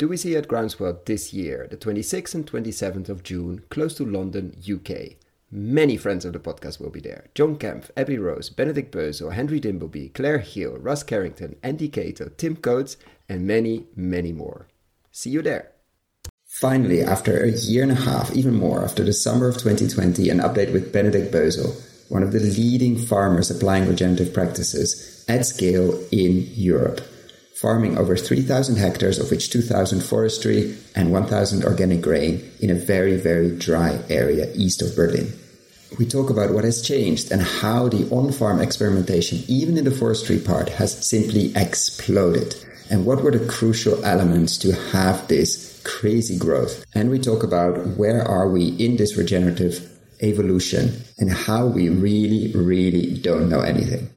do 0.00 0.08
we 0.08 0.16
see 0.16 0.34
at 0.34 0.48
Groundswell 0.48 1.04
this 1.04 1.34
year, 1.34 1.68
the 1.70 1.76
26th 1.76 2.34
and 2.34 2.50
27th 2.50 3.10
of 3.10 3.22
June, 3.22 3.62
close 3.68 3.92
to 3.96 4.06
London, 4.06 4.56
UK. 4.58 5.16
Many 5.50 5.98
friends 5.98 6.24
of 6.24 6.32
the 6.32 6.38
podcast 6.38 6.80
will 6.80 6.88
be 6.88 7.00
there. 7.00 7.26
John 7.34 7.56
Kempf, 7.56 7.90
Abby 7.98 8.16
Rose, 8.16 8.48
Benedict 8.48 8.94
Bösel, 8.94 9.34
Henry 9.34 9.60
Dimbleby, 9.60 10.14
Claire 10.14 10.38
Hill, 10.38 10.78
Russ 10.78 11.02
Carrington, 11.02 11.56
Andy 11.62 11.90
Cato, 11.90 12.30
Tim 12.38 12.56
Coates, 12.56 12.96
and 13.28 13.46
many, 13.46 13.88
many 13.94 14.32
more. 14.32 14.68
See 15.12 15.28
you 15.28 15.42
there. 15.42 15.70
Finally, 16.46 17.02
after 17.02 17.38
a 17.44 17.50
year 17.50 17.82
and 17.82 17.92
a 17.92 17.94
half, 17.94 18.34
even 18.34 18.54
more, 18.54 18.82
after 18.82 19.04
the 19.04 19.12
summer 19.12 19.48
of 19.48 19.58
2020, 19.58 20.30
an 20.30 20.38
update 20.38 20.72
with 20.72 20.94
Benedict 20.94 21.30
Bösel, 21.30 21.78
one 22.10 22.22
of 22.22 22.32
the 22.32 22.40
leading 22.40 22.96
farmers 22.96 23.50
applying 23.50 23.86
regenerative 23.86 24.32
practices 24.32 25.26
at 25.28 25.44
scale 25.44 25.92
in 26.10 26.48
Europe, 26.54 27.02
farming 27.60 27.98
over 27.98 28.16
3,000 28.16 28.76
hectares, 28.76 29.18
of 29.18 29.30
which 29.30 29.50
2,000 29.50 30.00
forestry 30.00 30.74
and 30.96 31.12
1,000 31.12 31.62
organic 31.62 32.00
grain 32.00 32.42
in 32.60 32.70
a 32.70 32.74
very, 32.74 33.18
very 33.18 33.54
dry 33.58 34.00
area 34.08 34.50
east 34.54 34.80
of 34.80 34.96
Berlin. 34.96 35.30
We 35.98 36.06
talk 36.06 36.30
about 36.30 36.54
what 36.54 36.64
has 36.64 36.80
changed 36.80 37.30
and 37.30 37.42
how 37.42 37.88
the 37.88 38.08
on 38.10 38.32
farm 38.32 38.62
experimentation, 38.62 39.42
even 39.46 39.76
in 39.76 39.84
the 39.84 39.90
forestry 39.90 40.38
part, 40.38 40.70
has 40.70 41.06
simply 41.06 41.52
exploded. 41.54 42.54
And 42.88 43.04
what 43.04 43.22
were 43.22 43.30
the 43.30 43.46
crucial 43.46 44.02
elements 44.06 44.56
to 44.58 44.72
have 44.92 45.28
this 45.28 45.82
crazy 45.84 46.38
growth? 46.38 46.82
And 46.94 47.10
we 47.10 47.18
talk 47.18 47.42
about 47.42 47.98
where 47.98 48.22
are 48.26 48.48
we 48.48 48.68
in 48.68 48.96
this 48.96 49.18
regenerative 49.18 49.86
evolution 50.22 51.02
and 51.18 51.30
how 51.30 51.66
we 51.66 51.90
really, 51.90 52.52
really 52.54 53.18
don't 53.18 53.50
know 53.50 53.60
anything. 53.60 54.08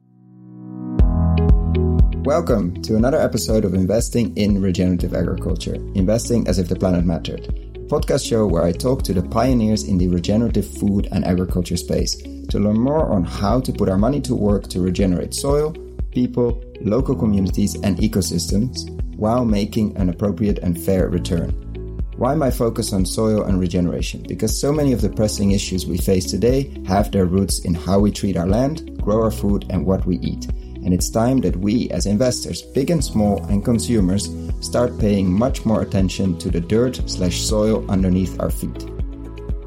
Welcome 2.25 2.81
to 2.83 2.95
another 2.95 3.19
episode 3.19 3.65
of 3.65 3.73
Investing 3.73 4.33
in 4.37 4.61
Regenerative 4.61 5.13
Agriculture, 5.13 5.75
investing 5.93 6.47
as 6.47 6.57
if 6.57 6.69
the 6.69 6.75
planet 6.77 7.03
mattered. 7.03 7.47
A 7.75 7.79
podcast 7.79 8.25
show 8.25 8.47
where 8.47 8.63
I 8.63 8.71
talk 8.71 9.03
to 9.03 9.13
the 9.13 9.23
pioneers 9.23 9.83
in 9.83 9.97
the 9.97 10.07
regenerative 10.07 10.65
food 10.65 11.09
and 11.11 11.25
agriculture 11.25 11.75
space 11.75 12.15
to 12.15 12.59
learn 12.59 12.79
more 12.79 13.11
on 13.11 13.25
how 13.25 13.59
to 13.59 13.73
put 13.73 13.89
our 13.89 13.97
money 13.97 14.21
to 14.21 14.35
work 14.35 14.69
to 14.69 14.79
regenerate 14.79 15.33
soil, 15.33 15.75
people, 16.11 16.63
local 16.79 17.13
communities, 17.13 17.75
and 17.83 17.97
ecosystems 17.97 18.89
while 19.17 19.43
making 19.43 19.93
an 19.97 20.07
appropriate 20.07 20.59
and 20.59 20.79
fair 20.79 21.09
return. 21.09 21.49
Why 22.15 22.35
my 22.35 22.51
focus 22.51 22.93
on 22.93 23.05
soil 23.05 23.43
and 23.43 23.59
regeneration? 23.59 24.23
Because 24.29 24.57
so 24.57 24.71
many 24.71 24.93
of 24.93 25.01
the 25.01 25.09
pressing 25.09 25.51
issues 25.51 25.85
we 25.85 25.97
face 25.97 26.31
today 26.31 26.73
have 26.87 27.11
their 27.11 27.25
roots 27.25 27.59
in 27.65 27.73
how 27.73 27.99
we 27.99 28.13
treat 28.13 28.37
our 28.37 28.47
land, 28.47 28.97
grow 29.01 29.21
our 29.21 29.31
food, 29.31 29.65
and 29.69 29.85
what 29.85 30.05
we 30.05 30.19
eat 30.19 30.47
and 30.83 30.93
it's 30.93 31.09
time 31.09 31.39
that 31.41 31.55
we, 31.55 31.89
as 31.89 32.05
investors, 32.05 32.61
big 32.61 32.89
and 32.89 33.03
small, 33.03 33.43
and 33.45 33.63
consumers, 33.63 34.29
start 34.59 34.99
paying 34.99 35.31
much 35.31 35.65
more 35.65 35.81
attention 35.81 36.37
to 36.39 36.49
the 36.49 36.61
dirt 36.61 37.01
slash 37.09 37.41
soil 37.41 37.89
underneath 37.89 38.39
our 38.39 38.49
feet. 38.49 38.83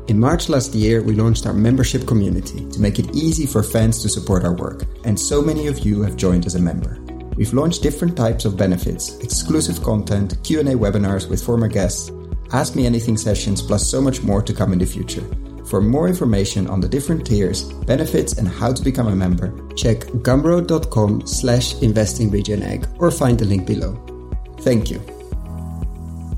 In 0.08 0.20
March 0.20 0.48
last 0.48 0.74
year, 0.74 1.02
we 1.02 1.14
launched 1.14 1.46
our 1.46 1.52
membership 1.52 2.06
community 2.06 2.68
to 2.70 2.80
make 2.80 2.98
it 2.98 3.14
easy 3.14 3.44
for 3.44 3.62
fans 3.62 4.02
to 4.02 4.08
support 4.08 4.44
our 4.44 4.54
work, 4.54 4.84
and 5.04 5.18
so 5.18 5.42
many 5.42 5.66
of 5.66 5.80
you 5.80 6.02
have 6.02 6.16
joined 6.16 6.46
as 6.46 6.54
a 6.54 6.60
member. 6.60 7.00
We've 7.36 7.52
launched 7.52 7.82
different 7.82 8.16
types 8.16 8.44
of 8.44 8.56
benefits, 8.56 9.18
exclusive 9.18 9.82
content, 9.82 10.36
Q&A 10.44 10.74
webinars 10.74 11.28
with 11.28 11.44
former 11.44 11.68
guests, 11.68 12.10
Ask 12.52 12.76
Me 12.76 12.86
Anything 12.86 13.16
sessions, 13.16 13.60
plus 13.60 13.90
so 13.90 14.00
much 14.00 14.22
more 14.22 14.42
to 14.42 14.54
come 14.54 14.72
in 14.72 14.78
the 14.78 14.86
future. 14.86 15.24
For 15.66 15.80
more 15.80 16.06
information 16.06 16.68
on 16.68 16.78
the 16.78 16.88
different 16.88 17.26
tiers, 17.26 17.64
benefits, 17.64 18.34
and 18.34 18.46
how 18.46 18.72
to 18.72 18.84
become 18.84 19.08
a 19.08 19.16
member, 19.16 19.48
check 19.74 19.98
gumroad.com 20.22 21.26
slash 21.26 21.74
investingregionegg 21.76 22.86
or 23.00 23.10
find 23.10 23.36
the 23.36 23.46
link 23.46 23.66
below. 23.66 23.98
Thank 24.60 24.92
you. 24.92 25.00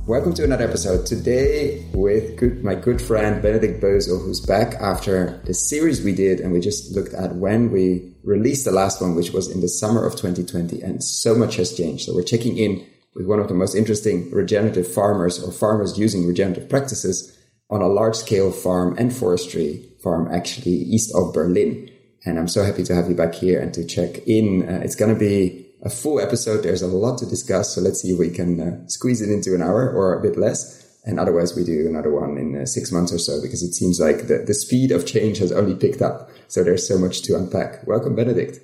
Welcome 0.07 0.33
to 0.33 0.45
another 0.45 0.65
episode. 0.65 1.05
Today 1.05 1.87
with 1.93 2.39
good, 2.39 2.65
my 2.65 2.75
good 2.75 3.03
friend 3.03 3.43
Benedict 3.43 3.83
Bösel, 3.83 4.25
who's 4.25 4.41
back 4.41 4.77
after 4.77 5.43
the 5.45 5.53
series 5.53 6.03
we 6.03 6.15
did, 6.15 6.41
and 6.41 6.51
we 6.51 6.61
just 6.61 6.97
looked 6.97 7.13
at 7.13 7.37
when 7.37 7.71
we 7.71 8.15
released 8.25 8.65
the 8.65 8.73
last 8.73 9.03
one, 9.03 9.15
which 9.15 9.33
was 9.33 9.51
in 9.51 9.61
the 9.61 9.69
summer 9.69 10.07
of 10.07 10.17
2020, 10.17 10.81
and 10.81 11.05
so 11.05 11.35
much 11.35 11.57
has 11.57 11.77
changed. 11.77 12.07
So 12.07 12.15
we're 12.15 12.23
checking 12.23 12.57
in 12.57 12.87
with 13.15 13.27
one 13.27 13.41
of 13.41 13.49
the 13.49 13.55
most 13.55 13.75
interesting 13.75 14.31
regenerative 14.31 14.91
farmers 14.91 15.39
or 15.43 15.53
farmers 15.53 15.99
using 15.99 16.27
regenerative 16.27 16.71
practices 16.71 17.38
on 17.71 17.83
a 17.83 17.89
large 17.89 18.17
scale 18.17 18.51
farm 18.51 18.97
and 18.99 19.15
forestry 19.15 19.85
farm 20.03 20.29
actually 20.33 20.73
east 20.73 21.15
of 21.15 21.33
Berlin. 21.33 21.91
And 22.25 22.39
I'm 22.39 22.49
so 22.49 22.65
happy 22.65 22.83
to 22.85 22.95
have 22.95 23.09
you 23.09 23.15
back 23.15 23.35
here 23.35 23.61
and 23.61 23.73
to 23.75 23.85
check 23.85 24.19
in. 24.27 24.69
Uh, 24.69 24.81
it's 24.83 24.95
going 24.95 25.13
to 25.13 25.19
be 25.19 25.67
a 25.83 25.91
full 25.91 26.21
episode. 26.21 26.63
There's 26.63 26.83
a 26.83 26.87
lot 26.87 27.19
to 27.19 27.27
discuss. 27.27 27.75
So 27.75 27.81
let's 27.81 28.03
see 28.03 28.11
if 28.11 28.19
we 28.19 28.31
can 28.31 28.61
uh, 28.61 28.89
squeeze 28.89 29.21
it 29.23 29.31
into 29.31 29.55
an 29.55 29.63
hour 29.63 29.91
or 29.91 30.19
a 30.19 30.23
bit 30.23 30.37
less. 30.37 30.85
And 31.05 31.21
otherwise 31.21 31.55
we 31.55 31.65
do 31.65 31.87
another 31.87 32.11
one 32.11 32.37
in 32.37 32.61
uh, 32.61 32.67
six 32.67 32.91
months 32.91 33.13
or 33.13 33.19
so 33.19 33.41
because 33.41 33.63
it 33.63 33.73
seems 33.73 34.01
like 34.01 34.27
the, 34.27 34.45
the 34.47 34.55
speed 34.55 34.91
of 34.91 35.07
change 35.07 35.39
has 35.39 35.53
only 35.53 35.75
picked 35.75 36.03
up. 36.03 36.31
So 36.49 36.65
there's 36.65 36.87
so 36.87 36.99
much 36.99 37.23
to 37.23 37.37
unpack. 37.37 37.87
Welcome, 37.87 38.17
Benedict. 38.17 38.59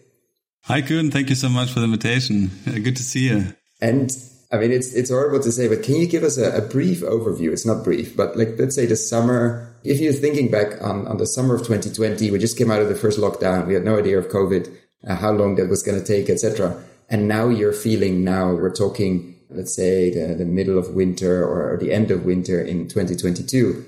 Hi, 0.65 0.83
Koen. 0.83 1.11
Thank 1.11 1.29
you 1.29 1.37
so 1.37 1.49
much 1.49 1.71
for 1.71 1.81
the 1.81 1.85
invitation. 1.85 2.51
Uh, 2.67 2.79
good 2.79 2.97
to 2.97 3.03
see 3.03 3.29
you. 3.29 3.55
And 3.81 4.11
I 4.53 4.59
mean, 4.59 4.73
it's 4.73 4.93
it's 4.95 5.11
horrible 5.11 5.41
to 5.41 5.53
say, 5.53 5.69
but 5.69 5.83
can 5.83 5.97
you 5.97 6.07
give 6.07 6.23
us 6.23 6.39
a, 6.39 6.57
a, 6.57 6.61
brief 6.61 7.01
overview? 7.01 7.53
It's 7.53 7.67
not 7.67 7.85
brief, 7.85 8.17
but 8.17 8.37
like 8.37 8.59
let's 8.59 8.75
say 8.75 8.87
the 8.87 8.97
summer. 8.97 9.71
If 9.85 10.01
you're 10.01 10.13
thinking 10.13 10.51
back 10.51 10.81
on, 10.83 11.07
on 11.07 11.19
the 11.19 11.27
summer 11.27 11.55
of 11.55 11.61
2020, 11.61 12.31
we 12.31 12.39
just 12.39 12.57
came 12.57 12.71
out 12.71 12.81
of 12.81 12.89
the 12.89 12.95
first 12.95 13.19
lockdown. 13.19 13.67
We 13.67 13.75
had 13.75 13.85
no 13.85 13.99
idea 13.99 14.19
of 14.19 14.29
COVID, 14.29 14.75
uh, 15.07 15.15
how 15.17 15.33
long 15.33 15.57
that 15.57 15.69
was 15.69 15.83
going 15.83 15.99
to 15.99 16.07
take, 16.07 16.31
etc. 16.31 16.83
And 17.11 17.29
now 17.29 17.49
you're 17.49 17.73
feeling. 17.73 18.25
Now 18.25 18.55
we're 18.55 18.75
talking, 18.75 19.37
let's 19.51 19.75
say 19.75 20.11
the, 20.11 20.35
the 20.35 20.47
middle 20.47 20.79
of 20.79 20.95
winter 20.95 21.45
or 21.45 21.77
the 21.79 21.93
end 21.93 22.11
of 22.11 22.25
winter 22.25 22.63
in 22.63 22.89
2022. 22.89 23.85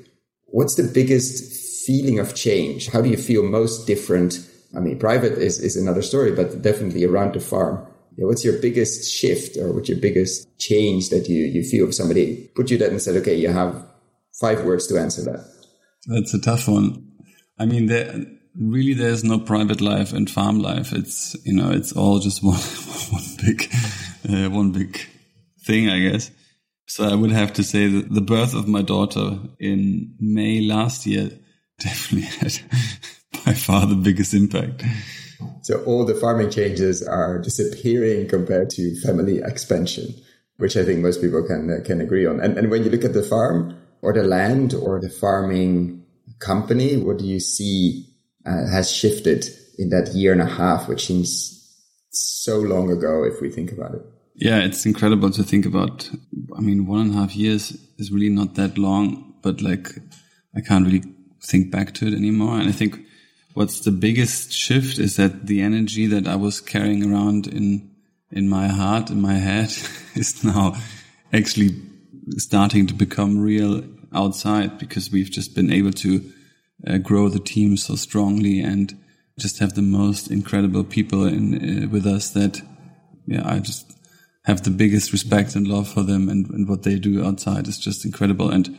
What's 0.47 0.75
the 0.75 0.85
biggest 0.85 1.87
feeling 1.87 2.19
of 2.19 2.35
change? 2.35 2.89
How 2.89 3.01
do 3.01 3.09
you 3.09 3.17
feel 3.17 3.43
most 3.43 3.87
different? 3.87 4.47
I 4.77 4.81
mean, 4.81 4.99
private 4.99 5.39
is, 5.39 5.61
is 5.61 5.77
another 5.77 6.03
story, 6.03 6.33
but 6.33 6.61
definitely 6.61 7.05
around 7.05 7.35
the 7.35 7.41
farm 7.41 7.87
what's 8.25 8.45
your 8.45 8.59
biggest 8.61 9.11
shift 9.11 9.57
or 9.57 9.73
what's 9.73 9.89
your 9.89 9.99
biggest 9.99 10.59
change 10.59 11.11
that 11.11 11.29
you, 11.29 11.45
you 11.45 11.63
feel 11.63 11.89
if 11.89 11.95
somebody 11.95 12.51
put 12.55 12.71
you 12.71 12.79
that 12.79 12.91
and 12.91 13.01
said, 13.01 13.17
okay, 13.17 13.35
you 13.35 13.49
have 13.49 13.87
five 14.41 14.65
words 14.65 14.87
to 14.87 14.99
answer 14.99 15.23
that? 15.23 15.47
That's 16.07 16.33
a 16.35 16.41
tough 16.41 16.69
one. 16.69 17.13
I 17.59 17.67
mean, 17.67 17.87
there, 17.87 18.25
really, 18.59 18.95
there's 18.95 19.25
no 19.25 19.39
private 19.39 19.81
life 19.81 20.13
and 20.13 20.31
farm 20.31 20.61
life. 20.61 20.93
It's, 20.93 21.37
you 21.45 21.55
know, 21.55 21.71
it's 21.71 21.93
all 21.93 22.19
just 22.19 22.43
one, 22.43 22.55
one 22.57 23.25
big, 23.45 23.71
uh, 24.29 24.51
one 24.51 24.73
big 24.73 24.99
thing, 25.65 25.91
I 25.91 25.99
guess. 25.99 26.31
So 26.87 27.05
I 27.05 27.15
would 27.15 27.33
have 27.33 27.53
to 27.55 27.65
say 27.65 27.89
that 27.89 28.15
the 28.15 28.21
birth 28.21 28.55
of 28.55 28.69
my 28.69 28.83
daughter 28.83 29.41
in 29.59 30.15
May 30.21 30.61
last 30.61 31.05
year 31.07 31.31
definitely 31.79 32.29
had 32.29 32.59
by 33.45 33.53
far 33.53 33.87
the 33.87 33.97
biggest 33.97 34.33
impact. 34.33 34.85
So 35.63 35.83
all 35.85 36.05
the 36.05 36.15
farming 36.15 36.51
changes 36.51 37.03
are 37.03 37.39
disappearing 37.39 38.29
compared 38.29 38.71
to 38.71 38.99
family 39.01 39.39
expansion, 39.39 40.15
which 40.57 40.77
I 40.77 40.85
think 40.85 41.01
most 41.01 41.21
people 41.21 41.43
can 41.43 41.71
uh, 41.71 41.85
can 41.85 42.01
agree 42.01 42.27
on. 42.27 42.41
And 42.41 42.57
and 42.59 42.71
when 42.71 42.85
you 42.85 42.91
look 42.91 43.05
at 43.05 43.13
the 43.13 43.23
farm 43.23 43.77
or 44.03 44.13
the 44.13 44.23
land 44.23 44.75
or 44.75 45.01
the 45.01 45.11
farming 45.11 46.05
company, 46.39 46.97
what 46.97 47.19
do 47.19 47.27
you 47.27 47.41
see 47.41 48.07
uh, 48.47 48.67
has 48.67 48.91
shifted 48.91 49.47
in 49.79 49.91
that 49.91 50.15
year 50.15 50.33
and 50.33 50.43
a 50.43 50.47
half, 50.47 50.89
which 50.89 51.07
seems 51.07 51.53
so 52.11 52.59
long 52.59 52.91
ago 52.91 53.25
if 53.25 53.41
we 53.41 53.51
think 53.51 53.73
about 53.73 53.95
it? 53.95 54.03
Yeah, 54.35 54.59
it's 54.59 54.85
incredible 54.85 55.31
to 55.31 55.43
think 55.43 55.67
about. 55.67 56.11
I 56.57 56.61
mean, 56.61 56.87
one 56.87 57.01
and 57.01 57.15
a 57.15 57.17
half 57.17 57.35
years 57.35 57.77
is 57.99 58.13
really 58.13 58.29
not 58.29 58.55
that 58.55 58.77
long, 58.79 59.35
but 59.43 59.63
like 59.63 59.89
I 60.55 60.61
can't 60.61 60.87
really 60.87 61.03
think 61.43 61.71
back 61.71 61.95
to 61.95 62.07
it 62.07 62.15
anymore. 62.15 62.59
And 62.59 62.69
I 62.69 62.73
think 62.73 63.06
what's 63.57 63.81
the 63.81 63.91
biggest 63.91 64.53
shift 64.53 64.99
is 64.99 65.17
that 65.17 65.47
the 65.47 65.63
energy 65.63 66.07
that 66.07 66.29
I 66.29 66.37
was 66.37 66.61
carrying 66.61 67.11
around 67.11 67.47
in 67.47 67.91
in 68.31 68.49
my 68.49 68.69
heart, 68.69 69.09
in 69.09 69.21
my 69.21 69.35
head, 69.35 69.73
is 70.15 70.45
now 70.45 70.77
actually 71.33 71.71
starting 72.37 72.87
to 72.87 72.95
become 72.95 73.39
real 73.39 73.83
outside 74.13 74.79
because 74.79 75.11
we've 75.11 75.31
just 75.31 75.55
been 75.55 75.73
able 75.73 75.93
to 75.93 76.33
uh, 76.87 76.99
grow 76.99 77.31
the 77.31 77.39
team 77.39 77.79
so 77.79 77.95
strongly 77.95 78.61
and 78.61 78.95
just 79.39 79.59
have 79.59 79.75
the 79.75 79.83
most 79.83 80.31
incredible 80.31 80.85
people 80.85 81.25
in 81.25 81.45
uh, 81.55 81.89
with 81.89 82.07
us 82.07 82.31
that 82.31 82.61
yeah 83.27 83.43
I 83.55 83.61
just 83.61 83.97
have 84.45 84.65
the 84.65 84.71
biggest 84.71 85.13
respect 85.13 85.57
and 85.57 85.67
love 85.67 85.89
for 85.89 86.03
them 86.03 86.29
and, 86.29 86.51
and 86.51 86.69
what 86.69 86.83
they 86.83 86.99
do 86.99 87.25
outside 87.25 87.67
is 87.69 87.79
just 87.79 88.05
incredible. 88.05 88.51
And 88.51 88.79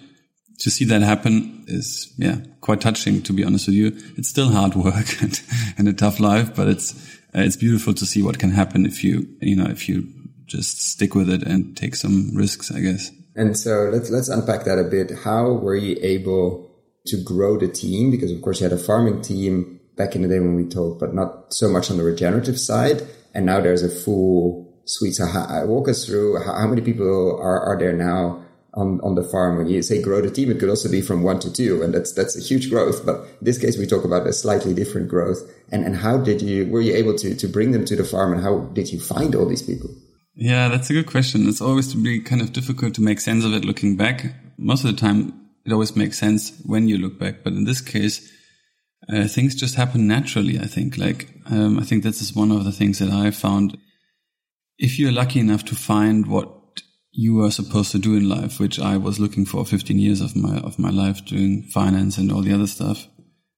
to 0.59 0.71
see 0.71 0.85
that 0.85 1.01
happen 1.01 1.65
is, 1.67 2.13
yeah, 2.17 2.37
quite 2.61 2.81
touching, 2.81 3.21
to 3.23 3.33
be 3.33 3.43
honest 3.43 3.67
with 3.67 3.75
you. 3.75 3.87
It's 4.17 4.29
still 4.29 4.49
hard 4.49 4.75
work 4.75 4.95
and, 5.21 5.39
and 5.77 5.87
a 5.87 5.93
tough 5.93 6.19
life, 6.19 6.55
but 6.55 6.67
it's, 6.67 6.93
uh, 7.35 7.41
it's 7.41 7.55
beautiful 7.55 7.93
to 7.93 8.05
see 8.05 8.23
what 8.23 8.39
can 8.39 8.51
happen 8.51 8.85
if 8.85 9.03
you, 9.03 9.27
you 9.39 9.55
know, 9.55 9.69
if 9.69 9.87
you 9.87 10.07
just 10.45 10.81
stick 10.81 11.13
with 11.13 11.29
it 11.29 11.43
and 11.43 11.75
take 11.75 11.95
some 11.95 12.31
risks, 12.33 12.71
I 12.71 12.79
guess. 12.79 13.11
And 13.35 13.57
so 13.57 13.89
let's, 13.91 14.09
let's 14.09 14.29
unpack 14.29 14.63
that 14.65 14.79
a 14.79 14.83
bit. 14.83 15.11
How 15.23 15.51
were 15.51 15.75
you 15.75 15.97
able 16.01 16.71
to 17.05 17.23
grow 17.23 17.57
the 17.59 17.67
team? 17.67 18.09
Because 18.09 18.31
of 18.31 18.41
course 18.41 18.59
you 18.59 18.63
had 18.63 18.77
a 18.77 18.81
farming 18.81 19.21
team 19.21 19.79
back 19.95 20.15
in 20.15 20.23
the 20.23 20.27
day 20.27 20.39
when 20.39 20.55
we 20.55 20.65
talked, 20.65 20.99
but 20.99 21.13
not 21.13 21.53
so 21.53 21.69
much 21.69 21.91
on 21.91 21.97
the 21.97 22.03
regenerative 22.03 22.59
side. 22.59 23.05
And 23.35 23.45
now 23.45 23.61
there's 23.61 23.83
a 23.83 23.89
full 23.89 24.67
suite 24.85 25.15
So 25.15 25.25
how, 25.25 25.65
walk 25.65 25.89
us 25.89 26.05
through 26.05 26.41
how, 26.43 26.53
how 26.53 26.67
many 26.67 26.81
people 26.81 27.05
are, 27.39 27.61
are 27.61 27.77
there 27.77 27.93
now 27.93 28.43
on, 28.73 28.99
on 29.01 29.15
the 29.15 29.23
farm? 29.23 29.57
When 29.57 29.67
you 29.67 29.81
say 29.81 30.01
grow 30.01 30.21
the 30.21 30.31
team, 30.31 30.51
it 30.51 30.59
could 30.59 30.69
also 30.69 30.89
be 30.89 31.01
from 31.01 31.23
one 31.23 31.39
to 31.39 31.51
two, 31.51 31.81
and 31.81 31.93
that's 31.93 32.13
that's 32.13 32.37
a 32.37 32.41
huge 32.41 32.69
growth. 32.69 33.05
But 33.05 33.21
in 33.21 33.45
this 33.45 33.57
case, 33.57 33.77
we 33.77 33.85
talk 33.85 34.03
about 34.03 34.27
a 34.27 34.33
slightly 34.33 34.73
different 34.73 35.07
growth. 35.07 35.39
And 35.71 35.85
and 35.85 35.95
how 35.95 36.17
did 36.17 36.41
you 36.41 36.67
were 36.71 36.81
you 36.81 36.95
able 36.95 37.15
to 37.15 37.35
to 37.35 37.47
bring 37.47 37.71
them 37.71 37.85
to 37.85 37.95
the 37.95 38.03
farm, 38.03 38.33
and 38.33 38.41
how 38.41 38.59
did 38.73 38.91
you 38.91 38.99
find 38.99 39.35
all 39.35 39.47
these 39.47 39.63
people? 39.63 39.89
Yeah, 40.35 40.67
that's 40.67 40.89
a 40.91 40.93
good 40.93 41.07
question. 41.07 41.47
It's 41.47 41.61
always 41.61 41.91
to 41.93 41.97
be 41.97 42.19
kind 42.19 42.41
of 42.41 42.53
difficult 42.53 42.93
to 42.95 43.01
make 43.01 43.19
sense 43.19 43.43
of 43.43 43.53
it 43.53 43.65
looking 43.65 43.97
back. 43.97 44.35
Most 44.57 44.85
of 44.85 44.91
the 44.91 44.97
time, 44.97 45.33
it 45.65 45.73
always 45.73 45.95
makes 45.95 46.19
sense 46.19 46.53
when 46.63 46.87
you 46.87 46.99
look 46.99 47.17
back, 47.17 47.43
but 47.43 47.53
in 47.53 47.65
this 47.65 47.81
case, 47.81 48.31
uh, 49.09 49.27
things 49.27 49.55
just 49.55 49.75
happen 49.75 50.07
naturally. 50.07 50.59
I 50.59 50.65
think, 50.65 50.97
like, 50.97 51.29
um, 51.49 51.79
I 51.79 51.83
think 51.83 52.03
this 52.03 52.21
is 52.21 52.35
one 52.35 52.51
of 52.51 52.65
the 52.65 52.71
things 52.71 52.99
that 52.99 53.09
I 53.09 53.31
found. 53.31 53.77
If 54.77 54.99
you're 54.99 55.11
lucky 55.11 55.39
enough 55.39 55.65
to 55.65 55.75
find 55.75 56.27
what 56.27 56.56
you 57.19 57.43
are 57.43 57.49
supposed 57.49 57.91
to 57.91 57.97
do 57.97 58.15
in 58.15 58.29
life, 58.29 58.59
which 58.59 58.79
I 58.79 58.95
was 58.95 59.19
looking 59.19 59.43
for 59.43 59.65
15 59.65 59.97
years 59.97 60.21
of 60.21 60.35
my, 60.35 60.59
of 60.59 60.77
my 60.77 60.91
life 60.91 61.25
doing 61.25 61.63
finance 61.63 62.19
and 62.19 62.31
all 62.31 62.43
the 62.43 62.53
other 62.53 62.67
stuff. 62.67 63.07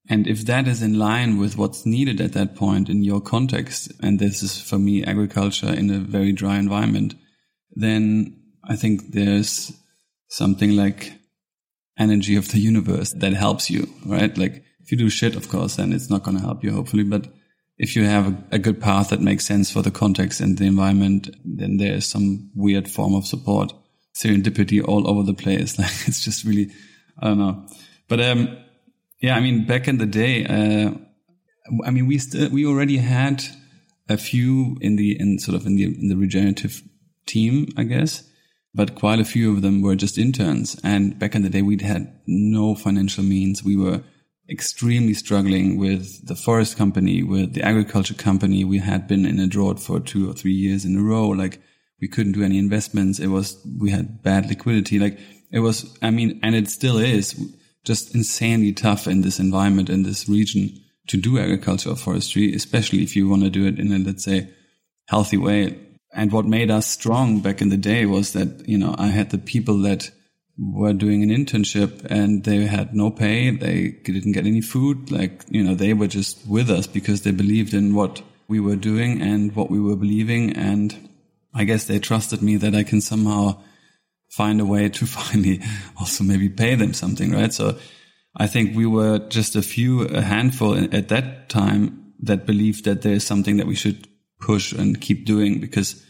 And 0.08 0.28
if 0.28 0.46
that 0.46 0.66
is 0.66 0.82
in 0.82 0.98
line 0.98 1.38
with 1.38 1.58
what's 1.58 1.86
needed 1.86 2.22
at 2.22 2.32
that 2.34 2.56
point 2.56 2.88
in 2.88 3.04
your 3.04 3.20
context, 3.20 3.92
and 4.02 4.18
this 4.18 4.42
is 4.42 4.62
for 4.62 4.80
me 4.80 5.04
agriculture 5.04 5.74
in 5.74 5.90
a 5.90 6.00
very 6.00 6.32
dry 6.32 6.58
environment, 6.58 7.16
then 7.72 8.42
I 8.64 8.78
think 8.78 9.12
there's 9.12 9.74
something 10.30 10.78
like 10.78 11.12
energy 12.00 12.38
of 12.38 12.48
the 12.54 12.60
universe 12.60 13.12
that 13.18 13.34
helps 13.34 13.70
you, 13.70 13.90
right? 14.06 14.36
Like 14.38 14.64
if 14.80 14.90
you 14.90 14.98
do 14.98 15.10
shit, 15.10 15.36
of 15.36 15.50
course, 15.50 15.76
then 15.76 15.92
it's 15.92 16.10
not 16.10 16.24
going 16.24 16.38
to 16.38 16.44
help 16.44 16.64
you, 16.64 16.72
hopefully. 16.72 17.04
But 17.04 17.28
if 17.80 17.96
you 17.96 18.04
have 18.04 18.28
a, 18.28 18.56
a, 18.56 18.60
good 18.60 18.80
path 18.82 19.10
that 19.10 19.22
makes 19.22 19.46
sense 19.46 19.72
for 19.72 19.82
the 19.82 19.90
context 19.90 20.42
and 20.42 20.58
the 20.58 20.66
environment, 20.66 21.30
then 21.44 21.78
there 21.78 21.94
is 21.94 22.06
some 22.06 22.52
weird 22.54 22.90
form 22.90 23.16
of 23.16 23.26
support, 23.26 23.74
serendipity 24.14 24.86
all 24.86 25.10
over 25.10 25.24
the 25.24 25.34
place. 25.34 25.80
Like 25.80 26.08
it's 26.08 26.24
just 26.24 26.44
really, 26.44 26.72
I 27.18 27.28
don't 27.28 27.40
know. 27.40 27.66
But, 28.08 28.22
um, 28.22 28.58
yeah, 29.22 29.36
I 29.36 29.40
mean, 29.40 29.66
back 29.66 29.88
in 29.88 29.98
the 29.98 30.06
day, 30.06 30.46
uh, 30.46 30.92
I 31.86 31.92
mean, 31.92 32.08
we 32.08 32.20
we 32.52 32.66
already 32.66 32.98
had 32.98 33.44
a 34.08 34.18
few 34.18 34.78
in 34.82 34.96
the, 34.96 35.20
in 35.20 35.40
sort 35.40 35.56
of 35.56 35.66
in 35.66 35.76
the, 35.76 35.86
in 35.86 36.10
the 36.10 36.18
regenerative 36.18 36.82
team, 37.26 37.70
I 37.78 37.84
guess 37.84 38.24
but 38.74 38.96
quite 38.96 39.20
a 39.20 39.26
few 39.26 39.52
of 39.52 39.62
them 39.62 39.82
were 39.82 39.96
just 39.96 40.18
interns. 40.18 40.80
And 40.84 41.18
back 41.18 41.36
in 41.36 41.42
the 41.42 41.50
day, 41.50 41.62
we'd 41.62 41.82
had 41.82 42.20
no 42.28 42.76
financial 42.76 43.24
means. 43.24 43.64
We 43.64 43.76
were 43.76 44.04
extremely 44.50 45.14
struggling 45.14 45.78
with 45.78 46.26
the 46.28 46.36
forest 46.36 46.78
company, 46.78 47.24
with 47.24 47.54
the 47.54 47.62
agriculture 47.62 48.14
company. 48.14 48.64
We 48.64 48.80
had 48.80 49.08
been 49.08 49.26
in 49.26 49.40
a 49.40 49.48
drought 49.48 49.80
for 49.80 50.00
two 50.00 50.30
or 50.30 50.34
three 50.34 50.54
years 50.54 50.86
in 50.86 50.98
a 50.98 51.04
row. 51.04 51.28
Like 51.30 51.62
we 52.02 52.08
couldn't 52.08 52.34
do 52.34 52.44
any 52.44 52.58
investments. 52.58 53.20
It 53.20 53.28
was, 53.28 53.58
we 53.80 53.92
had 53.92 54.24
bad 54.24 54.48
liquidity. 54.48 55.00
Like 55.00 55.20
it 55.52 55.60
was, 55.60 55.98
I 56.02 56.12
mean, 56.12 56.40
and 56.44 56.56
it 56.56 56.70
still 56.70 56.98
is 56.98 57.40
just 57.86 58.16
insanely 58.16 58.74
tough 58.74 59.08
in 59.08 59.22
this 59.22 59.40
environment, 59.40 59.90
in 59.90 60.04
this 60.04 60.28
region 60.28 60.72
to 61.08 61.18
do 61.18 61.40
agriculture 61.40 61.92
or 61.92 61.96
forestry, 61.96 62.54
especially 62.54 63.04
if 63.04 63.16
you 63.16 63.28
want 63.30 63.44
to 63.44 63.50
do 63.50 63.66
it 63.66 63.80
in 63.80 63.92
a, 63.92 64.00
let's 64.00 64.24
say, 64.24 64.50
healthy 65.08 65.38
way 65.38 65.78
and 66.14 66.32
what 66.32 66.46
made 66.46 66.72
us 66.72 66.88
strong 66.88 67.40
back 67.40 67.62
in 67.62 67.70
the 67.70 67.78
day 67.78 68.06
was 68.06 68.34
that, 68.34 68.68
you 68.68 68.78
know, 68.78 68.96
I 68.98 69.08
had 69.08 69.30
the 69.30 69.38
people 69.38 69.78
that 69.80 70.12
were 70.60 70.94
doing 70.94 71.24
an 71.24 71.30
internship 71.30 72.06
and 72.06 72.44
they 72.44 72.66
had 72.66 72.94
no 72.94 73.10
pay. 73.10 73.52
They 73.52 73.92
didn't 74.04 74.34
get 74.34 74.46
any 74.46 74.62
food. 74.62 75.10
Like, 75.10 75.46
you 75.50 75.64
know, 75.64 75.74
they 75.74 75.94
were 75.94 76.08
just 76.08 76.46
with 76.46 76.70
us 76.70 76.86
because 76.86 77.22
they 77.22 77.32
believed 77.32 77.74
in 77.74 77.96
what 77.96 78.22
we 78.48 78.60
were 78.60 78.76
doing 78.76 79.22
and 79.22 79.56
what 79.56 79.70
we 79.70 79.80
were 79.80 79.96
believing. 79.96 80.56
And 80.56 81.10
I 81.54 81.64
guess 81.64 81.86
they 81.86 82.00
trusted 82.00 82.42
me 82.42 82.58
that 82.58 82.76
I 82.76 82.84
can 82.84 83.00
somehow 83.00 83.62
find 84.30 84.60
a 84.60 84.66
way 84.66 84.90
to 84.90 85.06
finally 85.06 85.62
also 85.98 86.24
maybe 86.24 86.50
pay 86.50 86.76
them 86.76 86.94
something, 86.94 87.32
right? 87.32 87.54
So 87.54 87.78
I 88.36 88.48
think 88.48 88.76
we 88.76 88.86
were 88.86 89.20
just 89.30 89.56
a 89.56 89.62
few, 89.62 90.02
a 90.02 90.22
handful 90.22 90.76
at 90.94 91.08
that 91.08 91.50
time 91.50 92.14
that 92.22 92.46
believed 92.46 92.84
that 92.84 93.02
there 93.02 93.14
is 93.14 93.26
something 93.26 93.58
that 93.58 93.68
we 93.68 93.76
should 93.76 94.08
push 94.42 94.74
and 94.74 95.00
keep 95.00 95.26
doing 95.26 95.60
because 95.60 96.04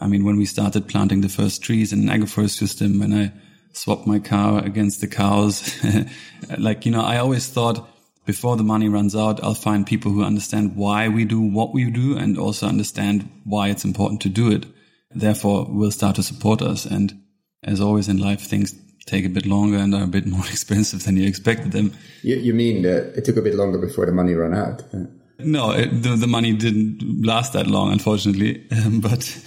I 0.00 0.08
mean, 0.08 0.24
when 0.24 0.36
we 0.36 0.46
started 0.46 0.88
planting 0.88 1.20
the 1.20 1.28
first 1.28 1.62
trees 1.62 1.92
in 1.92 2.08
an 2.08 2.20
agroforest 2.20 2.58
system, 2.58 2.98
when 2.98 3.14
I 3.14 3.32
swapped 3.72 4.06
my 4.06 4.18
car 4.18 4.64
against 4.64 5.00
the 5.00 5.08
cows, 5.08 5.82
like, 6.58 6.84
you 6.86 6.92
know, 6.92 7.02
I 7.02 7.18
always 7.18 7.48
thought 7.48 7.88
before 8.24 8.56
the 8.56 8.62
money 8.62 8.88
runs 8.88 9.16
out, 9.16 9.42
I'll 9.42 9.54
find 9.54 9.86
people 9.86 10.12
who 10.12 10.22
understand 10.22 10.76
why 10.76 11.08
we 11.08 11.24
do 11.24 11.40
what 11.40 11.74
we 11.74 11.90
do 11.90 12.16
and 12.16 12.38
also 12.38 12.66
understand 12.66 13.28
why 13.44 13.68
it's 13.68 13.84
important 13.84 14.20
to 14.22 14.28
do 14.28 14.50
it. 14.50 14.66
Therefore, 15.10 15.66
will 15.68 15.90
start 15.90 16.16
to 16.16 16.22
support 16.22 16.62
us. 16.62 16.86
And 16.86 17.20
as 17.64 17.80
always 17.80 18.08
in 18.08 18.18
life, 18.18 18.40
things 18.40 18.74
take 19.06 19.24
a 19.24 19.28
bit 19.28 19.44
longer 19.44 19.76
and 19.76 19.94
are 19.94 20.04
a 20.04 20.06
bit 20.06 20.26
more 20.36 20.46
expensive 20.46 21.04
than 21.04 21.16
you 21.16 21.26
expected 21.26 21.72
them. 21.72 21.92
You, 22.22 22.36
you 22.36 22.54
mean 22.54 22.82
that 22.82 23.16
it 23.16 23.24
took 23.24 23.36
a 23.36 23.42
bit 23.42 23.54
longer 23.54 23.78
before 23.78 24.06
the 24.06 24.12
money 24.12 24.34
ran 24.34 24.54
out? 24.54 24.82
No, 25.38 25.72
it, 25.72 25.88
the, 25.88 26.16
the 26.16 26.28
money 26.28 26.52
didn't 26.52 27.24
last 27.24 27.52
that 27.54 27.66
long, 27.66 27.90
unfortunately. 27.90 28.66
Um, 28.70 29.00
but, 29.08 29.44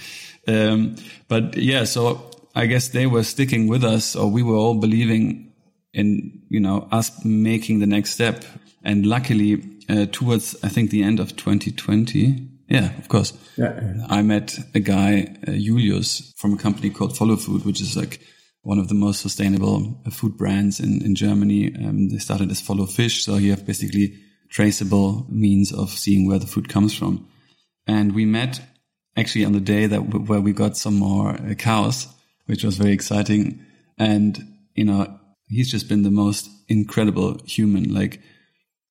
um, 0.47 0.97
but 1.29 1.55
yeah, 1.55 1.85
so 1.85 2.29
I 2.55 2.67
guess 2.67 2.89
they 2.89 3.05
were 3.05 3.23
sticking 3.23 3.67
with 3.67 3.83
us 3.83 4.15
or 4.15 4.31
we 4.31 4.41
were 4.41 4.55
all 4.55 4.75
believing 4.75 5.53
in, 5.93 6.43
you 6.49 6.59
know, 6.59 6.87
us 6.91 7.23
making 7.25 7.79
the 7.79 7.87
next 7.87 8.11
step. 8.11 8.45
And 8.83 9.05
luckily, 9.05 9.63
uh, 9.89 10.05
towards, 10.11 10.55
I 10.63 10.69
think 10.69 10.89
the 10.89 11.03
end 11.03 11.19
of 11.19 11.35
2020, 11.35 12.49
yeah, 12.67 12.97
of 12.97 13.07
course. 13.07 13.33
Yeah, 13.57 13.79
yeah. 13.81 14.05
I 14.09 14.21
met 14.21 14.57
a 14.73 14.79
guy, 14.79 15.35
uh, 15.47 15.51
Julius, 15.51 16.33
from 16.37 16.53
a 16.53 16.57
company 16.57 16.89
called 16.89 17.17
Follow 17.17 17.35
Food, 17.35 17.65
which 17.65 17.81
is 17.81 17.95
like 17.95 18.21
one 18.61 18.79
of 18.79 18.87
the 18.87 18.95
most 18.95 19.21
sustainable 19.21 20.01
uh, 20.05 20.09
food 20.09 20.37
brands 20.37 20.79
in, 20.79 21.03
in 21.03 21.13
Germany. 21.13 21.75
Um, 21.75 22.09
they 22.09 22.17
started 22.17 22.49
as 22.51 22.61
Follow 22.61 22.85
Fish. 22.85 23.23
So 23.23 23.35
you 23.35 23.51
have 23.51 23.65
basically 23.65 24.15
traceable 24.49 25.27
means 25.29 25.71
of 25.71 25.89
seeing 25.91 26.27
where 26.27 26.39
the 26.39 26.47
food 26.47 26.69
comes 26.69 26.93
from. 26.93 27.27
And 27.85 28.15
we 28.15 28.25
met 28.25 28.61
actually 29.15 29.45
on 29.45 29.53
the 29.53 29.59
day 29.59 29.85
that 29.85 29.99
where 29.99 30.41
we 30.41 30.51
got 30.51 30.77
some 30.77 30.95
more 30.95 31.35
uh, 31.35 31.53
cows, 31.53 32.07
which 32.45 32.63
was 32.63 32.77
very 32.77 32.91
exciting. 32.91 33.65
And, 33.97 34.43
you 34.73 34.85
know, 34.85 35.19
he's 35.47 35.71
just 35.71 35.87
been 35.87 36.03
the 36.03 36.11
most 36.11 36.49
incredible 36.67 37.39
human. 37.45 37.93
Like 37.93 38.21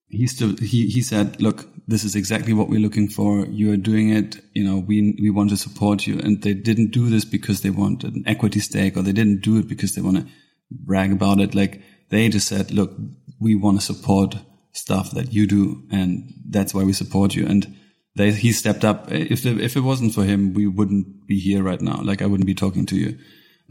he 0.08 0.26
still, 0.26 0.56
he, 0.56 0.88
he 0.88 1.02
said, 1.02 1.40
look, 1.40 1.68
this 1.86 2.04
is 2.04 2.16
exactly 2.16 2.52
what 2.52 2.68
we're 2.68 2.80
looking 2.80 3.08
for. 3.08 3.46
You 3.46 3.72
are 3.72 3.76
doing 3.76 4.10
it. 4.10 4.40
You 4.54 4.64
know, 4.64 4.78
we, 4.78 5.16
we 5.20 5.30
want 5.30 5.50
to 5.50 5.56
support 5.56 6.06
you. 6.06 6.18
And 6.18 6.42
they 6.42 6.54
didn't 6.54 6.92
do 6.92 7.10
this 7.10 7.24
because 7.24 7.60
they 7.60 7.70
want 7.70 8.04
an 8.04 8.24
equity 8.26 8.60
stake 8.60 8.96
or 8.96 9.02
they 9.02 9.12
didn't 9.12 9.42
do 9.42 9.58
it 9.58 9.68
because 9.68 9.94
they 9.94 10.02
want 10.02 10.18
to 10.18 10.26
brag 10.70 11.12
about 11.12 11.40
it. 11.40 11.54
Like 11.54 11.82
they 12.10 12.28
just 12.28 12.48
said, 12.48 12.70
look, 12.70 12.92
we 13.40 13.54
want 13.54 13.80
to 13.80 13.86
support 13.86 14.36
stuff 14.72 15.12
that 15.12 15.32
you 15.32 15.46
do, 15.46 15.82
and 15.90 16.32
that's 16.48 16.74
why 16.74 16.82
we 16.82 16.92
support 16.92 17.34
you. 17.34 17.46
And 17.46 17.76
they, 18.16 18.32
he 18.32 18.52
stepped 18.52 18.84
up. 18.84 19.10
If 19.10 19.44
if 19.46 19.76
it 19.76 19.80
wasn't 19.80 20.14
for 20.14 20.24
him, 20.24 20.54
we 20.54 20.66
wouldn't 20.66 21.26
be 21.26 21.38
here 21.38 21.62
right 21.62 21.80
now. 21.80 22.00
Like 22.02 22.22
I 22.22 22.26
wouldn't 22.26 22.46
be 22.46 22.54
talking 22.54 22.86
to 22.86 22.96
you. 22.96 23.18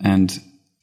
And 0.01 0.37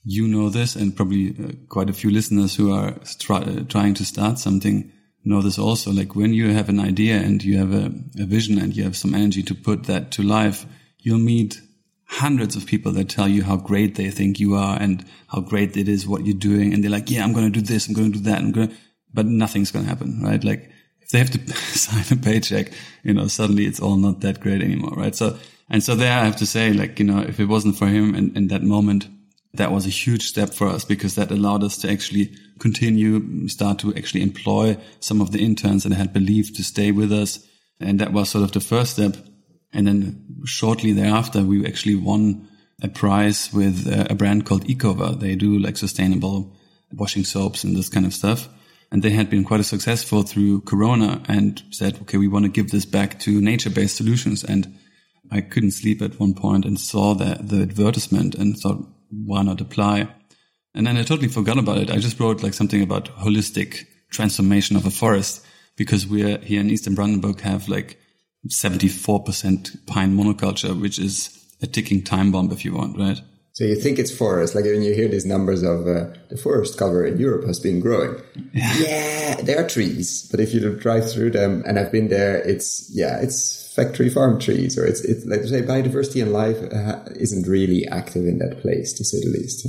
you 0.05 0.27
know 0.27 0.49
this, 0.49 0.77
and 0.77 0.97
probably 0.97 1.31
uh, 1.31 1.53
quite 1.69 1.91
a 1.91 1.95
few 1.95 2.11
listeners 2.11 2.57
who 2.57 2.73
are 2.73 2.95
uh, 3.29 3.65
trying 3.69 3.95
to 3.95 4.05
start 4.05 4.39
something 4.39 4.93
know 5.25 5.43
this 5.43 5.59
also. 5.59 5.93
Like 5.93 6.15
when 6.15 6.33
you 6.33 6.51
have 6.51 6.69
an 6.69 6.81
idea 6.81 7.17
and 7.17 7.43
you 7.43 7.59
have 7.59 7.73
a, 7.73 7.93
a 8.19 8.25
vision 8.25 8.59
and 8.59 8.75
you 8.75 8.85
have 8.85 8.97
some 8.97 9.15
energy 9.15 9.43
to 9.45 9.55
put 9.55 9.85
that 9.85 10.11
to 10.13 10.23
life, 10.23 10.67
you'll 10.99 11.19
meet 11.19 11.61
hundreds 12.05 12.57
of 12.57 12.67
people 12.67 12.93
that 12.93 13.09
tell 13.09 13.29
you 13.29 13.45
how 13.45 13.57
great 13.57 13.95
they 13.95 14.11
think 14.11 14.41
you 14.41 14.55
are 14.55 14.81
and 14.81 15.05
how 15.29 15.41
great 15.41 15.77
it 15.77 15.89
is 15.89 16.09
what 16.09 16.27
you're 16.27 16.37
doing. 16.37 16.73
And 16.73 16.83
they're 16.83 16.91
like, 16.91 17.11
yeah, 17.11 17.23
I'm 17.23 17.33
going 17.33 17.53
to 17.53 17.61
do 17.61 17.65
this. 17.65 17.87
I'm 17.87 17.95
going 17.95 18.13
to 18.13 18.19
do 18.19 18.25
that. 18.25 18.39
I'm 18.39 18.53
going 18.53 18.69
to, 18.69 18.77
but 19.13 19.27
nothing's 19.27 19.71
going 19.71 19.85
to 19.85 19.89
happen, 19.89 20.21
right? 20.23 20.43
Like 20.43 20.71
they 21.11 21.19
have 21.19 21.31
to 21.31 21.53
sign 21.55 22.05
a 22.11 22.21
paycheck, 22.21 22.73
you 23.03 23.15
know, 23.15 23.27
suddenly 23.27 23.67
it's 23.67 23.81
all 23.81 23.97
not 23.97 24.21
that 24.21 24.41
great 24.41 24.63
anymore, 24.63 24.95
right? 24.97 25.15
So, 25.15 25.39
and 25.69 25.83
so 25.83 25.95
there 25.95 26.19
I 26.19 26.25
have 26.25 26.37
to 26.37 26.47
say, 26.47 26.73
like, 26.73 26.99
you 26.99 27.05
know, 27.05 27.21
if 27.21 27.41
it 27.41 27.47
wasn't 27.47 27.77
for 27.77 27.87
him 27.87 28.15
in, 28.15 28.37
in 28.37 28.49
that 28.49 28.63
moment, 28.63 29.09
that 29.55 29.73
was 29.73 29.87
a 29.87 29.91
huge 29.91 30.29
step 30.29 30.55
for 30.55 30.69
us 30.69 30.85
because 30.85 31.17
that 31.17 31.31
allowed 31.31 31.65
us 31.65 31.77
to 31.79 31.91
actually 31.91 32.33
continue, 32.61 33.49
start 33.49 33.79
to 33.81 33.95
actually 33.95 34.23
employ 34.23 34.77
some 35.01 35.21
of 35.21 35.33
the 35.33 35.45
interns 35.45 35.83
that 35.83 35.93
had 35.93 36.13
believed 36.13 36.55
to 36.57 36.63
stay 36.63 36.93
with 36.93 37.13
us. 37.13 37.47
And 37.81 37.99
that 37.99 38.13
was 38.13 38.31
sort 38.31 38.45
of 38.45 38.53
the 38.53 38.61
first 38.61 38.93
step. 38.93 39.17
And 39.73 39.87
then 39.87 40.43
shortly 40.45 40.93
thereafter, 40.93 41.43
we 41.43 41.67
actually 41.67 41.97
won 41.97 42.49
a 42.83 42.89
prize 42.89 43.53
with 43.53 43.89
uh, 43.93 44.07
a 44.11 44.15
brand 44.15 44.47
called 44.47 44.71
Ecover. 44.71 45.11
They 45.17 45.35
do 45.35 45.59
like 45.59 45.77
sustainable 45.77 46.57
washing 46.93 47.25
soaps 47.25 47.65
and 47.65 47.77
this 47.77 47.89
kind 47.89 48.07
of 48.07 48.15
stuff 48.15 48.49
and 48.91 49.03
they 49.03 49.11
had 49.11 49.31
been 49.31 49.45
quite 49.45 49.65
successful 49.65 50.23
through 50.23 50.63
Corona 50.63 51.23
and 51.29 51.63
said, 51.71 52.01
okay, 52.03 52.19
we 52.19 52.29
want 52.29 52.45
to 52.45 52.51
give 52.51 52.71
this 52.71 52.85
back 52.85 53.21
to 53.21 53.41
nature-based 53.41 53.97
solutions. 53.97 54.43
And 54.43 54.79
I 55.31 55.41
couldn't 55.41 55.73
sleep 55.73 56.03
at 56.03 56.19
one 56.19 56.35
point 56.35 56.65
and 56.65 56.79
saw 56.79 57.15
the, 57.15 57.39
the 57.41 57.63
advertisement 57.63 58.35
and 58.35 58.59
thought, 58.59 58.85
why 59.11 59.43
not 59.43 59.61
apply? 59.61 60.09
And 60.75 60.87
then 60.87 60.97
I 60.97 61.03
totally 61.03 61.29
forgot 61.29 61.59
about 61.59 61.79
it. 61.79 61.91
I 61.91 61.99
just 61.99 62.19
wrote 62.19 62.43
like 62.43 62.55
something 62.55 62.83
about 62.83 63.17
holistic 63.17 63.87
transformation 64.11 64.77
of 64.77 64.87
a 64.87 64.91
forest 64.91 65.47
because 65.77 66.07
we're 66.07 66.39
here 66.39 66.61
in 66.61 66.71
Eastern 66.71 66.95
Brandenburg 66.95 67.41
have 67.41 67.69
like 67.69 67.97
74% 68.49 69.87
pine 69.87 70.17
monoculture, 70.17 70.79
which 70.79 70.99
is 70.99 71.37
a 71.63 71.67
ticking 71.67 72.03
time 72.03 72.33
bomb, 72.33 72.51
if 72.51 72.65
you 72.65 72.75
want, 72.75 72.99
right? 72.99 73.21
So 73.61 73.67
you 73.67 73.77
think 73.77 73.99
it's 73.99 74.11
forest, 74.11 74.55
like 74.55 74.65
when 74.65 74.81
you 74.81 74.95
hear 74.95 75.07
these 75.07 75.27
numbers 75.27 75.63
of 75.63 75.87
uh, 75.87 76.07
the 76.31 76.39
forest 76.43 76.79
cover 76.79 77.05
in 77.05 77.19
Europe 77.19 77.47
has 77.47 77.61
been 77.61 77.79
growing. 77.79 78.19
Yeah. 78.55 78.75
yeah, 78.79 79.35
there 79.43 79.63
are 79.63 79.69
trees, 79.69 80.27
but 80.31 80.41
if 80.41 80.55
you 80.55 80.75
drive 80.77 81.13
through 81.13 81.33
them, 81.33 81.63
and 81.67 81.79
I've 81.79 81.93
been 81.93 82.09
there, 82.09 82.39
it's 82.39 82.91
yeah, 82.91 83.21
it's 83.21 83.71
factory 83.75 84.09
farm 84.09 84.41
trees, 84.41 84.79
or 84.79 84.87
it's 84.87 85.05
it's 85.05 85.27
like 85.27 85.43
to 85.43 85.49
say 85.49 85.61
biodiversity 85.61 86.23
and 86.23 86.33
life 86.33 86.57
uh, 86.73 87.01
isn't 87.17 87.47
really 87.47 87.87
active 87.89 88.25
in 88.25 88.39
that 88.39 88.63
place, 88.63 88.95
to 88.95 89.05
say 89.05 89.21
the 89.21 89.39
least. 89.39 89.69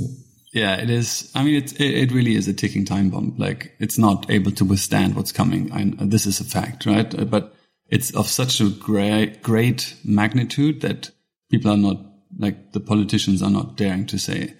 Yeah, 0.54 0.76
it 0.76 0.88
is. 0.88 1.30
I 1.34 1.44
mean, 1.44 1.56
it, 1.56 1.78
it 1.78 2.12
really 2.12 2.34
is 2.34 2.48
a 2.48 2.54
ticking 2.54 2.86
time 2.86 3.10
bomb. 3.10 3.34
Like 3.36 3.76
it's 3.78 3.98
not 3.98 4.30
able 4.30 4.52
to 4.52 4.64
withstand 4.64 5.16
what's 5.16 5.32
coming. 5.32 5.70
I, 5.70 5.92
this 6.06 6.24
is 6.24 6.40
a 6.40 6.44
fact, 6.44 6.86
right? 6.86 7.30
But 7.30 7.54
it's 7.90 8.10
of 8.14 8.26
such 8.26 8.58
a 8.62 8.70
great, 8.70 9.42
great 9.42 9.96
magnitude 10.02 10.80
that 10.80 11.10
people 11.50 11.70
are 11.70 11.76
not 11.76 12.11
like 12.38 12.72
the 12.72 12.80
politicians 12.80 13.42
are 13.42 13.50
not 13.50 13.76
daring 13.76 14.06
to 14.06 14.18
say 14.18 14.54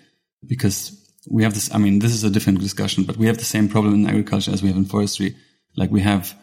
because 0.46 0.98
we 1.30 1.42
have 1.44 1.54
this. 1.54 1.72
I 1.74 1.78
mean, 1.78 2.00
this 2.00 2.12
is 2.12 2.24
a 2.24 2.30
different 2.30 2.60
discussion, 2.60 3.04
but 3.04 3.16
we 3.16 3.26
have 3.26 3.38
the 3.38 3.44
same 3.44 3.68
problem 3.68 3.94
in 3.94 4.08
agriculture 4.08 4.52
as 4.52 4.62
we 4.62 4.68
have 4.68 4.76
in 4.76 4.84
forestry. 4.84 5.36
Like 5.76 5.90
we 5.90 6.00
have 6.00 6.34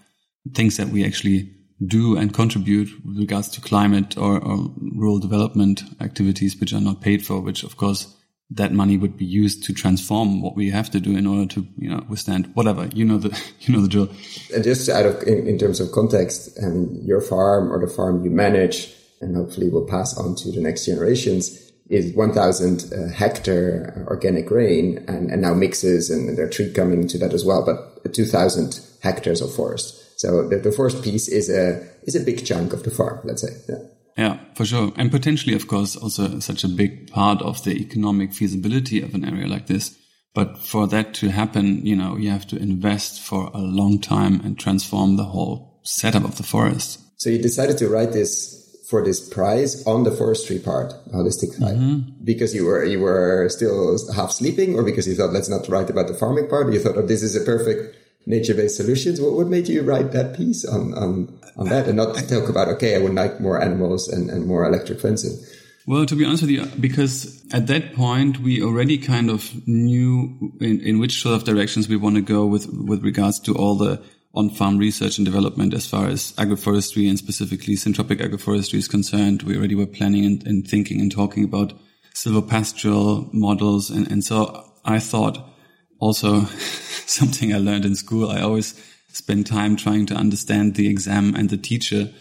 things 0.54 0.78
that 0.78 0.88
we 0.88 1.06
actually 1.06 1.54
do 1.86 2.18
and 2.18 2.34
contribute 2.34 2.90
with 3.06 3.18
regards 3.18 3.50
to 3.50 3.62
climate 3.62 4.18
or, 4.18 4.40
or 4.40 4.74
rural 4.78 5.20
development 5.20 5.84
activities, 6.02 6.60
which 6.60 6.74
are 6.74 6.82
not 6.82 7.02
paid 7.02 7.26
for, 7.26 7.40
which 7.40 7.64
of 7.64 7.78
course 7.78 8.16
that 8.52 8.74
money 8.74 8.98
would 8.98 9.16
be 9.16 9.26
used 9.26 9.64
to 9.64 9.74
transform 9.74 10.42
what 10.42 10.56
we 10.56 10.72
have 10.72 10.90
to 10.90 11.00
do 11.00 11.16
in 11.16 11.28
order 11.28 11.46
to, 11.46 11.68
you 11.78 11.90
know, 11.90 12.04
withstand 12.10 12.50
whatever. 12.56 12.90
You 12.94 13.06
know 13.06 13.18
the, 13.20 13.30
you 13.62 13.76
know 13.76 13.82
the 13.82 13.88
drill. 13.88 14.10
And 14.54 14.64
just 14.64 14.90
out 14.90 15.06
of, 15.06 15.22
in, 15.24 15.48
in 15.48 15.58
terms 15.58 15.80
of 15.80 15.92
context, 15.92 16.58
um, 16.64 17.00
your 17.04 17.22
farm 17.22 17.72
or 17.72 17.80
the 17.80 17.92
farm 17.92 18.24
you 18.24 18.32
manage 18.32 18.94
and 19.22 19.36
hopefully 19.36 19.70
will 19.70 19.86
pass 19.86 20.18
on 20.18 20.36
to 20.36 20.52
the 20.52 20.62
next 20.62 20.86
generations 20.86 21.70
is 21.90 22.14
1000 22.14 22.94
uh, 22.94 23.12
hectare 23.12 24.06
organic 24.08 24.46
grain 24.46 25.04
and, 25.08 25.32
and 25.32 25.42
now 25.42 25.54
mixes 25.54 26.10
and 26.10 26.38
there 26.38 26.46
are 26.46 26.50
tree 26.50 26.72
coming 26.72 27.08
to 27.08 27.18
that 27.18 27.34
as 27.34 27.44
well, 27.44 27.66
but 27.66 28.14
2000 28.14 28.80
hectares 29.02 29.42
of 29.42 29.54
forest. 29.54 30.20
So 30.20 30.48
the, 30.48 30.58
the 30.58 30.72
forest 30.72 31.04
piece 31.04 31.28
is 31.28 31.50
a, 31.50 31.84
is 32.04 32.16
a 32.16 32.20
big 32.20 32.46
chunk 32.46 32.74
of 32.74 32.84
the 32.84 32.92
farm, 32.92 33.20
let's 33.24 33.42
say. 33.42 33.56
Yeah. 33.68 33.78
Yeah, 34.18 34.40
for 34.54 34.66
sure. 34.66 34.92
And 34.98 35.12
potentially, 35.12 35.56
of 35.56 35.68
course, 35.68 35.96
also 35.96 36.40
such 36.40 36.66
a 36.66 36.68
big 36.68 37.10
part 37.10 37.42
of 37.42 37.64
the 37.64 37.72
economic 37.72 38.34
feasibility 38.34 39.02
of 39.02 39.14
an 39.16 39.24
area 39.24 39.48
like 39.48 39.68
this. 39.68 39.98
But 40.36 40.58
for 40.58 40.88
that 40.88 41.14
to 41.16 41.30
happen, 41.30 41.86
you 41.86 41.96
know, 41.96 42.18
you 42.18 42.30
have 42.30 42.46
to 42.48 42.58
invest 42.58 43.22
for 43.22 43.50
a 43.54 43.60
long 43.60 44.00
time 44.00 44.42
and 44.42 44.60
transform 44.60 45.16
the 45.16 45.24
whole 45.24 45.80
setup 45.84 46.26
of 46.26 46.38
the 46.38 46.44
forest. 46.44 47.00
So 47.16 47.30
you 47.30 47.42
decided 47.42 47.78
to 47.78 47.88
write 47.88 48.12
this 48.12 48.69
for 48.90 49.04
this 49.04 49.30
prize 49.30 49.86
on 49.86 50.04
the 50.04 50.12
forestry 50.12 50.58
part, 50.58 50.92
holistic 51.14 51.54
side, 51.54 51.78
mm-hmm. 51.78 52.10
because 52.24 52.56
you 52.56 52.66
were 52.66 52.84
you 52.84 53.00
were 53.00 53.48
still 53.50 53.96
half 54.16 54.32
sleeping, 54.32 54.76
or 54.76 54.84
because 54.84 55.08
you 55.08 55.14
thought 55.14 55.32
let's 55.32 55.50
not 55.50 55.70
write 55.70 55.92
about 55.92 56.08
the 56.08 56.16
farming 56.16 56.48
part. 56.48 56.74
You 56.74 56.80
thought, 56.80 56.98
oh, 56.98 57.06
this 57.06 57.22
is 57.22 57.36
a 57.36 57.46
perfect 57.46 57.96
nature-based 58.26 58.76
solutions. 58.76 59.22
What, 59.22 59.34
what 59.34 59.48
made 59.48 59.68
you 59.68 59.84
write 59.84 60.12
that 60.14 60.36
piece 60.36 60.66
on 60.66 60.96
on 60.96 61.40
on 61.56 61.70
that, 61.70 61.88
and 61.88 61.98
not 61.98 62.16
talk 62.16 62.50
about 62.50 62.68
okay, 62.70 62.96
I 62.96 63.00
would 63.00 63.14
like 63.14 63.40
more 63.40 63.62
animals 63.62 64.08
and, 64.08 64.30
and 64.32 64.48
more 64.48 64.66
electric 64.66 65.00
fencing? 65.00 65.38
Well, 65.86 66.06
to 66.08 66.16
be 66.16 66.26
honest 66.26 66.44
with 66.44 66.52
you, 66.52 66.66
because 66.80 67.44
at 67.54 67.68
that 67.68 67.94
point 67.94 68.40
we 68.40 68.62
already 68.62 68.98
kind 68.98 69.30
of 69.30 69.50
knew 69.68 70.54
in, 70.60 70.82
in 70.82 71.00
which 71.00 71.22
sort 71.22 71.36
of 71.36 71.44
directions 71.44 71.88
we 71.88 71.96
want 71.96 72.16
to 72.16 72.22
go 72.22 72.48
with 72.48 72.68
with 72.72 73.04
regards 73.04 73.40
to 73.42 73.56
all 73.56 73.76
the 73.76 74.02
on-farm 74.34 74.78
research 74.78 75.18
and 75.18 75.26
development 75.26 75.74
as 75.74 75.88
far 75.88 76.08
as 76.08 76.34
agroforestry 76.34 77.10
and 77.10 77.18
specifically 77.18 77.76
syntropic 77.76 78.18
agroforestry 78.18 78.76
is 78.76 78.88
concerned. 78.88 79.44
We 79.44 79.58
already 79.58 79.76
were 79.76 79.88
planning 79.88 80.26
and, 80.26 80.46
and 80.46 80.68
thinking 80.68 81.02
and 81.02 81.12
talking 81.12 81.44
about 81.44 81.74
silvopastoral 82.14 83.34
models. 83.34 83.90
And, 83.90 84.10
and 84.12 84.24
so 84.24 84.64
I 84.86 85.00
thought 85.00 85.40
also 86.00 86.46
something 87.06 87.54
I 87.54 87.58
learned 87.58 87.86
in 87.86 87.96
school. 87.96 88.30
I 88.30 88.42
always 88.42 88.80
spend 89.12 89.48
time 89.48 89.76
trying 89.76 90.06
to 90.08 90.16
understand 90.16 90.76
the 90.76 90.88
exam 90.88 91.36
and 91.36 91.50
the 91.50 91.58
teacher 91.58 92.12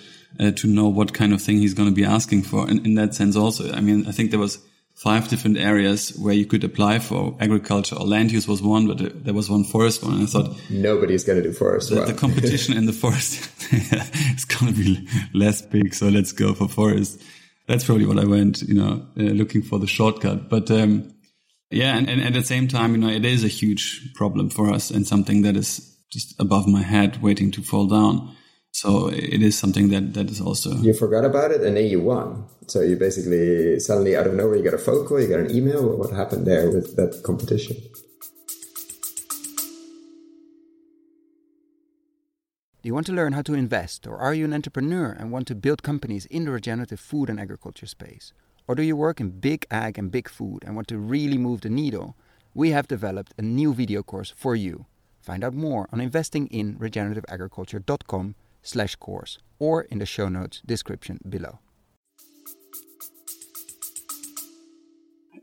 uh, 0.41 0.51
to 0.53 0.67
know 0.67 0.89
what 0.89 1.13
kind 1.13 1.33
of 1.33 1.43
thing 1.43 1.59
he's 1.59 1.75
going 1.75 1.89
to 1.89 1.95
be 1.95 2.05
asking 2.05 2.43
for. 2.43 2.69
And 2.69 2.85
in 2.87 2.95
that 2.95 3.15
sense 3.15 3.37
also, 3.37 3.73
I 3.73 3.81
mean, 3.81 4.07
I 4.07 4.13
think 4.13 4.31
there 4.31 4.41
was 4.41 4.59
five 4.99 5.29
different 5.29 5.57
areas 5.57 6.11
where 6.19 6.35
you 6.35 6.45
could 6.45 6.65
apply 6.65 6.99
for 6.99 7.37
agriculture 7.39 7.95
or 7.95 8.05
land 8.05 8.33
use 8.33 8.49
was 8.49 8.61
one, 8.61 8.89
but 8.89 9.25
there 9.25 9.33
was 9.33 9.49
one 9.49 9.63
forest 9.63 10.03
one. 10.03 10.15
And 10.15 10.23
I 10.25 10.27
thought 10.27 10.57
nobody's 10.69 11.23
going 11.23 11.41
to 11.41 11.49
do 11.49 11.55
forest. 11.55 11.91
The, 11.91 11.97
well. 11.97 12.07
the 12.07 12.15
competition 12.15 12.77
in 12.77 12.87
the 12.87 12.93
forest 12.93 13.49
is 13.73 14.45
going 14.45 14.75
to 14.75 14.79
be 14.79 15.09
less 15.33 15.63
big. 15.63 15.95
So 15.95 16.09
let's 16.09 16.33
go 16.33 16.53
for 16.53 16.67
forest. 16.67 17.23
That's 17.69 17.85
probably 17.85 18.07
what 18.07 18.19
I 18.19 18.25
went, 18.25 18.63
you 18.63 18.75
know, 18.75 19.07
uh, 19.17 19.23
looking 19.23 19.63
for 19.63 19.79
the 19.79 19.87
shortcut. 19.87 20.49
But, 20.49 20.69
um, 20.73 21.15
yeah. 21.71 21.97
And, 21.97 22.11
and 22.11 22.21
at 22.21 22.33
the 22.33 22.43
same 22.43 22.67
time, 22.67 22.93
you 22.93 22.99
know, 22.99 23.09
it 23.09 23.25
is 23.25 23.45
a 23.45 23.49
huge 23.49 24.15
problem 24.15 24.51
for 24.51 24.69
us 24.71 24.91
and 24.91 25.07
something 25.07 25.43
that 25.43 25.57
is 25.57 25.97
just 26.11 26.35
above 26.41 26.67
my 26.67 26.83
head 26.83 27.23
waiting 27.23 27.53
to 27.53 27.63
fall 27.63 27.87
down. 27.87 28.35
So 28.73 29.09
it 29.09 29.43
is 29.43 29.59
something 29.59 29.89
that, 29.89 30.15
that 30.15 30.31
is 30.31 30.41
also. 30.41 30.77
You 30.77 30.95
forgot 30.95 31.25
about 31.25 31.51
it 31.51 31.63
and 31.63 31.77
then 31.77 31.87
you 31.87 32.01
won. 32.01 32.47
So 32.69 32.81
you 32.81 32.97
basically 32.97 33.81
suddenly 33.81 34.17
out 34.17 34.27
of 34.27 34.35
nowhere, 34.35 34.57
you 34.57 34.63
got 34.63 34.75
a 34.75 34.79
phone 34.79 35.07
call, 35.07 35.21
you 35.21 35.27
got 35.27 35.41
an 35.41 35.51
email. 35.51 35.97
What 35.97 36.11
happened 36.11 36.47
there 36.47 36.71
with 36.71 36.95
that 36.97 37.23
competition? 37.25 37.77
Do 42.81 42.89
you 42.89 42.95
want 42.95 43.07
to 43.07 43.13
learn 43.13 43.33
how 43.33 43.43
to 43.43 43.55
invest, 43.55 44.07
or 44.07 44.19
are 44.19 44.33
you 44.33 44.45
an 44.45 44.55
entrepreneur 44.55 45.11
and 45.11 45.33
want 45.33 45.49
to 45.49 45.57
build 45.57 45.83
companies 45.83 46.27
in 46.27 46.45
the 46.45 46.53
regenerative 46.53 47.01
food 47.01 47.29
and 47.29 47.41
agriculture 47.41 47.87
space? 47.87 48.33
Or 48.69 48.77
do 48.77 48.83
you 48.83 48.95
work 48.95 49.21
in 49.21 49.41
big 49.41 49.67
ag 49.73 49.99
and 49.99 50.13
big 50.13 50.29
food 50.29 50.63
and 50.65 50.77
want 50.77 50.87
to 50.89 50.99
really 50.99 51.39
move 51.39 51.63
the 51.63 51.71
needle? 51.71 52.15
We 52.55 52.71
have 52.71 52.87
developed 52.87 53.35
a 53.37 53.43
new 53.43 53.75
video 53.75 54.05
course 54.05 54.33
for 54.37 54.55
you. 54.55 54.87
Find 55.21 55.43
out 55.43 55.55
more 55.55 55.89
on 55.93 55.99
investinginregenerativeagriculture.com 55.99 58.35
slash 58.63 58.97
course 58.97 59.39
or 59.59 59.83
in 59.83 59.99
the 59.99 60.07
show 60.07 60.29
notes 60.29 60.63
description 60.65 61.19
below. 61.29 61.59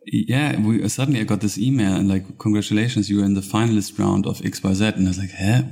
Yeah, 0.07 0.59
we 0.59 0.83
uh, 0.83 0.87
suddenly 0.87 1.19
I 1.19 1.23
got 1.23 1.41
this 1.41 1.57
email 1.57 1.95
and 1.95 2.07
like, 2.07 2.37
congratulations, 2.37 3.09
you 3.09 3.19
were 3.19 3.25
in 3.25 3.33
the 3.33 3.41
finalist 3.41 3.97
round 3.97 4.27
of 4.27 4.37
XYZ. 4.39 4.95
And 4.95 5.07
I 5.07 5.09
was 5.09 5.17
like, 5.17 5.31
huh? 5.31 5.63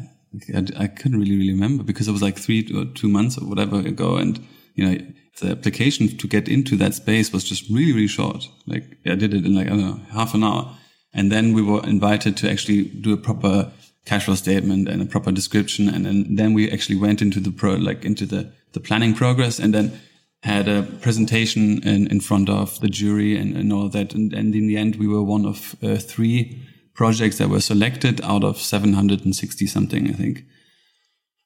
I, 0.55 0.83
I 0.85 0.87
couldn't 0.87 1.19
really, 1.19 1.37
really 1.37 1.51
remember 1.51 1.83
because 1.83 2.07
it 2.07 2.11
was 2.11 2.23
like 2.23 2.37
three 2.37 2.67
or 2.75 2.85
two 2.85 3.07
months 3.07 3.37
or 3.37 3.45
whatever 3.45 3.79
ago. 3.79 4.15
And, 4.15 4.45
you 4.73 4.85
know, 4.85 4.97
the 5.39 5.51
application 5.51 6.17
to 6.17 6.27
get 6.27 6.47
into 6.47 6.75
that 6.77 6.95
space 6.95 7.31
was 7.31 7.43
just 7.43 7.69
really, 7.69 7.93
really 7.93 8.07
short. 8.07 8.47
Like 8.65 8.97
I 9.05 9.15
did 9.15 9.33
it 9.33 9.45
in 9.45 9.55
like, 9.55 9.67
I 9.67 9.69
don't 9.69 9.81
know, 9.81 10.01
half 10.11 10.33
an 10.33 10.43
hour. 10.43 10.75
And 11.13 11.31
then 11.31 11.53
we 11.53 11.61
were 11.61 11.83
invited 11.83 12.35
to 12.37 12.49
actually 12.49 12.85
do 12.85 13.13
a 13.13 13.17
proper 13.17 13.71
cash 14.05 14.25
flow 14.25 14.35
statement 14.35 14.87
and 14.87 15.01
a 15.01 15.05
proper 15.05 15.31
description. 15.31 15.89
And 15.89 16.05
then, 16.05 16.35
then 16.35 16.53
we 16.53 16.69
actually 16.69 16.97
went 16.97 17.21
into 17.21 17.39
the 17.39 17.51
pro, 17.51 17.73
like 17.75 18.05
into 18.05 18.25
the, 18.25 18.51
the 18.73 18.79
planning 18.79 19.13
progress 19.13 19.59
and 19.59 19.73
then 19.73 19.99
had 20.43 20.67
a 20.67 20.83
presentation 21.01 21.81
in, 21.83 22.07
in 22.07 22.19
front 22.19 22.49
of 22.49 22.79
the 22.81 22.89
jury 22.89 23.37
and, 23.37 23.55
and 23.55 23.71
all 23.71 23.87
that. 23.89 24.13
And, 24.13 24.33
and 24.33 24.53
in 24.53 24.67
the 24.67 24.75
end, 24.75 24.97
we 24.97 25.07
were 25.07 25.23
one 25.23 25.45
of 25.45 25.75
uh, 25.81 25.95
three 25.95 26.61
projects 26.93 27.37
that 27.37 27.49
were 27.49 27.61
selected 27.61 28.21
out 28.21 28.43
of 28.43 28.57
760 28.57 29.65
something, 29.67 30.09
I 30.09 30.13
think. 30.13 30.43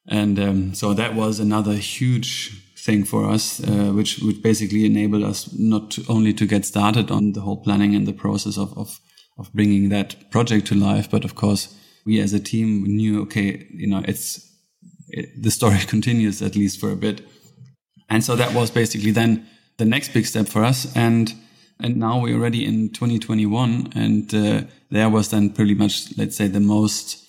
And 0.09 0.39
um, 0.39 0.73
so 0.73 0.93
that 0.93 1.13
was 1.13 1.39
another 1.39 1.73
huge 1.73 2.63
thing 2.75 3.03
for 3.03 3.25
us, 3.25 3.61
uh, 3.61 3.91
which 3.93 4.19
would 4.19 4.41
basically 4.41 4.85
enable 4.85 5.25
us 5.25 5.53
not 5.53 5.91
to, 5.91 6.05
only 6.09 6.33
to 6.33 6.45
get 6.45 6.65
started 6.65 7.11
on 7.11 7.33
the 7.33 7.41
whole 7.41 7.57
planning 7.57 7.93
and 7.93 8.07
the 8.07 8.13
process 8.13 8.57
of, 8.57 8.75
of, 8.77 8.99
of 9.37 9.53
bringing 9.53 9.89
that 9.89 10.31
project 10.31 10.67
to 10.67 10.75
life, 10.75 11.11
but 11.11 11.23
of 11.23 11.35
course 11.35 11.75
we 12.07 12.21
as 12.21 12.33
a 12.33 12.39
team 12.39 12.83
knew, 12.85 13.21
okay, 13.23 13.67
you 13.69 13.85
know, 13.85 14.01
it's, 14.07 14.49
it, 15.09 15.43
the 15.43 15.51
story 15.51 15.79
continues 15.87 16.41
at 16.41 16.55
least 16.55 16.79
for 16.79 16.89
a 16.89 16.95
bit. 16.95 17.21
And 18.09 18.23
so 18.23 18.35
that 18.37 18.53
was 18.53 18.71
basically 18.71 19.11
then 19.11 19.45
the 19.77 19.85
next 19.85 20.13
big 20.13 20.25
step 20.25 20.47
for 20.47 20.63
us. 20.63 20.95
And, 20.95 21.33
and 21.79 21.97
now 21.97 22.21
we're 22.21 22.37
already 22.37 22.65
in 22.65 22.89
2021. 22.93 23.91
And, 23.93 24.33
uh, 24.33 24.61
there 24.89 25.09
was 25.09 25.29
then 25.29 25.49
pretty 25.49 25.75
much, 25.75 26.17
let's 26.17 26.37
say 26.37 26.47
the 26.47 26.61
most, 26.61 27.25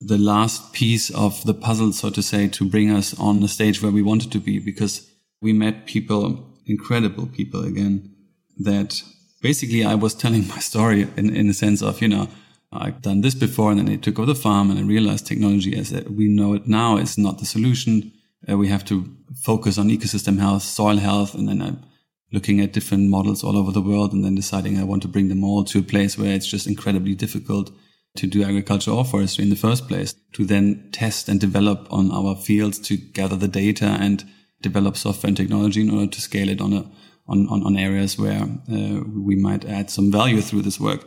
the 0.00 0.18
last 0.18 0.74
piece 0.74 1.08
of 1.10 1.42
the 1.44 1.54
puzzle, 1.54 1.92
so 1.92 2.10
to 2.10 2.22
say, 2.22 2.48
to 2.48 2.68
bring 2.68 2.90
us 2.90 3.18
on 3.18 3.40
the 3.40 3.48
stage 3.48 3.82
where 3.82 3.90
we 3.90 4.02
wanted 4.02 4.30
to 4.32 4.38
be 4.38 4.58
because 4.58 5.10
we 5.40 5.54
met 5.54 5.86
people, 5.86 6.46
incredible 6.66 7.26
people 7.26 7.64
again, 7.64 8.14
that 8.58 9.02
basically 9.40 9.84
I 9.84 9.94
was 9.94 10.14
telling 10.14 10.46
my 10.48 10.58
story 10.58 11.08
in, 11.16 11.34
in 11.34 11.48
the 11.48 11.54
sense 11.54 11.80
of, 11.80 12.02
you 12.02 12.08
know, 12.08 12.28
I've 12.70 13.00
done 13.00 13.22
this 13.22 13.34
before 13.34 13.70
and 13.70 13.80
then 13.80 13.88
I 13.88 13.96
took 13.96 14.18
over 14.18 14.26
the 14.26 14.34
farm 14.34 14.70
and 14.70 14.78
I 14.78 14.82
realized 14.82 15.26
technology 15.26 15.76
as 15.76 15.92
we 16.04 16.28
know 16.28 16.54
it 16.54 16.66
now 16.66 16.98
is 16.98 17.16
not 17.16 17.38
the 17.38 17.46
solution. 17.46 18.12
Uh, 18.48 18.58
we 18.58 18.68
have 18.68 18.84
to 18.86 19.16
focus 19.42 19.78
on 19.78 19.88
ecosystem 19.88 20.38
health, 20.38 20.62
soil 20.62 20.96
health, 20.96 21.34
and 21.34 21.48
then 21.48 21.62
I'm 21.62 21.82
looking 22.30 22.60
at 22.60 22.72
different 22.72 23.08
models 23.08 23.42
all 23.42 23.56
over 23.56 23.72
the 23.72 23.80
world 23.80 24.12
and 24.12 24.24
then 24.24 24.34
deciding 24.34 24.78
I 24.78 24.84
want 24.84 25.02
to 25.02 25.08
bring 25.08 25.28
them 25.28 25.42
all 25.42 25.64
to 25.64 25.78
a 25.78 25.82
place 25.82 26.18
where 26.18 26.34
it's 26.34 26.46
just 26.46 26.66
incredibly 26.66 27.14
difficult 27.14 27.70
to 28.16 28.26
do 28.26 28.42
agriculture 28.42 28.90
or 28.90 29.04
forestry 29.04 29.44
in 29.44 29.50
the 29.50 29.56
first 29.56 29.88
place, 29.88 30.14
to 30.32 30.44
then 30.44 30.88
test 30.92 31.28
and 31.28 31.40
develop 31.40 31.90
on 31.90 32.10
our 32.10 32.36
fields 32.36 32.78
to 32.80 32.96
gather 32.96 33.36
the 33.36 33.48
data 33.48 33.86
and 34.00 34.24
develop 34.60 34.96
software 34.96 35.28
and 35.28 35.36
technology 35.36 35.80
in 35.80 35.90
order 35.90 36.10
to 36.10 36.20
scale 36.20 36.48
it 36.48 36.60
on 36.60 36.72
a 36.72 36.90
on, 37.28 37.46
on, 37.48 37.62
on 37.62 37.76
areas 37.76 38.18
where 38.18 38.42
uh, 38.42 39.00
we 39.14 39.36
might 39.36 39.64
add 39.66 39.90
some 39.90 40.10
value 40.10 40.40
through 40.40 40.62
this 40.62 40.80
work. 40.80 41.06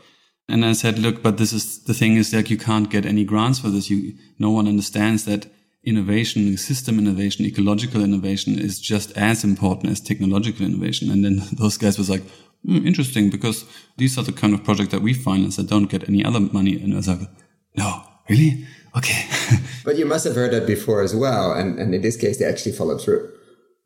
And 0.49 0.65
I 0.65 0.73
said, 0.73 0.99
look, 0.99 1.23
but 1.23 1.37
this 1.37 1.53
is 1.53 1.83
the 1.83 1.93
thing 1.93 2.17
is 2.17 2.33
like 2.33 2.49
you 2.49 2.57
can't 2.57 2.89
get 2.89 3.05
any 3.05 3.23
grants 3.23 3.59
for 3.59 3.69
this. 3.69 3.89
You, 3.89 4.13
no 4.37 4.51
one 4.51 4.67
understands 4.67 5.25
that 5.25 5.47
innovation, 5.83 6.57
system 6.57 6.99
innovation, 6.99 7.45
ecological 7.45 8.03
innovation 8.03 8.59
is 8.59 8.79
just 8.79 9.15
as 9.17 9.43
important 9.43 9.91
as 9.91 9.99
technological 9.99 10.65
innovation. 10.65 11.09
And 11.09 11.23
then 11.23 11.41
those 11.53 11.77
guys 11.77 11.97
was 11.97 12.09
like, 12.09 12.23
mm, 12.67 12.85
interesting, 12.85 13.29
because 13.29 13.65
these 13.97 14.17
are 14.17 14.23
the 14.23 14.31
kind 14.31 14.53
of 14.53 14.63
projects 14.63 14.91
that 14.91 15.01
we 15.01 15.13
finance 15.13 15.55
that 15.55 15.67
don't 15.67 15.89
get 15.89 16.07
any 16.07 16.23
other 16.23 16.39
money. 16.39 16.81
And 16.81 16.93
I 16.93 16.97
was 16.97 17.07
like, 17.07 17.19
no, 17.75 18.03
really? 18.29 18.67
Okay. 18.95 19.25
but 19.85 19.97
you 19.97 20.05
must 20.05 20.25
have 20.25 20.35
heard 20.35 20.51
that 20.51 20.67
before 20.67 21.01
as 21.01 21.15
well. 21.15 21.53
And, 21.53 21.79
and 21.79 21.95
in 21.95 22.01
this 22.01 22.17
case, 22.17 22.37
they 22.37 22.45
actually 22.45 22.73
followed 22.73 23.01
through. 23.01 23.31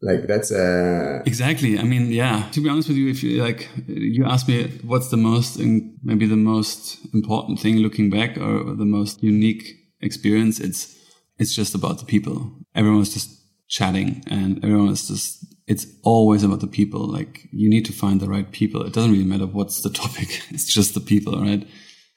Like 0.02 0.28
that's 0.28 0.52
uh 0.52 1.24
exactly. 1.26 1.80
I 1.80 1.84
mean, 1.84 2.12
yeah. 2.12 2.50
To 2.52 2.62
be 2.62 2.70
honest 2.70 2.90
with 2.90 2.98
you, 2.98 3.10
if 3.10 3.24
you 3.24 3.42
like, 3.42 3.70
you 3.88 4.26
ask 4.26 4.48
me 4.48 4.68
what's 4.84 5.10
the 5.10 5.18
most, 5.18 5.58
and 5.58 5.98
maybe 6.04 6.26
the 6.26 6.36
most 6.36 7.00
important 7.14 7.60
thing 7.60 7.78
looking 7.78 8.10
back, 8.10 8.38
or 8.38 8.76
the 8.76 8.86
most 8.86 9.24
unique 9.24 9.64
experience. 10.02 10.60
It's 10.60 10.96
it's 11.40 11.56
just 11.56 11.76
about 11.76 12.00
the 12.00 12.06
people. 12.06 12.52
Everyone 12.76 13.00
was 13.00 13.14
just 13.14 13.30
chatting, 13.68 14.24
and 14.28 14.64
everyone 14.64 14.88
was 14.88 15.08
just. 15.08 15.46
It's 15.68 15.88
always 16.04 16.44
about 16.44 16.60
the 16.60 16.68
people. 16.68 17.08
Like 17.08 17.48
you 17.52 17.70
need 17.70 17.86
to 17.86 17.94
find 17.94 18.20
the 18.20 18.30
right 18.30 18.52
people. 18.52 18.84
It 18.84 18.94
doesn't 18.94 19.12
really 19.12 19.24
matter 19.24 19.48
what's 19.48 19.82
the 19.82 19.90
topic. 20.04 20.42
It's 20.52 20.72
just 20.72 20.94
the 20.94 21.00
people, 21.00 21.42
right? 21.42 21.68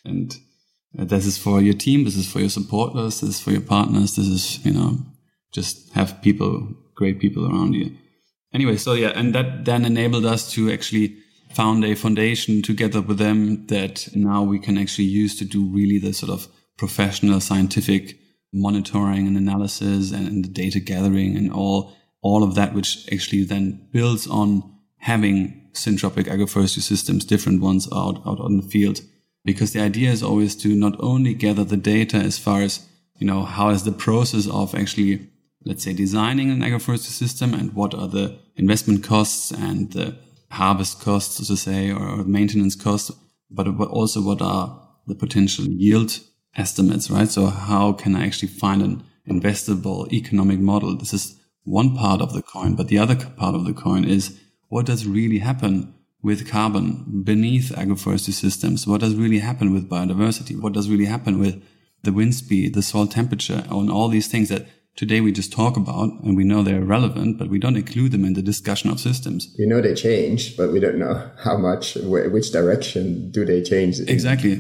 And 0.05 0.37
this 0.93 1.27
is 1.27 1.39
for 1.39 1.61
your 1.61 1.75
team. 1.75 2.05
This 2.05 2.17
is 2.17 2.31
for 2.31 2.41
your 2.41 2.51
supporters. 2.51 3.21
This 3.21 3.31
is 3.37 3.41
for 3.41 3.53
your 3.53 3.61
partners. 3.61 4.17
This 4.17 4.27
is 4.27 4.67
you 4.67 4.73
know 4.73 4.99
just 5.53 5.93
have 5.95 6.21
people 6.21 6.75
great 6.99 7.21
people 7.21 7.47
around 7.47 7.75
you. 7.75 7.97
Anyway, 8.53 8.77
so 8.77 8.93
yeah, 8.95 9.13
and 9.15 9.35
that 9.35 9.65
then 9.65 9.85
enabled 9.85 10.27
us 10.27 10.51
to 10.53 10.71
actually 10.71 11.17
found 11.55 11.85
a 11.85 11.95
foundation 11.95 12.61
together 12.61 13.01
with 13.01 13.19
them 13.19 13.67
that 13.69 14.09
now 14.15 14.43
we 14.43 14.59
can 14.59 14.77
actually 14.77 15.05
use 15.05 15.39
to 15.39 15.45
do 15.45 15.65
really 15.65 15.99
the 15.99 16.13
sort 16.13 16.33
of 16.33 16.49
professional 16.77 17.41
scientific 17.41 18.19
monitoring 18.53 19.27
and 19.27 19.37
analysis 19.37 20.11
and, 20.13 20.45
the 20.45 20.49
data 20.49 20.81
gathering 20.81 21.37
and 21.37 21.53
all 21.53 21.95
all 22.21 22.43
of 22.43 22.57
that, 22.57 22.75
which 22.75 23.07
actually 23.13 23.45
then 23.45 23.89
builds 23.93 24.27
on 24.27 24.49
having 24.97 25.71
syntropic 25.73 26.25
agroforestry 26.25 26.83
systems, 26.83 27.25
different 27.25 27.61
ones 27.63 27.87
out, 27.93 28.17
out 28.27 28.41
on 28.41 28.57
the 28.57 28.69
field. 28.75 29.01
Because 29.45 29.73
the 29.73 29.81
idea 29.81 30.11
is 30.11 30.23
always 30.23 30.57
to 30.57 30.75
not 30.75 30.97
only 30.99 31.33
gather 31.35 31.63
the 31.63 31.77
data 31.77 32.17
as 32.17 32.37
far 32.37 32.61
as, 32.63 32.85
you 33.19 33.27
know, 33.27 33.45
how 33.45 33.69
is 33.69 33.85
the 33.85 33.93
process 33.93 34.49
of 34.49 34.75
actually 34.75 35.29
let's 35.69 35.85
say, 35.85 35.93
designing 35.93 36.51
an 36.51 36.61
agroforestry 36.61 37.13
system 37.23 37.53
and 37.53 37.75
what 37.75 37.93
are 37.95 38.09
the 38.09 38.39
investment 38.57 39.05
costs 39.05 39.51
and 39.51 39.93
the 39.93 40.17
harvest 40.51 40.99
costs, 41.03 41.37
so 41.37 41.45
to 41.45 41.61
say, 41.61 41.93
or 41.93 42.25
maintenance 42.25 42.75
costs, 42.75 43.13
but 43.51 43.69
also 43.69 44.23
what 44.23 44.41
are 44.41 44.81
the 45.07 45.15
potential 45.15 45.67
yield 45.67 46.21
estimates, 46.57 47.11
right? 47.11 47.29
So 47.29 47.47
how 47.47 47.93
can 47.93 48.17
I 48.17 48.25
actually 48.25 48.49
find 48.49 48.81
an 48.81 49.05
investable 49.29 50.11
economic 50.11 50.59
model? 50.59 50.97
This 50.97 51.13
is 51.13 51.39
one 51.65 51.95
part 51.95 52.23
of 52.23 52.33
the 52.33 52.41
coin, 52.41 52.75
but 52.75 52.89
the 52.89 52.99
other 52.99 53.15
part 53.15 53.55
of 53.55 53.67
the 53.67 53.75
coin 53.75 54.07
is 54.07 54.41
what 54.69 54.87
does 54.87 55.07
really 55.07 55.41
happen 55.41 55.93
with 56.23 56.49
carbon 56.49 57.23
beneath 57.25 57.73
agroforestry 57.77 58.33
systems? 58.33 58.87
What 58.87 59.03
does 59.03 59.15
really 59.17 59.41
happen 59.41 59.75
with 59.75 59.91
biodiversity? 59.91 60.59
What 60.59 60.73
does 60.73 60.89
really 60.89 61.05
happen 61.05 61.39
with 61.39 61.63
the 62.05 62.13
wind 62.13 62.35
speed, 62.35 62.73
the 62.73 62.83
soil 62.83 63.07
temperature, 63.07 63.65
and 63.69 63.91
all 63.91 64.09
these 64.09 64.29
things 64.29 64.49
that 64.49 64.67
today 64.99 65.21
we 65.21 65.31
just 65.31 65.53
talk 65.53 65.77
about 65.77 66.11
and 66.25 66.37
we 66.37 66.43
know 66.43 66.65
they're 66.65 66.85
relevant, 66.85 67.39
but 67.39 67.49
we 67.49 67.59
don't 67.61 67.77
include 67.77 68.11
them 68.11 68.25
in 68.25 68.35
the 68.35 68.43
discussion 68.43 68.91
of 68.91 68.99
systems. 68.99 69.55
We 69.57 69.65
know 69.65 69.81
they 69.81 69.95
change, 69.95 70.57
but 70.57 70.73
we 70.73 70.81
don't 70.81 70.99
know 70.99 71.31
how 71.45 71.57
much, 71.57 71.95
which 71.95 72.51
direction 72.51 73.31
do 73.31 73.45
they 73.45 73.63
change. 73.63 74.01
Exactly. 74.01 74.55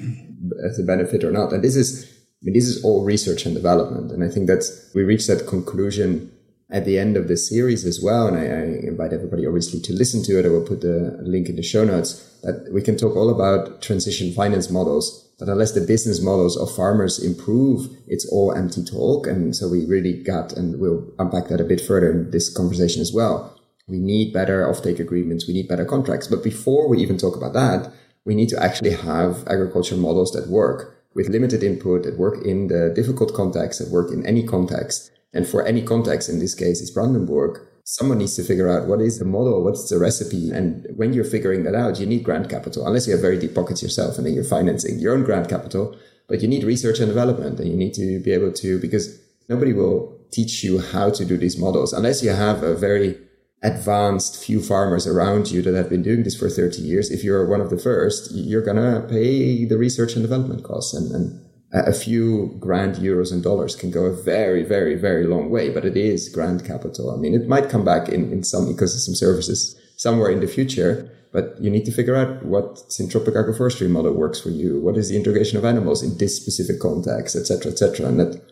As 0.64 0.78
a 0.78 0.84
benefit 0.84 1.24
or 1.24 1.32
not. 1.32 1.52
And 1.52 1.64
this 1.64 1.74
is, 1.74 2.04
I 2.40 2.42
mean, 2.44 2.54
this 2.54 2.68
is 2.68 2.84
all 2.84 3.04
research 3.04 3.46
and 3.46 3.54
development. 3.54 4.12
And 4.12 4.22
I 4.22 4.28
think 4.28 4.46
that's, 4.46 4.92
we 4.94 5.02
reached 5.02 5.26
that 5.26 5.48
conclusion 5.48 6.30
at 6.70 6.84
the 6.84 7.00
end 7.00 7.16
of 7.16 7.26
the 7.26 7.36
series 7.36 7.84
as 7.84 8.00
well. 8.00 8.28
And 8.28 8.36
I, 8.36 8.44
I 8.44 8.62
invite 8.86 9.12
everybody 9.12 9.44
obviously 9.44 9.80
to 9.80 9.92
listen 9.92 10.22
to 10.22 10.38
it. 10.38 10.46
I 10.46 10.50
will 10.50 10.64
put 10.64 10.82
the 10.82 11.18
link 11.20 11.48
in 11.48 11.56
the 11.56 11.64
show 11.64 11.84
notes 11.84 12.38
that 12.44 12.70
we 12.72 12.80
can 12.80 12.96
talk 12.96 13.16
all 13.16 13.28
about 13.28 13.82
transition 13.82 14.32
finance 14.32 14.70
models 14.70 15.27
but 15.38 15.48
unless 15.48 15.72
the 15.72 15.80
business 15.80 16.20
models 16.20 16.56
of 16.56 16.74
farmers 16.74 17.18
improve, 17.18 17.88
it's 18.08 18.28
all 18.28 18.52
empty 18.52 18.84
talk. 18.84 19.26
And 19.26 19.54
so 19.54 19.68
we 19.68 19.86
really 19.86 20.22
got, 20.22 20.52
and 20.52 20.80
we'll 20.80 21.06
unpack 21.18 21.48
that 21.48 21.60
a 21.60 21.64
bit 21.64 21.80
further 21.80 22.10
in 22.10 22.30
this 22.30 22.52
conversation 22.52 23.00
as 23.00 23.12
well. 23.12 23.56
We 23.86 23.98
need 24.00 24.32
better 24.32 24.66
offtake 24.66 24.98
agreements. 24.98 25.46
We 25.46 25.54
need 25.54 25.68
better 25.68 25.84
contracts. 25.84 26.26
But 26.26 26.42
before 26.42 26.88
we 26.88 26.98
even 26.98 27.18
talk 27.18 27.36
about 27.36 27.52
that, 27.54 27.92
we 28.24 28.34
need 28.34 28.48
to 28.50 28.62
actually 28.62 28.90
have 28.90 29.46
agriculture 29.46 29.96
models 29.96 30.32
that 30.32 30.48
work 30.48 30.96
with 31.14 31.28
limited 31.28 31.62
input, 31.62 32.02
that 32.02 32.18
work 32.18 32.44
in 32.44 32.66
the 32.66 32.92
difficult 32.94 33.32
context, 33.32 33.78
that 33.78 33.90
work 33.90 34.12
in 34.12 34.26
any 34.26 34.44
context. 34.44 35.10
And 35.32 35.46
for 35.46 35.64
any 35.64 35.82
context, 35.82 36.28
in 36.28 36.40
this 36.40 36.54
case, 36.54 36.80
it's 36.80 36.90
Brandenburg, 36.90 37.60
someone 37.90 38.18
needs 38.18 38.36
to 38.36 38.44
figure 38.44 38.68
out 38.68 38.86
what 38.86 39.00
is 39.00 39.18
the 39.18 39.24
model, 39.24 39.64
what's 39.64 39.88
the 39.88 39.98
recipe. 39.98 40.50
And 40.50 40.86
when 40.94 41.14
you're 41.14 41.24
figuring 41.24 41.62
that 41.62 41.74
out, 41.74 41.98
you 41.98 42.04
need 42.04 42.22
grant 42.22 42.50
capital, 42.50 42.86
unless 42.86 43.06
you 43.06 43.14
have 43.14 43.22
very 43.22 43.38
deep 43.38 43.54
pockets 43.54 43.82
yourself 43.82 44.18
and 44.18 44.26
then 44.26 44.34
you're 44.34 44.44
financing 44.44 44.98
your 44.98 45.14
own 45.14 45.24
grant 45.24 45.48
capital. 45.48 45.96
But 46.28 46.42
you 46.42 46.48
need 46.48 46.64
research 46.64 46.98
and 46.98 47.08
development 47.08 47.58
and 47.58 47.66
you 47.66 47.78
need 47.78 47.94
to 47.94 48.20
be 48.20 48.32
able 48.32 48.52
to, 48.52 48.78
because 48.78 49.18
nobody 49.48 49.72
will 49.72 50.20
teach 50.30 50.62
you 50.62 50.80
how 50.80 51.08
to 51.08 51.24
do 51.24 51.38
these 51.38 51.56
models 51.56 51.94
unless 51.94 52.22
you 52.22 52.28
have 52.28 52.62
a 52.62 52.74
very 52.76 53.16
advanced 53.62 54.36
few 54.36 54.60
farmers 54.60 55.06
around 55.06 55.50
you 55.50 55.62
that 55.62 55.72
have 55.72 55.88
been 55.88 56.02
doing 56.02 56.24
this 56.24 56.36
for 56.36 56.50
30 56.50 56.82
years. 56.82 57.10
If 57.10 57.24
you're 57.24 57.48
one 57.48 57.62
of 57.62 57.70
the 57.70 57.78
first, 57.78 58.32
you're 58.34 58.62
going 58.62 58.76
to 58.76 59.08
pay 59.08 59.64
the 59.64 59.78
research 59.78 60.12
and 60.12 60.22
development 60.22 60.62
costs 60.62 60.92
and, 60.92 61.10
and 61.10 61.47
a 61.72 61.92
few 61.92 62.56
grand 62.58 62.96
euros 62.96 63.32
and 63.32 63.42
dollars 63.42 63.76
can 63.76 63.90
go 63.90 64.06
a 64.06 64.22
very, 64.22 64.64
very, 64.64 64.94
very 64.94 65.26
long 65.26 65.50
way, 65.50 65.68
but 65.68 65.84
it 65.84 65.96
is 65.96 66.28
grand 66.28 66.64
capital. 66.64 67.10
I 67.10 67.16
mean, 67.16 67.34
it 67.34 67.46
might 67.46 67.68
come 67.68 67.84
back 67.84 68.08
in, 68.08 68.32
in 68.32 68.42
some 68.42 68.66
ecosystem 68.66 69.14
services 69.14 69.78
somewhere 69.96 70.30
in 70.30 70.40
the 70.40 70.46
future, 70.46 71.10
but 71.32 71.60
you 71.60 71.70
need 71.70 71.84
to 71.84 71.92
figure 71.92 72.16
out 72.16 72.44
what 72.44 72.76
syntropic 72.88 73.36
agroforestry 73.36 73.88
model 73.90 74.14
works 74.14 74.40
for 74.40 74.48
you. 74.48 74.80
What 74.80 74.96
is 74.96 75.10
the 75.10 75.16
integration 75.16 75.58
of 75.58 75.64
animals 75.64 76.02
in 76.02 76.16
this 76.16 76.36
specific 76.36 76.80
context, 76.80 77.36
etc., 77.36 77.72
etc. 77.72 78.06
And 78.06 78.20
that 78.20 78.42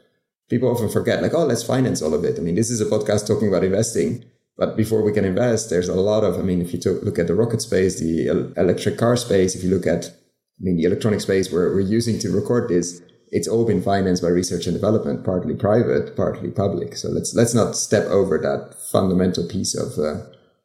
people 0.50 0.70
often 0.70 0.90
forget, 0.90 1.22
like, 1.22 1.32
oh, 1.32 1.46
let's 1.46 1.62
finance 1.62 2.02
all 2.02 2.12
of 2.12 2.24
it. 2.24 2.38
I 2.38 2.42
mean, 2.42 2.54
this 2.54 2.70
is 2.70 2.82
a 2.82 2.84
podcast 2.84 3.26
talking 3.26 3.48
about 3.48 3.64
investing. 3.64 4.24
But 4.58 4.76
before 4.76 5.02
we 5.02 5.12
can 5.12 5.24
invest, 5.24 5.68
there's 5.68 5.88
a 5.88 5.94
lot 5.94 6.24
of, 6.24 6.38
I 6.38 6.42
mean, 6.42 6.62
if 6.62 6.72
you 6.72 6.80
look 7.02 7.18
at 7.18 7.26
the 7.26 7.34
rocket 7.34 7.60
space, 7.60 7.98
the 7.98 8.52
electric 8.56 8.98
car 8.98 9.16
space, 9.16 9.54
if 9.54 9.62
you 9.62 9.70
look 9.70 9.86
at 9.86 10.10
I 10.58 10.64
mean, 10.64 10.76
the 10.76 10.84
electronic 10.84 11.20
space 11.20 11.52
where 11.52 11.68
we're 11.68 11.80
using 11.80 12.18
to 12.20 12.30
record 12.30 12.68
this, 12.68 13.02
it's 13.30 13.48
all 13.48 13.66
been 13.66 13.82
financed 13.82 14.22
by 14.22 14.28
research 14.28 14.66
and 14.66 14.74
development, 14.74 15.24
partly 15.24 15.54
private, 15.54 16.16
partly 16.16 16.50
public. 16.50 16.96
So 16.96 17.08
let's 17.10 17.34
let's 17.34 17.54
not 17.54 17.76
step 17.76 18.06
over 18.06 18.38
that 18.38 18.74
fundamental 18.90 19.46
piece 19.46 19.74
of 19.74 19.98
uh, 19.98 20.22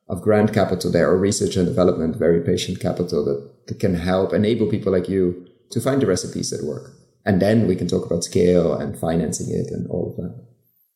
of 0.07 0.21
grant 0.21 0.53
capital 0.53 0.91
there 0.91 1.09
or 1.09 1.17
research 1.17 1.55
and 1.57 1.65
development, 1.65 2.15
very 2.15 2.41
patient 2.41 2.79
capital 2.79 3.25
that, 3.25 3.67
that 3.67 3.79
can 3.79 3.95
help 3.95 4.33
enable 4.33 4.67
people 4.67 4.91
like 4.91 5.09
you 5.09 5.47
to 5.71 5.81
find 5.81 6.01
the 6.01 6.07
recipes 6.07 6.49
that 6.51 6.65
work. 6.65 6.91
And 7.25 7.41
then 7.41 7.67
we 7.67 7.75
can 7.75 7.87
talk 7.87 8.05
about 8.05 8.23
scale 8.23 8.73
and 8.73 8.97
financing 8.97 9.49
it 9.49 9.71
and 9.71 9.89
all 9.89 10.11
of 10.11 10.15
that. 10.17 10.47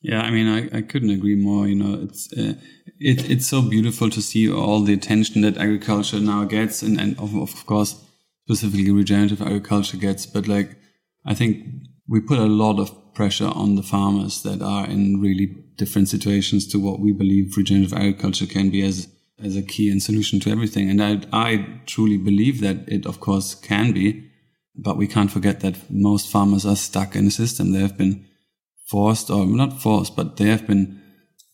Yeah, 0.01 0.21
I 0.21 0.31
mean, 0.31 0.47
I, 0.47 0.77
I 0.77 0.81
couldn't 0.81 1.10
agree 1.10 1.36
more. 1.36 1.67
You 1.67 1.75
know, 1.75 1.99
it's 2.03 2.31
uh, 2.34 2.53
it, 2.99 3.29
it's 3.29 3.47
so 3.47 3.62
beautiful 3.62 4.10
to 4.10 4.21
see 4.21 4.51
all 4.51 4.81
the 4.81 4.93
attention 4.93 5.41
that 5.41 5.58
agriculture 5.58 6.19
now 6.19 6.45
gets, 6.45 6.81
and 6.81 6.99
and 6.99 7.17
of, 7.17 7.36
of 7.36 7.65
course 7.65 8.05
specifically 8.45 8.91
regenerative 8.91 9.41
agriculture 9.41 9.97
gets. 9.97 10.25
But 10.25 10.47
like, 10.47 10.77
I 11.25 11.34
think 11.34 11.65
we 12.08 12.21
put 12.21 12.38
a 12.38 12.45
lot 12.45 12.79
of 12.79 12.93
pressure 13.15 13.51
on 13.53 13.75
the 13.75 13.84
farmers 13.84 14.43
that 14.43 14.62
are 14.62 14.86
in 14.86 15.19
really 15.19 15.47
different 15.77 16.10
situations 16.10 16.67
to 16.67 16.79
what 16.79 16.99
we 16.99 17.12
believe 17.12 17.58
regenerative 17.58 17.97
agriculture 17.97 18.45
can 18.45 18.69
be 18.69 18.81
as 18.81 19.08
as 19.43 19.58
a 19.58 19.62
key 19.62 19.89
and 19.89 20.01
solution 20.01 20.39
to 20.39 20.51
everything. 20.51 20.89
And 20.89 21.01
I 21.01 21.21
I 21.34 21.81
truly 21.86 22.17
believe 22.17 22.62
that 22.62 22.88
it 22.88 23.05
of 23.05 23.19
course 23.19 23.55
can 23.55 23.91
be, 23.91 24.29
but 24.75 24.97
we 24.97 25.08
can't 25.08 25.31
forget 25.31 25.62
that 25.62 25.89
most 25.89 26.29
farmers 26.29 26.65
are 26.65 26.75
stuck 26.75 27.15
in 27.15 27.27
a 27.27 27.31
system. 27.31 27.71
They 27.71 27.81
have 27.81 27.97
been 27.97 28.27
forced 28.88 29.29
or 29.29 29.45
not 29.47 29.81
forced, 29.81 30.15
but 30.15 30.38
they 30.38 30.49
have 30.49 30.67
been 30.67 31.01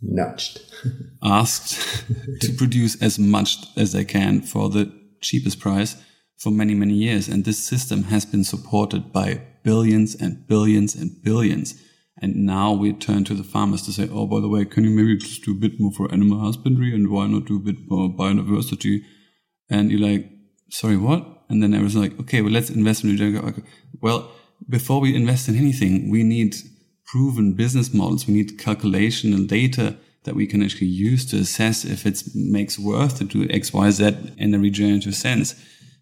nudged, 0.01 0.59
asked 1.23 2.05
to 2.41 2.51
produce 2.53 3.01
as 3.01 3.17
much 3.17 3.57
as 3.77 3.93
they 3.93 4.03
can 4.03 4.41
for 4.41 4.69
the 4.69 4.91
cheapest 5.21 5.59
price 5.59 5.95
for 6.41 6.49
many, 6.49 6.73
many 6.73 6.95
years. 6.95 7.27
And 7.27 7.45
this 7.45 7.63
system 7.63 8.05
has 8.05 8.25
been 8.25 8.43
supported 8.43 9.13
by 9.13 9.41
billions 9.63 10.15
and 10.15 10.47
billions 10.47 10.95
and 10.95 11.21
billions. 11.21 11.79
And 12.19 12.35
now 12.47 12.73
we 12.73 12.93
turn 12.93 13.23
to 13.25 13.35
the 13.35 13.43
farmers 13.43 13.83
to 13.83 13.93
say, 13.93 14.09
oh, 14.11 14.25
by 14.25 14.39
the 14.39 14.49
way, 14.49 14.65
can 14.65 14.83
you 14.83 14.89
maybe 14.89 15.17
just 15.17 15.43
do 15.43 15.51
a 15.51 15.59
bit 15.59 15.79
more 15.79 15.91
for 15.91 16.11
animal 16.11 16.39
husbandry 16.39 16.95
and 16.95 17.11
why 17.11 17.27
not 17.27 17.45
do 17.45 17.57
a 17.57 17.59
bit 17.59 17.75
more 17.87 18.09
biodiversity? 18.09 19.03
And 19.69 19.91
you're 19.91 20.07
like, 20.11 20.31
sorry, 20.69 20.97
what? 20.97 21.43
And 21.47 21.61
then 21.61 21.75
I 21.75 21.83
was 21.83 21.95
like, 21.95 22.19
okay, 22.19 22.41
well, 22.41 22.51
let's 22.51 22.71
invest 22.71 23.03
in 23.03 23.11
regenerative. 23.11 23.63
Well, 24.01 24.31
before 24.67 24.99
we 24.99 25.15
invest 25.15 25.47
in 25.47 25.55
anything, 25.55 26.09
we 26.09 26.23
need 26.23 26.55
proven 27.05 27.53
business 27.53 27.93
models. 27.93 28.25
We 28.25 28.33
need 28.33 28.57
calculation 28.57 29.31
and 29.33 29.47
data 29.47 29.95
that 30.23 30.35
we 30.35 30.47
can 30.47 30.63
actually 30.63 30.87
use 30.87 31.23
to 31.25 31.37
assess 31.37 31.85
if 31.85 32.05
it 32.07 32.23
makes 32.33 32.79
worth 32.79 33.19
to 33.19 33.25
do 33.25 33.47
X, 33.49 33.73
Y, 33.73 33.91
Z 33.91 34.33
in 34.37 34.55
a 34.55 34.59
regenerative 34.59 35.15
sense. 35.15 35.55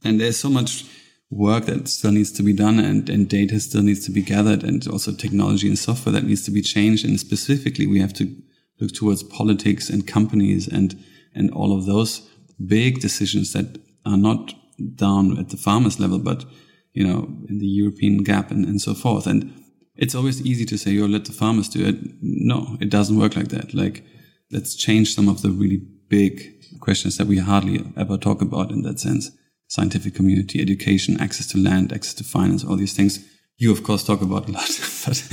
And 0.03 0.19
there's 0.19 0.37
so 0.37 0.49
much 0.49 0.85
work 1.29 1.65
that 1.65 1.87
still 1.87 2.11
needs 2.11 2.31
to 2.31 2.43
be 2.43 2.53
done 2.53 2.79
and, 2.79 3.09
and 3.09 3.29
data 3.29 3.59
still 3.59 3.83
needs 3.83 4.03
to 4.05 4.11
be 4.11 4.21
gathered 4.21 4.63
and 4.63 4.87
also 4.87 5.11
technology 5.11 5.67
and 5.67 5.77
software 5.77 6.13
that 6.13 6.23
needs 6.23 6.43
to 6.45 6.51
be 6.51 6.61
changed. 6.61 7.05
And 7.05 7.19
specifically, 7.19 7.85
we 7.85 7.99
have 7.99 8.13
to 8.13 8.35
look 8.79 8.93
towards 8.93 9.23
politics 9.23 9.89
and 9.89 10.07
companies 10.07 10.67
and, 10.67 10.97
and 11.35 11.51
all 11.51 11.77
of 11.77 11.85
those 11.85 12.27
big 12.65 12.99
decisions 12.99 13.53
that 13.53 13.79
are 14.05 14.17
not 14.17 14.53
down 14.95 15.37
at 15.37 15.49
the 15.49 15.57
farmers 15.57 15.99
level, 15.99 16.19
but, 16.19 16.45
you 16.93 17.05
know, 17.05 17.25
in 17.47 17.59
the 17.59 17.67
European 17.67 18.23
gap 18.23 18.49
and, 18.49 18.65
and 18.65 18.81
so 18.81 18.93
forth. 18.93 19.27
And 19.27 19.53
it's 19.99 20.15
always 20.15 20.41
easy 20.41 20.65
to 20.65 20.77
say, 20.77 20.97
"Oh, 20.99 21.05
let 21.05 21.25
the 21.25 21.33
farmers 21.33 21.67
do 21.67 21.85
it." 21.85 21.95
No, 22.21 22.77
it 22.79 22.89
doesn't 22.89 23.19
work 23.19 23.35
like 23.35 23.49
that. 23.49 23.73
Like, 23.73 24.03
let's 24.49 24.73
change 24.73 25.13
some 25.13 25.27
of 25.27 25.41
the 25.41 25.51
really 25.51 25.81
big 26.07 26.79
questions 26.79 27.17
that 27.17 27.27
we 27.27 27.37
hardly 27.37 27.83
ever 27.97 28.17
talk 28.17 28.41
about 28.41 28.71
in 28.71 28.81
that 28.83 28.99
sense. 28.99 29.31
Scientific 29.69 30.15
community, 30.15 30.59
education, 30.59 31.21
access 31.21 31.45
to 31.45 31.57
land, 31.57 31.93
access 31.93 32.15
to 32.15 32.23
finance, 32.23 32.65
all 32.65 32.75
these 32.75 32.93
things. 32.93 33.23
You, 33.57 33.71
of 33.71 33.83
course, 33.83 34.03
talk 34.03 34.21
about 34.21 34.49
a 34.49 34.51
lot, 34.51 34.67
but 35.05 35.23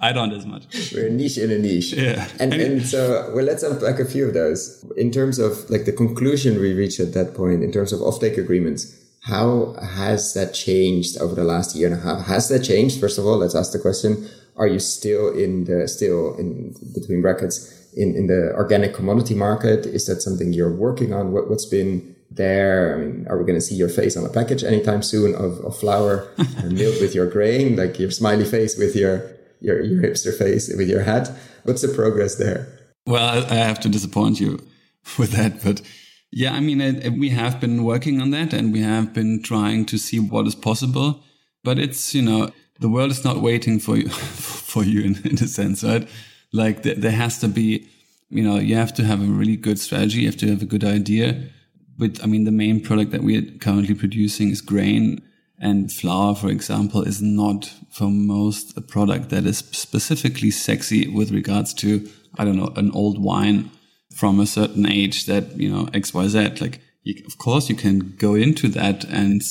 I 0.00 0.12
don't 0.12 0.32
as 0.32 0.44
much. 0.44 0.92
We're 0.92 1.06
a 1.06 1.10
niche 1.10 1.38
in 1.38 1.52
a 1.52 1.58
niche. 1.58 1.92
Yeah. 1.92 2.26
And, 2.40 2.52
and 2.52 2.82
so, 2.82 3.30
well, 3.34 3.44
let's 3.44 3.62
unpack 3.62 4.00
a 4.00 4.04
few 4.04 4.26
of 4.26 4.34
those. 4.34 4.84
In 4.96 5.12
terms 5.12 5.38
of 5.38 5.70
like 5.70 5.84
the 5.84 5.92
conclusion 5.92 6.60
we 6.60 6.72
reached 6.72 6.98
at 6.98 7.14
that 7.14 7.34
point, 7.34 7.62
in 7.62 7.70
terms 7.70 7.92
of 7.92 8.00
offtake 8.00 8.38
agreements, 8.38 8.92
how 9.22 9.76
has 9.80 10.34
that 10.34 10.52
changed 10.52 11.18
over 11.18 11.34
the 11.34 11.44
last 11.44 11.76
year 11.76 11.92
and 11.92 11.96
a 11.96 12.02
half? 12.02 12.26
Has 12.26 12.48
that 12.48 12.64
changed? 12.64 12.98
First 12.98 13.18
of 13.18 13.26
all, 13.26 13.36
let's 13.38 13.54
ask 13.54 13.70
the 13.70 13.78
question: 13.78 14.28
Are 14.56 14.66
you 14.66 14.80
still 14.80 15.28
in 15.32 15.64
the 15.64 15.86
still 15.86 16.34
in 16.38 16.74
between 16.92 17.22
brackets 17.22 17.92
in, 17.94 18.16
in 18.16 18.26
the 18.26 18.52
organic 18.54 18.94
commodity 18.94 19.34
market? 19.34 19.86
Is 19.86 20.06
that 20.06 20.22
something 20.22 20.52
you're 20.52 20.74
working 20.74 21.12
on? 21.12 21.32
What, 21.32 21.48
what's 21.50 21.66
been 21.66 22.16
there? 22.30 22.94
I 22.94 22.98
mean, 22.98 23.26
are 23.28 23.38
we 23.38 23.44
going 23.44 23.58
to 23.58 23.64
see 23.64 23.74
your 23.74 23.88
face 23.88 24.16
on 24.16 24.24
a 24.24 24.28
package 24.28 24.64
anytime 24.64 25.02
soon 25.02 25.34
of, 25.34 25.58
of 25.60 25.76
flour 25.78 26.28
and 26.58 26.72
milk 26.72 27.00
with 27.00 27.14
your 27.14 27.26
grain, 27.30 27.76
like 27.76 27.98
your 27.98 28.10
smiley 28.10 28.44
face 28.44 28.76
with 28.78 28.94
your, 28.94 29.30
your, 29.60 29.82
your 29.82 30.02
hipster 30.02 30.36
face 30.36 30.72
with 30.76 30.88
your 30.88 31.02
hat? 31.02 31.30
What's 31.64 31.82
the 31.82 31.88
progress 31.88 32.36
there? 32.36 32.66
Well, 33.06 33.46
I 33.50 33.54
have 33.54 33.80
to 33.80 33.88
disappoint 33.88 34.40
you 34.40 34.58
with 35.18 35.32
that, 35.32 35.62
but 35.62 35.82
yeah, 36.30 36.52
I 36.52 36.60
mean, 36.60 36.80
it, 36.80 37.12
we 37.12 37.30
have 37.30 37.60
been 37.60 37.84
working 37.84 38.20
on 38.20 38.30
that 38.32 38.52
and 38.52 38.72
we 38.72 38.82
have 38.82 39.14
been 39.14 39.42
trying 39.42 39.86
to 39.86 39.98
see 39.98 40.18
what 40.18 40.46
is 40.46 40.54
possible. 40.54 41.22
But 41.64 41.78
it's, 41.78 42.14
you 42.14 42.22
know, 42.22 42.50
the 42.80 42.88
world 42.88 43.10
is 43.10 43.24
not 43.24 43.40
waiting 43.40 43.78
for 43.78 43.96
you, 43.96 44.08
for 44.08 44.84
you 44.84 45.02
in, 45.02 45.26
in 45.26 45.34
a 45.34 45.48
sense, 45.48 45.82
right? 45.82 46.08
Like 46.52 46.82
th- 46.82 46.98
there 46.98 47.12
has 47.12 47.38
to 47.40 47.48
be, 47.48 47.88
you 48.30 48.42
know, 48.42 48.56
you 48.56 48.76
have 48.76 48.92
to 48.94 49.04
have 49.04 49.22
a 49.22 49.26
really 49.26 49.56
good 49.56 49.78
strategy. 49.78 50.20
You 50.20 50.26
have 50.26 50.36
to 50.38 50.48
have 50.48 50.62
a 50.62 50.66
good 50.66 50.84
idea. 50.84 51.50
But 51.98 52.22
I 52.22 52.26
mean, 52.26 52.44
the 52.44 52.52
main 52.52 52.80
product 52.80 53.10
that 53.10 53.22
we're 53.22 53.50
currently 53.60 53.94
producing 53.94 54.50
is 54.50 54.60
grain 54.60 55.22
and 55.60 55.92
flour, 55.92 56.34
for 56.34 56.48
example, 56.48 57.02
is 57.02 57.20
not 57.20 57.72
for 57.90 58.04
most 58.04 58.76
a 58.76 58.80
product 58.80 59.30
that 59.30 59.44
is 59.44 59.58
specifically 59.58 60.50
sexy 60.52 61.08
with 61.08 61.32
regards 61.32 61.74
to, 61.74 62.08
I 62.36 62.44
don't 62.44 62.56
know, 62.56 62.72
an 62.76 62.92
old 62.92 63.22
wine 63.22 63.70
from 64.14 64.38
a 64.38 64.46
certain 64.46 64.88
age 64.88 65.26
that, 65.26 65.56
you 65.56 65.68
know, 65.68 65.86
XYZ. 65.86 66.60
Like, 66.60 66.80
you, 67.02 67.22
of 67.26 67.38
course, 67.38 67.68
you 67.68 67.74
can 67.74 68.14
go 68.16 68.34
into 68.34 68.68
that 68.68 69.04
and 69.04 69.42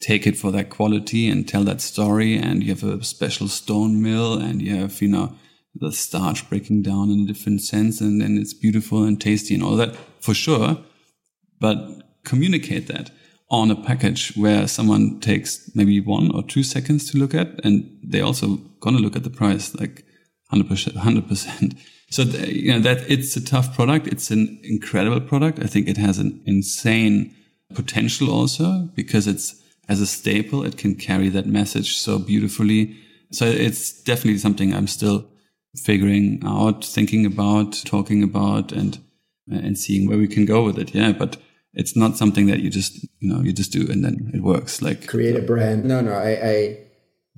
take 0.00 0.26
it 0.26 0.36
for 0.38 0.50
that 0.52 0.70
quality 0.70 1.28
and 1.28 1.46
tell 1.46 1.64
that 1.64 1.82
story. 1.82 2.36
And 2.36 2.62
you 2.62 2.74
have 2.74 2.84
a 2.84 3.04
special 3.04 3.48
stone 3.48 4.02
mill 4.02 4.38
and 4.38 4.62
you 4.62 4.76
have, 4.76 5.02
you 5.02 5.08
know, 5.08 5.34
the 5.74 5.92
starch 5.92 6.48
breaking 6.48 6.82
down 6.82 7.10
in 7.10 7.20
a 7.20 7.26
different 7.26 7.60
sense. 7.60 8.00
And 8.00 8.20
then 8.20 8.38
it's 8.38 8.54
beautiful 8.54 9.04
and 9.04 9.20
tasty 9.20 9.54
and 9.54 9.62
all 9.62 9.76
that 9.76 9.96
for 10.20 10.34
sure. 10.34 10.78
But 11.62 11.76
communicate 12.24 12.86
that 12.88 13.10
on 13.48 13.70
a 13.70 13.82
package 13.90 14.34
where 14.36 14.66
someone 14.66 15.20
takes 15.20 15.70
maybe 15.74 16.00
one 16.00 16.30
or 16.34 16.42
two 16.42 16.62
seconds 16.62 17.10
to 17.10 17.18
look 17.18 17.34
at 17.34 17.48
and 17.64 17.74
they 18.02 18.20
also 18.20 18.56
gonna 18.80 18.98
look 19.04 19.16
at 19.16 19.24
the 19.24 19.30
price 19.30 19.74
like 19.74 20.04
100%, 20.52 20.94
100%. 20.94 21.78
So 22.10 22.22
you 22.22 22.72
know 22.72 22.80
that 22.80 23.10
it's 23.10 23.36
a 23.36 23.44
tough 23.44 23.74
product. 23.74 24.06
It's 24.06 24.30
an 24.30 24.60
incredible 24.62 25.20
product. 25.20 25.60
I 25.60 25.66
think 25.66 25.88
it 25.88 25.96
has 25.96 26.18
an 26.18 26.42
insane 26.44 27.34
potential 27.74 28.30
also 28.30 28.90
because 28.94 29.26
it's 29.26 29.62
as 29.88 30.00
a 30.00 30.06
staple, 30.06 30.64
it 30.64 30.76
can 30.76 30.94
carry 30.94 31.28
that 31.30 31.46
message 31.46 31.96
so 31.96 32.18
beautifully. 32.18 32.96
So 33.30 33.46
it's 33.46 34.02
definitely 34.02 34.38
something 34.38 34.74
I'm 34.74 34.86
still 34.86 35.26
figuring 35.76 36.42
out, 36.44 36.84
thinking 36.84 37.24
about, 37.26 37.82
talking 37.84 38.22
about, 38.22 38.72
and 38.72 38.98
and 39.50 39.76
seeing 39.76 40.08
where 40.08 40.18
we 40.18 40.28
can 40.28 40.44
go 40.44 40.62
with 40.64 40.78
it. 40.78 40.94
Yeah, 40.94 41.12
but 41.12 41.36
it's 41.74 41.96
not 41.96 42.16
something 42.16 42.46
that 42.46 42.60
you 42.60 42.70
just 42.70 43.02
you 43.20 43.32
know 43.32 43.40
you 43.42 43.52
just 43.52 43.72
do 43.72 43.90
and 43.90 44.04
then 44.04 44.30
it 44.34 44.42
works. 44.42 44.82
Like 44.82 45.06
create 45.06 45.36
a 45.36 45.42
brand. 45.42 45.84
No, 45.84 46.00
no, 46.00 46.12
I, 46.12 46.30
I 46.30 46.78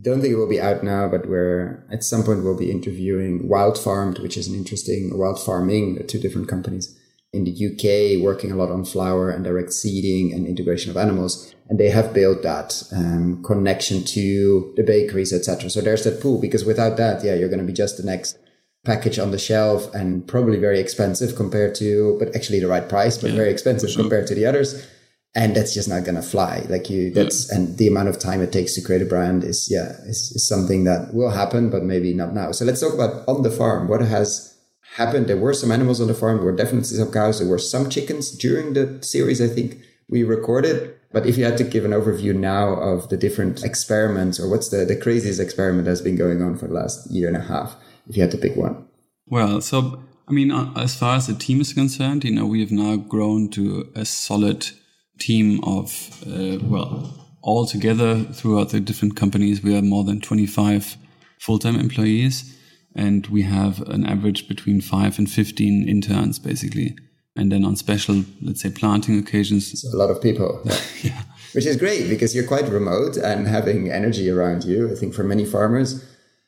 don't 0.01 0.20
think 0.20 0.33
it 0.33 0.37
will 0.37 0.49
be 0.49 0.61
out 0.61 0.83
now, 0.83 1.09
but 1.09 1.29
we're 1.29 1.87
at 1.90 2.03
some 2.03 2.25
point 2.25 2.42
we'll 2.42 2.59
be 2.59 2.70
interviewing 2.70 3.49
Wild 3.49 3.79
Farmed, 3.79 4.18
which 4.18 4.37
is 4.37 4.49
an 4.49 4.55
interesting 4.55 5.16
Wild 5.16 5.40
Farming, 5.40 6.05
two 6.09 6.18
different 6.18 6.49
companies 6.49 6.99
in 7.35 7.44
the 7.44 7.53
UK 7.53 8.23
working 8.23 8.53
a 8.53 8.55
lot 8.55 8.70
on 8.70 8.85
flour 8.85 9.29
and 9.29 9.44
direct 9.44 9.73
seeding 9.73 10.33
and 10.33 10.47
integration 10.47 10.90
of 10.90 10.97
animals. 10.97 11.53
And 11.68 11.81
they 11.81 11.90
have 11.90 12.14
built 12.14 12.42
that 12.42 12.83
um, 12.92 13.42
connection 13.42 14.05
to 14.05 14.73
the 14.77 14.85
bakeries, 14.85 15.33
etc. 15.33 15.68
So 15.68 15.81
there's 15.81 16.05
that 16.05 16.20
pool 16.20 16.40
because 16.40 16.64
without 16.64 16.97
that, 16.99 17.25
yeah, 17.25 17.35
you're 17.35 17.49
going 17.49 17.61
to 17.61 17.66
be 17.66 17.73
just 17.73 17.97
the 17.97 18.05
next 18.05 18.38
package 18.85 19.18
on 19.18 19.31
the 19.31 19.38
shelf 19.38 19.92
and 19.94 20.27
probably 20.27 20.59
very 20.59 20.79
expensive 20.79 21.37
compared 21.37 21.75
to, 21.77 22.16
but 22.18 22.35
actually 22.37 22.61
the 22.61 22.68
right 22.68 22.88
price, 22.88 23.18
but 23.18 23.31
yeah, 23.31 23.37
very 23.37 23.51
expensive 23.51 23.90
sure. 23.90 24.03
compared 24.03 24.27
to 24.27 24.35
the 24.35 24.47
others. 24.47 24.87
And 25.35 25.57
that's 25.57 25.75
just 25.75 25.88
not 25.88 26.05
gonna 26.05 26.23
fly. 26.23 26.64
Like 26.68 26.88
you 26.88 27.11
that's 27.11 27.51
yeah. 27.51 27.59
and 27.59 27.77
the 27.77 27.88
amount 27.88 28.09
of 28.09 28.20
time 28.20 28.40
it 28.40 28.53
takes 28.53 28.75
to 28.75 28.81
create 28.81 29.03
a 29.03 29.05
brand 29.05 29.42
is 29.42 29.68
yeah 29.68 29.90
is, 30.07 30.31
is, 30.31 30.47
something 30.47 30.85
that 30.85 31.12
will 31.12 31.31
happen 31.31 31.70
but 31.70 31.83
maybe 31.83 32.14
not 32.14 32.35
now. 32.35 32.53
So 32.53 32.64
let's 32.64 32.81
talk 32.81 32.94
about 32.94 33.27
on 33.27 33.42
the 33.42 33.51
farm. 33.51 33.88
What 33.88 34.01
has 34.01 34.57
happened? 34.94 35.27
There 35.27 35.37
were 35.37 35.53
some 35.53 35.73
animals 35.73 36.01
on 36.01 36.07
the 36.07 36.14
farm. 36.14 36.37
There 36.37 36.47
were 36.47 36.55
definitely 36.55 36.85
some 36.85 37.11
cows. 37.11 37.40
There 37.40 37.49
were 37.49 37.59
some 37.59 37.90
chickens 37.90 38.31
during 38.31 38.75
the 38.75 39.03
series 39.03 39.40
i 39.40 39.49
think 39.49 39.81
we 40.09 40.23
recorded. 40.23 40.94
But 41.11 41.27
if 41.27 41.37
you 41.37 41.44
had 41.44 41.59
to 41.59 41.64
give 41.64 41.85
an 41.85 41.92
overview 41.92 42.35
now 42.35 42.75
of 42.75 43.09
the 43.09 43.16
different 43.16 43.64
experiments 43.64 44.38
or 44.38 44.49
what's 44.49 44.68
the, 44.68 44.85
the 44.85 44.97
craziest 44.97 45.40
experiment 45.40 45.87
that's 45.87 46.01
been 46.01 46.16
going 46.16 46.42
on 46.42 46.57
for 46.57 46.68
the 46.68 46.75
last 46.75 47.11
year 47.11 47.27
and 47.27 47.37
a 47.37 47.40
half 47.40 47.77
if 48.09 48.17
you 48.17 48.23
had 48.23 48.31
to 48.31 48.38
pick 48.38 48.57
one 48.57 48.87
well 49.27 49.61
so 49.61 50.03
i 50.29 50.33
mean 50.33 50.51
uh, 50.51 50.73
as 50.77 50.95
far 50.95 51.17
as 51.17 51.27
the 51.27 51.35
team 51.35 51.61
is 51.61 51.73
concerned 51.73 52.25
you 52.25 52.35
know 52.35 52.47
we 52.47 52.61
have 52.61 52.73
now 52.73 52.97
grown 52.97 53.49
to 53.49 53.90
a 53.95 54.05
solid 54.05 54.71
team 55.19 55.62
of, 55.64 56.23
uh, 56.27 56.59
well, 56.62 57.29
all 57.43 57.67
together 57.67 58.25
throughout 58.25 58.71
the 58.71 58.81
different 58.81 59.17
companies, 59.17 59.62
we 59.62 59.75
have 59.75 59.85
more 59.85 60.05
than 60.05 60.21
25 60.21 60.97
full-time 61.40 61.79
employees 61.79 62.57
and 62.97 63.27
we 63.27 63.43
have 63.43 63.81
an 63.88 64.07
average 64.07 64.49
between 64.49 64.81
five 64.81 65.19
and 65.19 65.31
15 65.31 65.88
interns 65.88 66.38
basically. 66.38 66.97
And 67.37 67.51
then 67.51 67.64
on 67.64 67.75
special, 67.75 68.25
let's 68.40 68.62
say 68.62 68.71
planting 68.71 69.19
occasions. 69.19 69.83
So 69.83 69.88
a 69.95 69.99
lot 69.99 70.11
of 70.11 70.23
people. 70.23 70.62
yeah. 71.03 71.23
Which 71.53 71.67
is 71.67 71.77
great 71.77 72.09
because 72.09 72.35
you're 72.35 72.47
quite 72.47 72.69
remote 72.69 73.17
and 73.17 73.49
having 73.49 73.90
energy 73.90 74.31
around 74.31 74.64
you, 74.64 74.90
I 74.90 74.95
think 74.95 75.14
for 75.14 75.25
many 75.25 75.45
farmers 75.45 76.05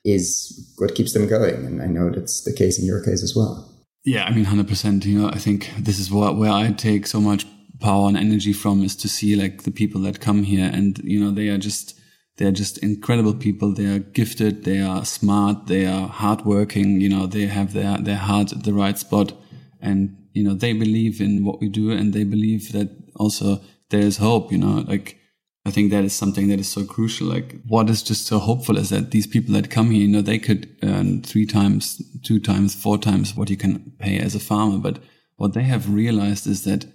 is 0.06 0.74
what 0.78 0.94
keeps 0.94 1.12
them 1.12 1.26
going. 1.26 1.66
And 1.66 1.82
I 1.82 1.86
know 1.86 2.10
that's 2.10 2.42
the 2.44 2.52
case 2.52 2.78
in 2.78 2.86
your 2.86 3.02
case 3.04 3.22
as 3.22 3.34
well. 3.34 3.72
Yeah, 4.04 4.24
I 4.24 4.32
mean, 4.32 4.44
100%. 4.44 5.04
You 5.04 5.18
know, 5.20 5.28
I 5.28 5.38
think 5.38 5.72
this 5.78 5.98
is 5.98 6.10
what, 6.10 6.36
where 6.36 6.52
I 6.52 6.70
take 6.70 7.06
so 7.06 7.20
much 7.20 7.44
power 7.80 8.08
and 8.08 8.16
energy 8.16 8.52
from 8.52 8.82
is 8.82 8.96
to 8.96 9.08
see 9.08 9.36
like 9.36 9.62
the 9.62 9.70
people 9.70 10.00
that 10.02 10.20
come 10.20 10.42
here. 10.42 10.70
And 10.72 10.98
you 11.04 11.20
know 11.20 11.30
they 11.30 11.48
are 11.48 11.58
just 11.58 11.98
they're 12.36 12.52
just 12.52 12.78
incredible 12.78 13.34
people. 13.34 13.72
They 13.72 13.86
are 13.86 13.98
gifted. 13.98 14.64
They 14.64 14.80
are 14.80 15.04
smart. 15.04 15.66
They 15.66 15.86
are 15.86 16.08
hardworking. 16.08 17.00
You 17.00 17.08
know 17.08 17.26
they 17.26 17.46
have 17.46 17.72
their 17.72 17.98
their 17.98 18.16
heart 18.16 18.52
at 18.52 18.64
the 18.64 18.72
right 18.72 18.98
spot. 18.98 19.32
And 19.80 20.16
you 20.32 20.42
know 20.42 20.54
they 20.54 20.72
believe 20.72 21.20
in 21.20 21.44
what 21.44 21.60
we 21.60 21.68
do. 21.68 21.90
And 21.90 22.12
they 22.12 22.24
believe 22.24 22.72
that 22.72 22.90
also 23.16 23.60
there 23.90 24.00
is 24.00 24.18
hope 24.18 24.52
you 24.52 24.58
know 24.58 24.84
like 24.86 25.18
I 25.66 25.70
think 25.72 25.90
that 25.90 26.04
is 26.04 26.14
something 26.14 26.46
that 26.46 26.60
is 26.60 26.68
so 26.68 26.84
crucial. 26.84 27.26
Like 27.26 27.56
what 27.66 27.90
is 27.90 28.00
just 28.00 28.26
so 28.26 28.38
hopeful 28.38 28.78
is 28.78 28.90
that 28.90 29.10
these 29.10 29.26
people 29.26 29.52
that 29.54 29.68
come 29.68 29.90
here, 29.90 30.02
you 30.02 30.08
know, 30.08 30.22
they 30.22 30.38
could 30.38 30.68
earn 30.84 31.22
three 31.22 31.44
times, 31.44 32.00
two 32.22 32.38
times, 32.38 32.72
four 32.72 32.98
times 32.98 33.34
what 33.34 33.50
you 33.50 33.56
can 33.56 33.92
pay 33.98 34.20
as 34.20 34.36
a 34.36 34.40
farmer. 34.40 34.78
But 34.78 35.00
what 35.34 35.54
they 35.54 35.64
have 35.64 35.92
realized 35.92 36.46
is 36.46 36.62
that 36.64 36.86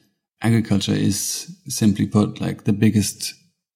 agriculture 0.41 0.93
is 0.93 1.53
simply 1.67 2.05
put 2.05 2.39
like 2.39 2.63
the 2.63 2.71
biggest 2.71 3.33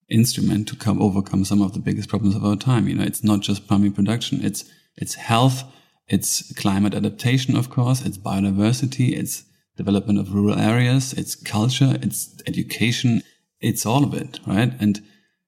instrument 0.10 0.70
to 0.70 0.78
come 0.78 1.02
overcome 1.02 1.44
some 1.44 1.62
of 1.62 1.74
the 1.74 1.80
biggest 1.80 2.08
problems 2.08 2.34
of 2.34 2.46
our 2.46 2.56
time. 2.56 2.88
You 2.88 2.96
know, 2.96 3.04
it's 3.04 3.24
not 3.24 3.42
just 3.42 3.68
primary 3.68 3.92
production. 3.92 4.46
It's, 4.46 4.64
it's 4.96 5.16
health. 5.16 5.66
It's 6.08 6.54
climate 6.54 6.94
adaptation, 6.94 7.58
of 7.58 7.70
course. 7.70 8.06
It's 8.06 8.18
biodiversity. 8.18 9.12
It's 9.12 9.44
development 9.76 10.20
of 10.20 10.34
rural 10.34 10.58
areas. 10.58 11.12
It's 11.12 11.36
culture. 11.36 11.98
It's 12.02 12.42
education. 12.48 13.24
It's 13.62 13.86
all 13.86 14.04
of 14.04 14.14
it, 14.14 14.40
right? 14.46 14.74
And 14.80 15.02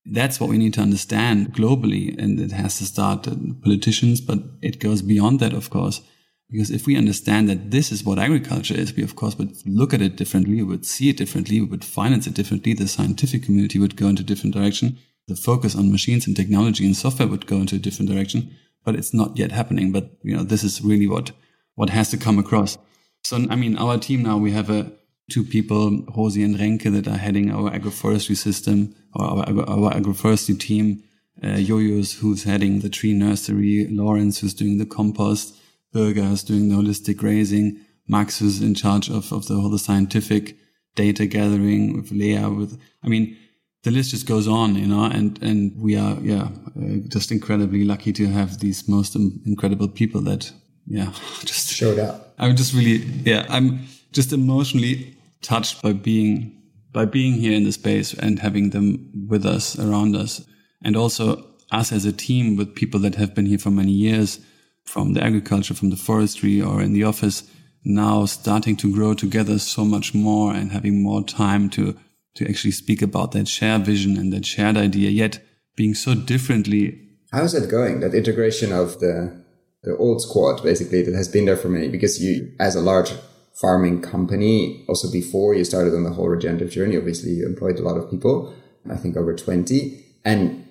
that's 0.06 0.40
what 0.40 0.50
we 0.50 0.58
need 0.58 0.74
to 0.76 0.82
understand 0.82 1.54
globally. 1.54 2.18
And 2.18 2.40
it 2.40 2.52
has 2.52 2.78
to 2.78 2.86
start 2.86 3.28
politicians, 3.62 4.22
but 4.22 4.40
it 4.62 4.80
goes 4.80 5.02
beyond 5.02 5.40
that, 5.40 5.54
of 5.54 5.70
course. 5.70 6.02
Because 6.50 6.72
if 6.72 6.88
we 6.88 6.96
understand 6.96 7.50
that 7.50 7.72
this 7.72 7.92
is 7.92 8.06
what 8.06 8.20
agriculture 8.20 8.74
is, 8.74 8.96
we 8.96 9.04
of 9.04 9.18
course 9.18 9.38
would 9.38 9.54
look 9.66 9.94
at 9.94 10.02
it 10.02 10.16
differently, 10.16 10.56
we 10.56 10.64
would 10.64 10.86
see 10.86 11.10
it 11.10 11.18
differently, 11.18 11.60
we 11.60 11.68
would 11.68 11.84
finance 11.84 12.26
it 12.26 12.36
differently. 12.36 12.74
The 12.74 12.88
scientific 12.88 13.44
community 13.44 13.80
would 13.80 13.98
go 13.98 14.08
into 14.08 14.22
a 14.22 14.26
different 14.26 14.56
direction. 14.56 14.98
The 15.28 15.36
focus 15.36 15.76
on 15.76 15.92
machines 15.92 16.26
and 16.26 16.36
technology 16.36 16.86
and 16.86 16.96
software 16.96 17.28
would 17.28 17.48
go 17.48 17.58
into 17.58 17.76
a 17.76 17.80
different 17.80 18.10
direction. 18.10 18.56
But 18.86 18.96
it's 18.96 19.14
not 19.14 19.38
yet 19.38 19.52
happening. 19.52 19.92
But 19.92 20.12
you 20.24 20.38
know, 20.38 20.44
this 20.44 20.64
is 20.64 20.82
really 20.82 21.08
what 21.08 21.32
what 21.76 21.90
has 21.90 22.10
to 22.12 22.18
come 22.18 22.40
across. 22.40 22.78
So 23.26 23.46
I 23.50 23.58
mean, 23.58 23.78
our 23.78 23.98
team 23.98 24.24
now 24.24 24.38
we 24.38 24.52
have 24.52 24.70
a 24.70 24.94
two 25.30 25.44
people, 25.44 26.02
Rosi 26.16 26.44
and 26.44 26.56
Renke, 26.56 26.92
that 26.92 27.08
are 27.08 27.18
heading 27.18 27.52
our 27.52 27.72
agroforestry 27.72 28.36
system 28.36 28.96
or 29.14 29.26
our, 29.26 29.70
our 29.70 29.92
agroforestry 29.94 30.60
team. 30.60 31.04
Uh, 31.44 31.58
Yoyos, 31.58 32.20
who's 32.20 32.46
heading 32.46 32.80
the 32.80 32.90
tree 32.90 33.14
nursery, 33.14 33.88
Lawrence, 33.92 34.40
who's 34.40 34.56
doing 34.56 34.80
the 34.80 34.86
compost, 34.86 35.56
Birger, 35.94 36.24
who's 36.24 36.44
doing 36.44 36.70
the 36.70 36.76
holistic 36.76 37.18
grazing, 37.18 37.80
Max, 38.08 38.40
who's 38.40 38.62
in 38.62 38.74
charge 38.74 39.10
of, 39.10 39.32
of 39.32 39.48
the 39.48 39.56
whole 39.56 39.70
the 39.70 39.78
scientific 39.78 40.58
data 40.96 41.28
gathering 41.28 41.96
with 41.96 42.12
Leah, 42.12 42.50
with, 42.50 42.82
I 43.04 43.08
mean, 43.08 43.38
the 43.84 43.92
list 43.92 44.12
just 44.12 44.26
goes 44.26 44.48
on, 44.48 44.76
you 44.76 44.88
know, 44.88 45.04
and, 45.04 45.42
and 45.44 45.80
we 45.80 45.96
are, 45.96 46.18
yeah, 46.22 46.50
uh, 46.76 46.98
just 47.08 47.32
incredibly 47.32 47.86
lucky 47.86 48.12
to 48.14 48.28
have 48.28 48.60
these 48.60 48.88
most 48.88 49.16
incredible 49.16 49.88
people 49.88 50.22
that, 50.22 50.52
yeah, 50.88 51.14
just 51.46 51.70
showed 51.70 52.00
up. 52.00 52.34
I'm 52.40 52.56
just 52.56 52.74
really, 52.74 52.98
yeah, 53.24 53.46
I'm 53.50 53.82
just 54.12 54.34
emotionally 54.34 55.17
touched 55.42 55.82
by 55.82 55.94
being 55.94 56.54
by 56.94 57.06
being 57.06 57.34
here 57.34 57.54
in 57.54 57.64
the 57.64 57.72
space 57.72 58.14
and 58.14 58.40
having 58.40 58.72
them 58.72 59.12
with 59.28 59.46
us 59.46 59.78
around 59.78 60.16
us. 60.16 60.46
And 60.84 60.96
also 60.96 61.46
us 61.72 61.92
as 61.92 62.06
a 62.06 62.14
team 62.14 62.56
with 62.56 62.76
people 62.76 63.00
that 63.02 63.16
have 63.16 63.36
been 63.36 63.46
here 63.46 63.58
for 63.58 63.72
many 63.72 63.92
years 63.92 64.40
from 64.84 65.14
the 65.14 65.24
agriculture 65.24 65.74
from 65.74 65.90
the 65.90 65.98
forestry 65.98 66.62
or 66.62 66.82
in 66.82 66.94
the 66.94 67.04
office 67.04 67.44
now 67.84 68.26
starting 68.26 68.76
to 68.78 68.94
grow 68.94 69.14
together 69.14 69.60
so 69.60 69.86
much 69.86 70.14
more 70.14 70.54
and 70.54 70.72
having 70.72 71.02
more 71.02 71.24
time 71.24 71.70
to 71.70 71.96
to 72.36 72.48
actually 72.48 72.72
speak 72.72 73.02
about 73.02 73.32
that 73.32 73.48
shared 73.48 73.84
vision 73.84 74.16
and 74.18 74.32
that 74.32 74.46
shared 74.46 74.78
idea 74.78 75.10
yet 75.10 75.40
being 75.76 75.96
so 75.96 76.14
differently. 76.14 77.00
How's 77.32 77.54
that 77.54 77.70
going 77.70 78.00
that 78.02 78.14
integration 78.14 78.72
of 78.72 79.00
the 79.00 79.44
the 79.84 79.96
old 79.98 80.22
squad 80.22 80.64
basically 80.64 81.02
that 81.04 81.16
has 81.16 81.28
been 81.28 81.46
there 81.46 81.58
for 81.58 81.70
many? 81.70 81.88
Because 81.88 82.22
you 82.22 82.52
as 82.60 82.76
a 82.76 82.82
large 82.82 83.12
farming 83.60 84.02
company. 84.02 84.86
Also, 84.88 85.12
before 85.12 85.56
you 85.56 85.64
started 85.64 85.94
on 85.94 86.04
the 86.04 86.12
whole 86.12 86.30
regenerative 86.30 86.72
journey, 86.72 86.98
obviously 86.98 87.32
you 87.32 87.46
employed 87.46 87.80
a 87.80 87.84
lot 87.84 87.98
of 87.98 88.10
people, 88.10 88.54
I 88.90 88.96
think 88.96 89.18
over 89.18 89.36
20. 89.36 90.04
And 90.24 90.68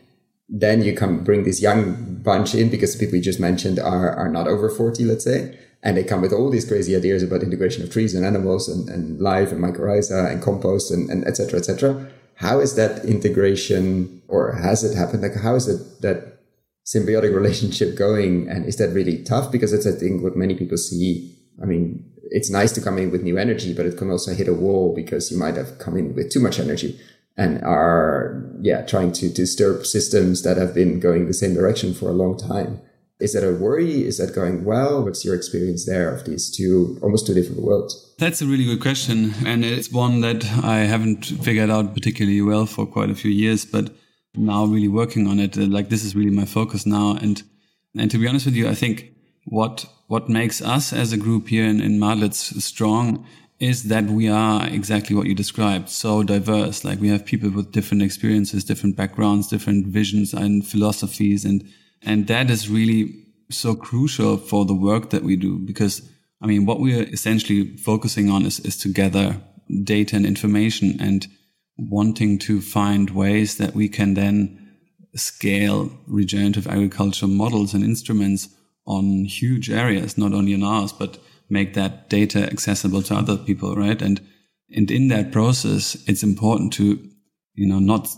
then 0.49 0.83
you 0.83 0.95
come 0.95 1.25
bring 1.25 1.43
this 1.45 1.61
young 1.61 2.21
bunch 2.23 2.55
in 2.55 2.71
because 2.71 2.93
the 2.93 3.05
people 3.05 3.17
you 3.17 3.23
just 3.23 3.41
mentioned 3.41 3.79
are, 3.79 4.11
are 4.11 4.29
not 4.29 4.47
over 4.47 4.69
40, 4.69 5.05
let's 5.05 5.25
say. 5.25 5.59
And 5.83 5.97
they 5.97 6.05
come 6.05 6.21
with 6.21 6.33
all 6.33 6.51
these 6.51 6.67
crazy 6.67 6.97
ideas 6.97 7.23
about 7.23 7.43
integration 7.43 7.83
of 7.83 7.91
trees 7.91 8.15
and 8.15 8.25
animals 8.25 8.69
and, 8.69 8.89
and 8.89 9.21
life 9.21 9.53
and 9.53 9.63
mycorrhiza 9.63 10.31
and 10.31 10.43
compost 10.43 10.91
and, 10.91 11.11
and 11.11 11.27
et 11.27 11.37
cetera, 11.37 11.59
et 11.59 11.65
cetera. 11.65 12.09
How 12.37 12.61
is 12.61 12.77
that 12.77 13.05
integration 13.05 14.23
or 14.29 14.53
has 14.53 14.85
it 14.85 14.97
happened? 14.97 15.23
Like, 15.23 15.37
how 15.37 15.55
is 15.55 15.69
it 15.69 16.03
that 16.03 16.41
symbiotic 16.85 17.35
relationship 17.35 17.97
going? 17.97 18.49
And 18.49 18.65
is 18.67 18.77
that 18.77 18.91
really 18.91 19.25
tough? 19.25 19.51
Because 19.51 19.73
it's, 19.73 19.87
I 19.87 19.93
think, 19.93 20.23
what 20.23 20.37
many 20.37 20.55
people 20.55 20.77
see. 20.77 21.35
I 21.61 21.67
mean, 21.67 22.05
it's 22.31 22.51
nice 22.51 22.73
to 22.73 22.81
come 22.81 22.99
in 22.99 23.11
with 23.11 23.23
new 23.23 23.39
energy, 23.39 23.75
but 23.75 23.87
it 23.87 23.97
can 23.97 24.11
also 24.11 24.35
hit 24.35 24.49
a 24.49 24.55
wall 24.55 24.95
because 24.95 25.31
you 25.31 25.39
might 25.39 25.57
have 25.57 25.79
come 25.79 25.97
in 25.97 26.15
with 26.15 26.31
too 26.31 26.41
much 26.41 26.59
energy 26.59 26.99
and 27.37 27.63
are, 27.65 28.43
yeah, 28.63 28.85
trying 28.87 29.13
to 29.13 29.29
disturb 29.29 29.85
systems 29.85 30.43
that 30.43 30.57
have 30.57 30.75
been 30.75 31.01
going 31.01 31.27
the 31.27 31.35
same 31.35 31.55
direction 31.55 31.93
for 31.93 32.09
a 32.09 32.13
long 32.13 32.37
time. 32.39 32.81
Is 33.19 33.33
that 33.33 33.47
a 33.47 33.53
worry? 33.53 34.07
Is 34.07 34.19
that 34.19 34.35
going 34.35 34.65
well? 34.65 35.03
What's 35.03 35.25
your 35.25 35.35
experience 35.35 35.87
there 35.87 36.15
of 36.15 36.25
these 36.25 36.51
two, 36.51 36.99
almost 37.03 37.27
two 37.27 37.35
different 37.35 37.63
worlds? 37.63 38.15
That's 38.19 38.43
a 38.43 38.47
really 38.47 38.65
good 38.65 38.81
question. 38.81 39.33
And 39.47 39.65
it's 39.65 39.91
one 39.91 40.21
that 40.21 40.45
I 40.63 40.81
haven't 40.81 41.25
figured 41.25 41.71
out 41.71 41.95
particularly 41.95 42.43
well 42.43 42.67
for 42.67 42.87
quite 42.87 43.11
a 43.11 43.15
few 43.15 43.31
years, 43.31 43.65
but 43.65 43.91
now 44.35 44.67
really 44.67 44.89
working 44.89 45.27
on 45.27 45.41
it. 45.41 45.57
Like 45.57 45.89
this 45.89 46.05
is 46.05 46.15
really 46.15 46.31
my 46.31 46.45
focus 46.45 46.85
now. 46.85 47.17
And, 47.17 47.43
and 47.99 48.11
to 48.11 48.19
be 48.19 48.29
honest 48.29 48.45
with 48.45 48.55
you, 48.55 48.69
I 48.69 48.75
think 48.75 49.13
what 49.47 49.87
what 50.07 50.29
makes 50.29 50.63
us 50.63 50.93
as 50.93 51.13
a 51.13 51.17
group 51.17 51.49
here 51.49 51.65
in, 51.65 51.81
in 51.81 51.99
Madlitz 51.99 52.61
strong 52.63 53.27
is 53.59 53.85
that 53.85 54.05
we 54.05 54.29
are 54.29 54.67
exactly 54.67 55.17
what 55.17 55.27
you 55.27 55.35
described, 55.35 55.89
so 55.89 56.23
diverse. 56.23 56.85
Like 56.85 57.01
we 57.01 57.09
have 57.09 57.25
people 57.25 57.51
with 57.51 57.73
different 57.73 58.03
experiences, 58.03 58.65
different 58.65 58.97
backgrounds, 58.97 59.49
different 59.49 59.87
visions 59.87 60.35
and 60.35 60.67
philosophies. 60.67 61.45
And, 61.45 61.65
and 62.03 62.27
that 62.27 62.51
is 62.51 62.69
really 62.69 63.15
so 63.51 63.75
crucial 63.75 64.37
for 64.37 64.65
the 64.67 64.75
work 64.75 65.11
that 65.11 65.23
we 65.23 65.37
do. 65.37 65.59
Because 65.59 66.09
I 66.43 66.47
mean, 66.47 66.67
what 66.67 66.81
we're 66.81 67.05
essentially 67.05 67.77
focusing 67.79 68.31
on 68.31 68.45
is, 68.45 68.61
is 68.61 68.77
to 68.79 68.89
gather 68.89 69.41
data 69.83 70.17
and 70.17 70.27
information 70.27 70.99
and 71.01 71.27
wanting 71.79 72.39
to 72.41 72.61
find 72.61 73.11
ways 73.11 73.57
that 73.57 73.75
we 73.75 73.89
can 73.89 74.15
then 74.15 74.63
scale 75.15 75.91
regenerative 76.07 76.67
agriculture 76.67 77.27
models 77.27 77.73
and 77.73 77.83
instruments 77.83 78.49
on 78.87 79.25
huge 79.25 79.71
areas, 79.71 80.17
not 80.17 80.33
only 80.33 80.55
on 80.55 80.63
ours, 80.63 80.93
but 80.93 81.19
make 81.49 81.75
that 81.75 82.09
data 82.09 82.45
accessible 82.45 83.03
to 83.03 83.15
other 83.15 83.37
people, 83.37 83.75
right? 83.75 84.01
And 84.01 84.21
and 84.71 84.91
in 84.91 85.09
that 85.09 85.31
process, 85.31 85.97
it's 86.09 86.25
important 86.25 86.73
to, 86.75 86.99
you 87.55 87.69
know, 87.69 87.79
not 87.79 88.09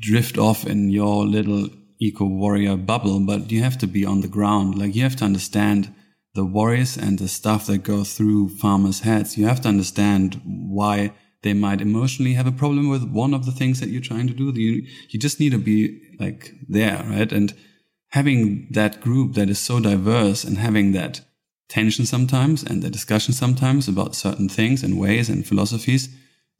drift 0.00 0.38
off 0.38 0.66
in 0.66 0.90
your 0.90 1.24
little 1.24 1.68
eco 2.00 2.24
warrior 2.24 2.76
bubble, 2.76 3.20
but 3.20 3.50
you 3.52 3.62
have 3.62 3.78
to 3.78 3.86
be 3.86 4.04
on 4.04 4.20
the 4.20 4.28
ground. 4.28 4.76
Like 4.76 4.94
you 4.96 5.02
have 5.02 5.16
to 5.16 5.24
understand 5.24 5.94
the 6.34 6.44
worries 6.44 6.96
and 6.96 7.18
the 7.18 7.28
stuff 7.28 7.66
that 7.66 7.84
go 7.84 8.02
through 8.02 8.48
farmers' 8.56 9.00
heads. 9.00 9.38
You 9.38 9.46
have 9.46 9.60
to 9.62 9.68
understand 9.68 10.40
why 10.44 11.12
they 11.42 11.54
might 11.54 11.80
emotionally 11.80 12.34
have 12.34 12.46
a 12.46 12.52
problem 12.52 12.88
with 12.88 13.08
one 13.08 13.34
of 13.34 13.46
the 13.46 13.52
things 13.52 13.78
that 13.78 13.88
you're 13.88 14.00
trying 14.00 14.26
to 14.26 14.34
do. 14.34 14.52
You, 14.60 14.86
you 15.10 15.20
just 15.20 15.38
need 15.38 15.52
to 15.52 15.58
be 15.58 16.00
like 16.18 16.52
there, 16.68 17.04
right? 17.08 17.30
And 17.30 17.54
having 18.14 18.68
that 18.70 19.00
group 19.00 19.34
that 19.34 19.50
is 19.50 19.58
so 19.58 19.80
diverse 19.80 20.44
and 20.44 20.56
having 20.56 20.92
that 20.92 21.20
tension 21.68 22.06
sometimes 22.06 22.62
and 22.62 22.80
the 22.80 22.88
discussion 22.88 23.34
sometimes 23.34 23.88
about 23.88 24.14
certain 24.14 24.48
things 24.48 24.84
and 24.84 25.00
ways 25.00 25.28
and 25.28 25.44
philosophies 25.44 26.08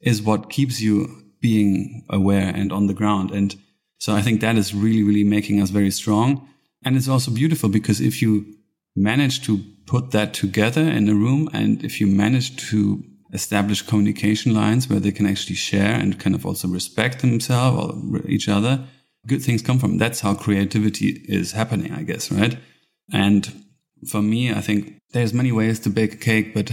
is 0.01 0.21
what 0.21 0.49
keeps 0.49 0.81
you 0.81 1.07
being 1.39 2.03
aware 2.09 2.51
and 2.53 2.73
on 2.73 2.87
the 2.87 2.93
ground. 2.93 3.31
And 3.31 3.55
so 3.99 4.13
I 4.13 4.21
think 4.21 4.41
that 4.41 4.57
is 4.57 4.75
really, 4.75 5.01
really 5.01 5.23
making 5.23 5.61
us 5.61 5.69
very 5.69 5.91
strong. 5.91 6.45
And 6.83 6.97
it's 6.97 7.07
also 7.07 7.31
beautiful 7.31 7.69
because 7.69 8.01
if 8.01 8.21
you 8.21 8.57
manage 8.93 9.41
to 9.45 9.63
put 9.85 10.11
that 10.11 10.33
together 10.33 10.81
in 10.81 11.07
a 11.07 11.15
room 11.15 11.49
and 11.53 11.81
if 11.85 12.01
you 12.01 12.07
manage 12.07 12.69
to 12.69 13.01
establish 13.31 13.81
communication 13.81 14.53
lines 14.53 14.89
where 14.89 14.99
they 14.99 15.13
can 15.13 15.25
actually 15.25 15.55
share 15.55 15.93
and 16.01 16.19
kind 16.19 16.35
of 16.35 16.45
also 16.45 16.67
respect 16.67 17.21
themselves 17.21 17.77
or 17.79 18.27
each 18.27 18.49
other, 18.49 18.85
good 19.27 19.41
things 19.41 19.61
come 19.61 19.79
from. 19.79 19.97
That's 19.97 20.19
how 20.19 20.35
creativity 20.35 21.23
is 21.27 21.51
happening, 21.51 21.93
I 21.93 22.03
guess, 22.03 22.31
right? 22.31 22.57
And 23.11 23.65
for 24.09 24.21
me, 24.21 24.51
I 24.51 24.61
think 24.61 24.99
there's 25.11 25.33
many 25.33 25.51
ways 25.51 25.79
to 25.81 25.89
bake 25.89 26.13
a 26.13 26.17
cake, 26.17 26.53
but 26.53 26.71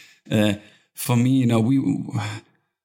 uh, 0.30 0.54
for 0.94 1.16
me, 1.16 1.30
you 1.30 1.46
know, 1.46 1.60
we 1.60 1.78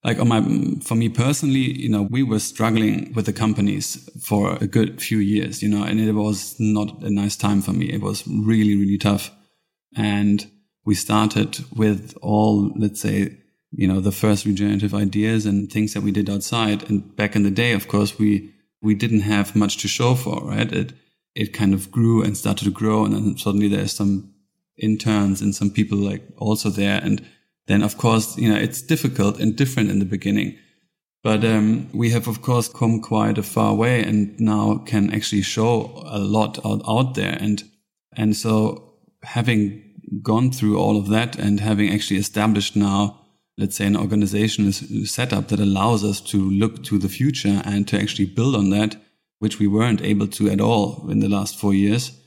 like 0.03 0.19
on 0.19 0.27
my 0.27 0.41
for 0.81 0.95
me 0.95 1.09
personally, 1.09 1.79
you 1.79 1.89
know, 1.89 2.03
we 2.03 2.23
were 2.23 2.39
struggling 2.39 3.13
with 3.13 3.25
the 3.25 3.33
companies 3.33 4.09
for 4.21 4.57
a 4.61 4.67
good 4.67 5.01
few 5.01 5.17
years, 5.17 5.61
you 5.63 5.69
know, 5.69 5.83
and 5.83 5.99
it 5.99 6.11
was 6.13 6.55
not 6.59 7.01
a 7.03 7.09
nice 7.09 7.35
time 7.35 7.61
for 7.61 7.73
me. 7.73 7.91
It 7.91 8.01
was 8.01 8.27
really, 8.27 8.75
really 8.75 8.97
tough, 8.97 9.31
and 9.95 10.49
we 10.85 10.95
started 10.95 11.65
with 11.75 12.15
all, 12.21 12.71
let's 12.77 13.01
say, 13.01 13.37
you 13.71 13.87
know, 13.87 13.99
the 13.99 14.11
first 14.11 14.45
regenerative 14.45 14.93
ideas 14.93 15.45
and 15.45 15.71
things 15.71 15.93
that 15.93 16.01
we 16.01 16.11
did 16.11 16.29
outside. 16.29 16.87
And 16.89 17.15
back 17.15 17.35
in 17.35 17.43
the 17.43 17.51
day, 17.51 17.73
of 17.73 17.87
course, 17.87 18.19
we 18.19 18.53
we 18.81 18.95
didn't 18.95 19.21
have 19.21 19.55
much 19.55 19.77
to 19.77 19.87
show 19.87 20.15
for, 20.15 20.43
right? 20.43 20.71
It, 20.71 20.93
it 21.33 21.53
kind 21.53 21.73
of 21.73 21.91
grew 21.91 22.23
and 22.23 22.37
started 22.37 22.65
to 22.65 22.71
grow. 22.71 23.05
And 23.05 23.13
then 23.13 23.37
suddenly 23.37 23.67
there's 23.67 23.93
some 23.93 24.33
interns 24.77 25.41
and 25.41 25.55
some 25.55 25.69
people 25.69 25.97
like 25.97 26.23
also 26.37 26.69
there. 26.69 26.99
And 27.03 27.25
then 27.67 27.81
of 27.81 27.97
course, 27.97 28.37
you 28.37 28.49
know, 28.49 28.57
it's 28.57 28.81
difficult 28.81 29.39
and 29.39 29.55
different 29.55 29.89
in 29.89 29.99
the 29.99 30.05
beginning. 30.05 30.57
But 31.23 31.43
um, 31.43 31.89
we 31.91 32.11
have, 32.11 32.27
of 32.27 32.43
course, 32.43 32.67
come 32.67 33.01
quite 33.01 33.39
a 33.39 33.43
far 33.43 33.73
way 33.73 34.03
and 34.03 34.39
now 34.39 34.83
can 34.85 35.11
actually 35.11 35.41
show 35.41 36.03
a 36.05 36.19
lot 36.19 36.63
out, 36.63 36.83
out 36.87 37.15
there. 37.15 37.35
And, 37.41 37.63
and 38.13 38.35
so 38.35 38.93
having 39.23 39.81
gone 40.21 40.51
through 40.51 40.77
all 40.77 40.97
of 40.97 41.09
that 41.09 41.35
and 41.35 41.59
having 41.59 41.91
actually 41.91 42.19
established 42.19 42.75
now 42.75 43.24
let's 43.57 43.75
say 43.77 43.85
an 43.85 43.97
organization 43.97 44.67
is 44.67 45.11
set 45.11 45.31
up 45.31 45.47
that 45.47 45.59
allows 45.59 46.03
us 46.03 46.19
to 46.19 46.37
look 46.37 46.83
to 46.83 46.97
the 46.97 47.09
future 47.09 47.61
and 47.63 47.87
to 47.87 47.97
actually 47.97 48.25
build 48.25 48.55
on 48.55 48.69
that, 48.71 48.97
which 49.39 49.59
we 49.59 49.67
weren't 49.67 50.01
able 50.01 50.27
to 50.27 50.49
at 50.49 50.59
all 50.61 51.09
in 51.09 51.19
the 51.19 51.29
last 51.29 51.57
four 51.57 51.73
years. 51.73 52.19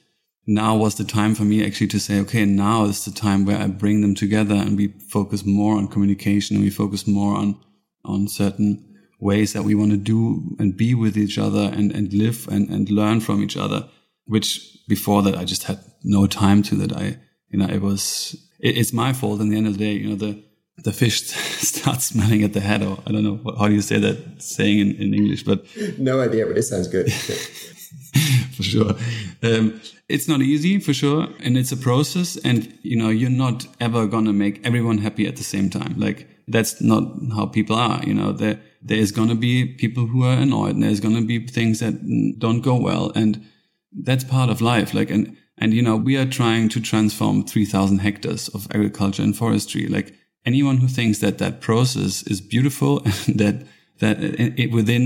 Now 0.46 0.76
was 0.76 0.94
the 0.94 1.04
time 1.04 1.34
for 1.34 1.44
me 1.44 1.64
actually 1.64 1.88
to 1.88 2.00
say, 2.00 2.18
okay, 2.20 2.46
now 2.46 2.84
is 2.84 3.04
the 3.04 3.10
time 3.10 3.44
where 3.44 3.58
I 3.58 3.66
bring 3.66 4.00
them 4.00 4.14
together 4.14 4.54
and 4.54 4.78
we 4.78 4.88
focus 4.88 5.44
more 5.44 5.76
on 5.76 5.88
communication 5.88 6.56
and 6.56 6.64
we 6.64 6.70
focus 6.70 7.06
more 7.06 7.36
on, 7.36 7.60
on 8.04 8.28
certain 8.28 8.84
ways 9.20 9.52
that 9.52 9.64
we 9.64 9.74
want 9.74 9.90
to 9.90 9.98
do 9.98 10.56
and 10.58 10.76
be 10.76 10.94
with 10.94 11.18
each 11.18 11.36
other 11.36 11.70
and, 11.74 11.92
and 11.92 12.14
live 12.14 12.48
and, 12.48 12.70
and 12.70 12.88
learn 12.88 13.20
from 13.20 13.42
each 13.42 13.58
other, 13.58 13.86
which 14.24 14.78
before 14.88 15.22
that 15.22 15.36
I 15.36 15.44
just 15.44 15.64
had 15.64 15.80
no 16.02 16.26
time 16.26 16.62
to 16.62 16.76
that. 16.76 16.96
I, 16.96 17.18
you 17.50 17.58
know, 17.58 17.66
it 17.66 17.82
was, 17.82 18.34
it, 18.58 18.78
it's 18.78 18.94
my 18.94 19.12
fault 19.12 19.42
in 19.42 19.50
the 19.50 19.56
end 19.58 19.66
of 19.66 19.76
the 19.76 19.84
day, 19.84 19.92
you 19.92 20.08
know, 20.08 20.16
the, 20.16 20.42
the 20.84 20.92
fish 20.92 21.22
starts 21.30 22.06
smelling 22.06 22.42
at 22.42 22.52
the 22.52 22.60
head, 22.60 22.82
or 22.82 22.98
I 23.06 23.12
don't 23.12 23.24
know, 23.24 23.54
how 23.58 23.68
do 23.68 23.74
you 23.74 23.82
say 23.82 23.98
that 23.98 24.42
saying 24.42 24.78
in, 24.78 24.96
in 24.96 25.14
English, 25.14 25.44
but. 25.44 25.64
No 25.98 26.20
idea, 26.20 26.46
but 26.46 26.56
it 26.56 26.62
sounds 26.62 26.88
good. 26.88 27.12
for 28.56 28.62
sure. 28.62 28.94
Um, 29.42 29.80
it's 30.08 30.28
not 30.28 30.40
easy 30.40 30.80
for 30.80 30.92
sure. 30.92 31.28
And 31.40 31.56
it's 31.56 31.72
a 31.72 31.76
process. 31.76 32.36
And, 32.38 32.76
you 32.82 32.96
know, 32.96 33.08
you're 33.08 33.30
not 33.30 33.66
ever 33.80 34.06
going 34.06 34.24
to 34.24 34.32
make 34.32 34.64
everyone 34.66 34.98
happy 34.98 35.26
at 35.26 35.36
the 35.36 35.44
same 35.44 35.70
time. 35.70 35.94
Like 35.98 36.28
that's 36.48 36.80
not 36.80 37.04
how 37.34 37.46
people 37.46 37.76
are. 37.76 38.02
You 38.04 38.14
know, 38.14 38.32
there, 38.32 38.60
there's 38.82 39.12
going 39.12 39.28
to 39.28 39.34
be 39.34 39.66
people 39.66 40.06
who 40.06 40.24
are 40.24 40.36
annoyed 40.36 40.74
and 40.74 40.82
there's 40.82 41.00
going 41.00 41.16
to 41.16 41.26
be 41.26 41.46
things 41.46 41.80
that 41.80 41.94
don't 42.38 42.62
go 42.62 42.76
well. 42.76 43.12
And 43.14 43.44
that's 43.92 44.24
part 44.24 44.50
of 44.50 44.60
life. 44.60 44.94
Like, 44.94 45.10
and, 45.10 45.36
and, 45.58 45.72
you 45.72 45.82
know, 45.82 45.96
we 45.96 46.16
are 46.16 46.26
trying 46.26 46.68
to 46.70 46.80
transform 46.80 47.44
3000 47.44 47.98
hectares 47.98 48.48
of 48.48 48.66
agriculture 48.72 49.22
and 49.22 49.36
forestry. 49.36 49.86
Like 49.86 50.14
anyone 50.50 50.78
who 50.82 50.88
thinks 50.88 51.18
that 51.24 51.38
that 51.38 51.54
process 51.68 52.22
is 52.32 52.40
beautiful 52.54 52.92
and 53.04 53.14
that, 53.42 53.56
that 54.02 54.16
uh, 54.18 54.62
it, 54.62 54.70
within 54.80 55.02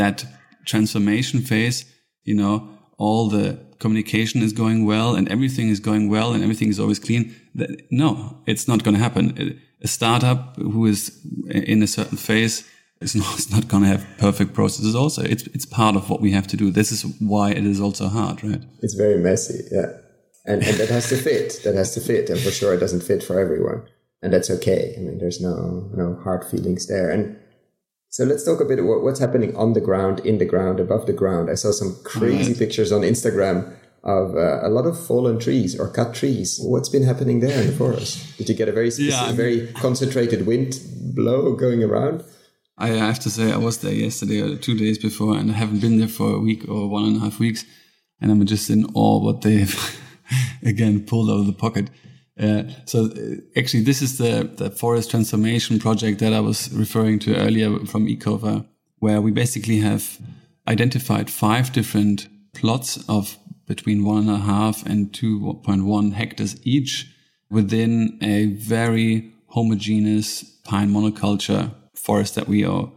that 0.00 0.16
transformation 0.72 1.40
phase, 1.50 1.78
you 2.30 2.36
know, 2.40 2.54
all 2.98 3.28
the 3.28 3.46
communication 3.78 4.42
is 4.42 4.52
going 4.52 4.80
well 4.92 5.10
and 5.16 5.24
everything 5.36 5.68
is 5.74 5.80
going 5.80 6.04
well 6.16 6.28
and 6.34 6.42
everything 6.42 6.68
is 6.68 6.78
always 6.78 7.00
clean. 7.06 7.34
No, 7.90 8.12
it's 8.46 8.66
not 8.68 8.84
going 8.84 8.96
to 8.98 9.02
happen. 9.08 9.24
Uh, 9.38 9.44
a 9.82 9.88
startup 9.88 10.40
who 10.56 10.82
is 10.86 11.00
uh, 11.54 11.72
in 11.72 11.82
a 11.82 11.86
certain 11.86 12.18
phase 12.18 12.56
is 13.00 13.14
not, 13.22 13.38
not 13.50 13.68
going 13.68 13.84
to 13.84 13.88
have 13.94 14.04
perfect 14.18 14.52
processes 14.52 14.94
also. 14.94 15.22
It's, 15.22 15.44
it's 15.56 15.66
part 15.66 15.96
of 15.96 16.10
what 16.10 16.20
we 16.20 16.32
have 16.32 16.46
to 16.48 16.56
do. 16.56 16.70
This 16.70 16.92
is 16.92 17.02
why 17.20 17.46
it 17.52 17.64
is 17.64 17.80
also 17.80 18.08
hard, 18.08 18.44
right? 18.44 18.62
It's 18.82 18.94
very 18.94 19.18
messy. 19.28 19.60
Yeah. 19.70 19.90
And, 20.46 20.62
and 20.62 20.76
that 20.80 20.88
has 20.88 21.08
to 21.10 21.16
fit. 21.16 21.60
That 21.64 21.74
has 21.74 21.94
to 21.94 22.00
fit. 22.00 22.30
And 22.30 22.40
for 22.40 22.50
sure, 22.50 22.74
it 22.74 22.80
doesn't 22.80 23.02
fit 23.02 23.22
for 23.22 23.38
everyone. 23.38 23.80
And 24.22 24.32
that's 24.32 24.50
okay. 24.50 24.94
I 24.96 25.00
mean, 25.00 25.18
there's 25.18 25.40
no, 25.40 25.90
no 25.94 26.20
hard 26.22 26.44
feelings 26.44 26.86
there. 26.86 27.10
And 27.10 27.38
so 28.08 28.24
let's 28.24 28.44
talk 28.44 28.60
a 28.60 28.64
bit 28.64 28.78
about 28.78 29.02
what's 29.02 29.20
happening 29.20 29.56
on 29.56 29.72
the 29.72 29.80
ground, 29.80 30.20
in 30.20 30.38
the 30.38 30.44
ground, 30.44 30.80
above 30.80 31.06
the 31.06 31.12
ground. 31.12 31.48
I 31.48 31.54
saw 31.54 31.70
some 31.70 31.96
crazy 32.04 32.54
pictures 32.54 32.92
on 32.92 33.02
Instagram 33.02 33.76
of 34.02 34.34
uh, 34.34 34.66
a 34.66 34.68
lot 34.68 34.86
of 34.86 34.98
fallen 34.98 35.38
trees 35.38 35.78
or 35.78 35.88
cut 35.88 36.14
trees. 36.14 36.58
What's 36.62 36.88
been 36.88 37.04
happening 37.04 37.40
there 37.40 37.60
in 37.60 37.68
the 37.68 37.72
forest? 37.72 38.36
Did 38.36 38.48
you 38.48 38.54
get 38.54 38.68
a 38.68 38.72
very 38.72 38.90
specific, 38.90 39.14
yeah, 39.14 39.24
I 39.24 39.26
mean, 39.28 39.36
very 39.36 39.66
concentrated 39.74 40.46
wind 40.46 40.80
blow 41.14 41.54
going 41.54 41.84
around? 41.84 42.24
I 42.78 42.88
have 42.88 43.18
to 43.20 43.30
say 43.30 43.52
I 43.52 43.58
was 43.58 43.78
there 43.78 43.92
yesterday 43.92 44.40
or 44.40 44.56
two 44.56 44.76
days 44.76 44.96
before, 44.96 45.36
and 45.36 45.50
I 45.50 45.54
haven't 45.54 45.80
been 45.80 45.98
there 45.98 46.08
for 46.08 46.34
a 46.34 46.38
week 46.38 46.66
or 46.66 46.88
one 46.88 47.04
and 47.04 47.16
a 47.16 47.20
half 47.20 47.38
weeks, 47.38 47.64
and 48.20 48.32
I'm 48.32 48.44
just 48.46 48.70
in 48.70 48.86
awe 48.94 49.22
what 49.22 49.42
they've 49.42 50.00
again 50.62 51.04
pulled 51.04 51.28
out 51.28 51.40
of 51.40 51.46
the 51.46 51.52
pocket. 51.52 51.90
Uh, 52.40 52.62
so 52.86 53.04
uh, 53.04 53.36
actually, 53.56 53.82
this 53.82 54.00
is 54.00 54.16
the, 54.16 54.50
the 54.56 54.70
forest 54.70 55.10
transformation 55.10 55.78
project 55.78 56.20
that 56.20 56.32
I 56.32 56.40
was 56.40 56.72
referring 56.72 57.18
to 57.20 57.36
earlier 57.36 57.84
from 57.86 58.08
Ecover, 58.08 58.64
where 58.98 59.20
we 59.20 59.30
basically 59.30 59.78
have 59.80 60.18
identified 60.66 61.30
five 61.30 61.72
different 61.72 62.28
plots 62.54 63.04
of 63.08 63.36
between 63.66 64.04
one 64.04 64.18
and 64.18 64.30
a 64.30 64.38
half 64.38 64.84
and 64.86 65.12
2.1 65.12 66.12
hectares 66.14 66.56
each 66.64 67.14
within 67.50 68.18
a 68.22 68.46
very 68.46 69.32
homogeneous 69.48 70.42
pine 70.64 70.90
monoculture 70.90 71.72
forest 71.94 72.34
that 72.36 72.48
we 72.48 72.64
own. 72.64 72.90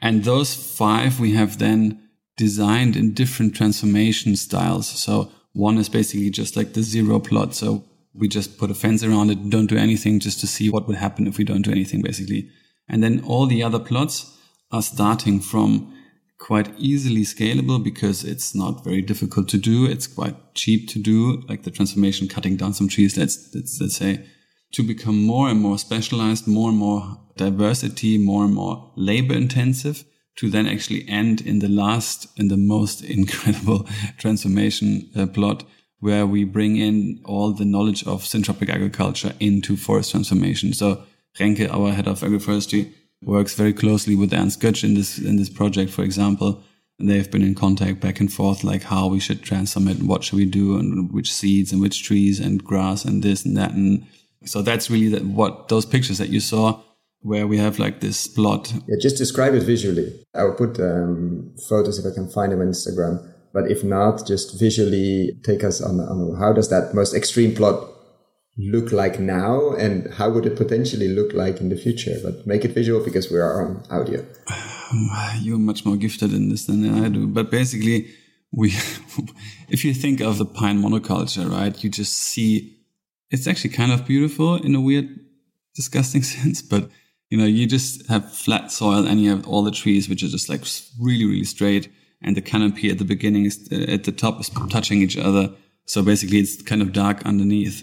And 0.00 0.24
those 0.24 0.54
five 0.54 1.20
we 1.20 1.32
have 1.32 1.58
then 1.58 2.08
designed 2.36 2.96
in 2.96 3.14
different 3.14 3.54
transformation 3.54 4.36
styles. 4.36 4.88
So 4.88 5.30
one 5.52 5.78
is 5.78 5.88
basically 5.88 6.30
just 6.30 6.56
like 6.56 6.72
the 6.74 6.82
zero 6.82 7.18
plot. 7.18 7.54
So 7.54 7.84
we 8.18 8.28
just 8.28 8.58
put 8.58 8.70
a 8.70 8.74
fence 8.74 9.02
around 9.02 9.30
it, 9.30 9.50
don't 9.50 9.66
do 9.66 9.76
anything 9.76 10.20
just 10.20 10.40
to 10.40 10.46
see 10.46 10.70
what 10.70 10.86
would 10.86 10.96
happen 10.96 11.26
if 11.26 11.38
we 11.38 11.44
don't 11.44 11.62
do 11.62 11.70
anything, 11.70 12.02
basically. 12.02 12.50
And 12.88 13.02
then 13.02 13.22
all 13.24 13.46
the 13.46 13.62
other 13.62 13.78
plots 13.78 14.36
are 14.70 14.82
starting 14.82 15.40
from 15.40 15.92
quite 16.38 16.72
easily 16.78 17.22
scalable 17.22 17.82
because 17.82 18.24
it's 18.24 18.54
not 18.54 18.84
very 18.84 19.00
difficult 19.00 19.48
to 19.48 19.58
do. 19.58 19.86
It's 19.86 20.06
quite 20.06 20.54
cheap 20.54 20.88
to 20.90 20.98
do, 20.98 21.42
like 21.48 21.62
the 21.62 21.70
transformation, 21.70 22.28
cutting 22.28 22.56
down 22.56 22.74
some 22.74 22.88
trees, 22.88 23.16
let's, 23.16 23.54
let's, 23.54 23.80
let's 23.80 23.96
say, 23.96 24.26
to 24.72 24.82
become 24.82 25.22
more 25.22 25.48
and 25.48 25.60
more 25.60 25.78
specialized, 25.78 26.46
more 26.46 26.70
and 26.70 26.78
more 26.78 27.18
diversity, 27.36 28.18
more 28.18 28.44
and 28.44 28.54
more 28.54 28.92
labor 28.96 29.34
intensive 29.34 30.04
to 30.36 30.50
then 30.50 30.66
actually 30.66 31.08
end 31.08 31.40
in 31.40 31.60
the 31.60 31.68
last 31.68 32.26
and 32.38 32.50
the 32.50 32.56
most 32.56 33.02
incredible 33.18 33.86
transformation 34.18 35.10
uh, 35.16 35.26
plot 35.26 35.64
where 36.00 36.26
we 36.26 36.44
bring 36.44 36.76
in 36.76 37.20
all 37.24 37.52
the 37.52 37.64
knowledge 37.64 38.06
of 38.06 38.22
syntropic 38.22 38.68
agriculture 38.68 39.32
into 39.40 39.76
forest 39.76 40.10
transformation. 40.10 40.72
So 40.72 41.02
Renke, 41.38 41.70
our 41.72 41.92
head 41.92 42.06
of 42.06 42.20
agroforestry, 42.20 42.92
works 43.22 43.54
very 43.54 43.72
closely 43.72 44.14
with 44.14 44.32
Ernst 44.32 44.60
Götsch 44.60 44.84
in 44.84 44.94
this, 44.94 45.18
in 45.18 45.36
this 45.36 45.48
project, 45.48 45.90
for 45.90 46.02
example. 46.02 46.62
And 46.98 47.10
they've 47.10 47.30
been 47.30 47.42
in 47.42 47.54
contact 47.54 48.00
back 48.00 48.20
and 48.20 48.32
forth, 48.32 48.64
like 48.64 48.82
how 48.82 49.08
we 49.08 49.20
should 49.20 49.42
transform 49.42 49.88
it, 49.88 50.02
what 50.02 50.24
should 50.24 50.36
we 50.36 50.46
do, 50.46 50.78
and 50.78 51.12
which 51.12 51.32
seeds 51.32 51.72
and 51.72 51.80
which 51.80 52.02
trees 52.02 52.40
and 52.40 52.62
grass 52.62 53.04
and 53.04 53.22
this 53.22 53.44
and 53.44 53.56
that. 53.56 53.72
And 53.72 54.06
so 54.44 54.62
that's 54.62 54.90
really 54.90 55.08
that, 55.08 55.24
what 55.24 55.68
those 55.68 55.84
pictures 55.84 56.18
that 56.18 56.30
you 56.30 56.40
saw 56.40 56.80
where 57.20 57.46
we 57.46 57.58
have 57.58 57.78
like 57.78 58.00
this 58.00 58.26
plot. 58.26 58.72
Yeah, 58.86 58.96
just 59.00 59.18
describe 59.18 59.54
it 59.54 59.62
visually. 59.62 60.24
I 60.34 60.44
will 60.44 60.54
put 60.54 60.78
um, 60.78 61.54
photos 61.68 61.98
if 61.98 62.10
I 62.10 62.14
can 62.14 62.28
find 62.28 62.52
them 62.52 62.60
on 62.60 62.68
Instagram 62.68 63.32
but 63.56 63.70
if 63.70 63.82
not, 63.82 64.26
just 64.26 64.60
visually 64.60 65.32
take 65.42 65.64
us 65.64 65.80
on, 65.80 65.98
on 65.98 66.36
how 66.38 66.52
does 66.52 66.68
that 66.68 66.92
most 66.92 67.14
extreme 67.14 67.54
plot 67.54 67.88
look 68.58 68.92
like 68.92 69.18
now 69.18 69.70
and 69.70 70.12
how 70.12 70.28
would 70.28 70.44
it 70.44 70.56
potentially 70.56 71.08
look 71.08 71.32
like 71.32 71.58
in 71.62 71.70
the 71.70 71.76
future? 71.76 72.16
But 72.22 72.46
make 72.46 72.66
it 72.66 72.72
visual 72.72 73.02
because 73.02 73.30
we 73.30 73.38
are 73.38 73.64
on 73.64 73.82
audio. 73.90 74.26
Um, 74.50 75.10
you're 75.40 75.56
much 75.56 75.86
more 75.86 75.96
gifted 75.96 76.34
in 76.34 76.50
this 76.50 76.66
than 76.66 77.02
I 77.02 77.08
do. 77.08 77.26
But 77.26 77.50
basically, 77.50 78.10
we, 78.52 78.72
if 79.70 79.86
you 79.86 79.94
think 79.94 80.20
of 80.20 80.36
the 80.36 80.44
pine 80.44 80.82
monoculture, 80.82 81.50
right, 81.50 81.82
you 81.82 81.88
just 81.88 82.12
see 82.12 82.76
it's 83.30 83.46
actually 83.46 83.70
kind 83.70 83.90
of 83.90 84.04
beautiful 84.04 84.56
in 84.56 84.74
a 84.74 84.82
weird, 84.82 85.08
disgusting 85.74 86.22
sense, 86.34 86.60
but 86.60 86.90
you 87.30 87.38
know, 87.38 87.46
you 87.46 87.66
just 87.66 88.06
have 88.08 88.30
flat 88.30 88.70
soil 88.70 89.06
and 89.06 89.18
you 89.18 89.30
have 89.30 89.48
all 89.48 89.62
the 89.62 89.70
trees, 89.70 90.10
which 90.10 90.22
are 90.22 90.28
just 90.28 90.50
like 90.50 90.60
really, 91.00 91.24
really 91.24 91.44
straight 91.44 91.88
and 92.22 92.36
the 92.36 92.42
canopy 92.42 92.90
at 92.90 92.98
the 92.98 93.04
beginning 93.04 93.44
is 93.44 93.68
uh, 93.70 93.92
at 93.92 94.04
the 94.04 94.12
top 94.12 94.40
is 94.40 94.50
touching 94.70 95.00
each 95.02 95.16
other. 95.16 95.50
So 95.84 96.02
basically 96.02 96.38
it's 96.38 96.62
kind 96.62 96.82
of 96.82 96.92
dark 96.92 97.24
underneath. 97.24 97.82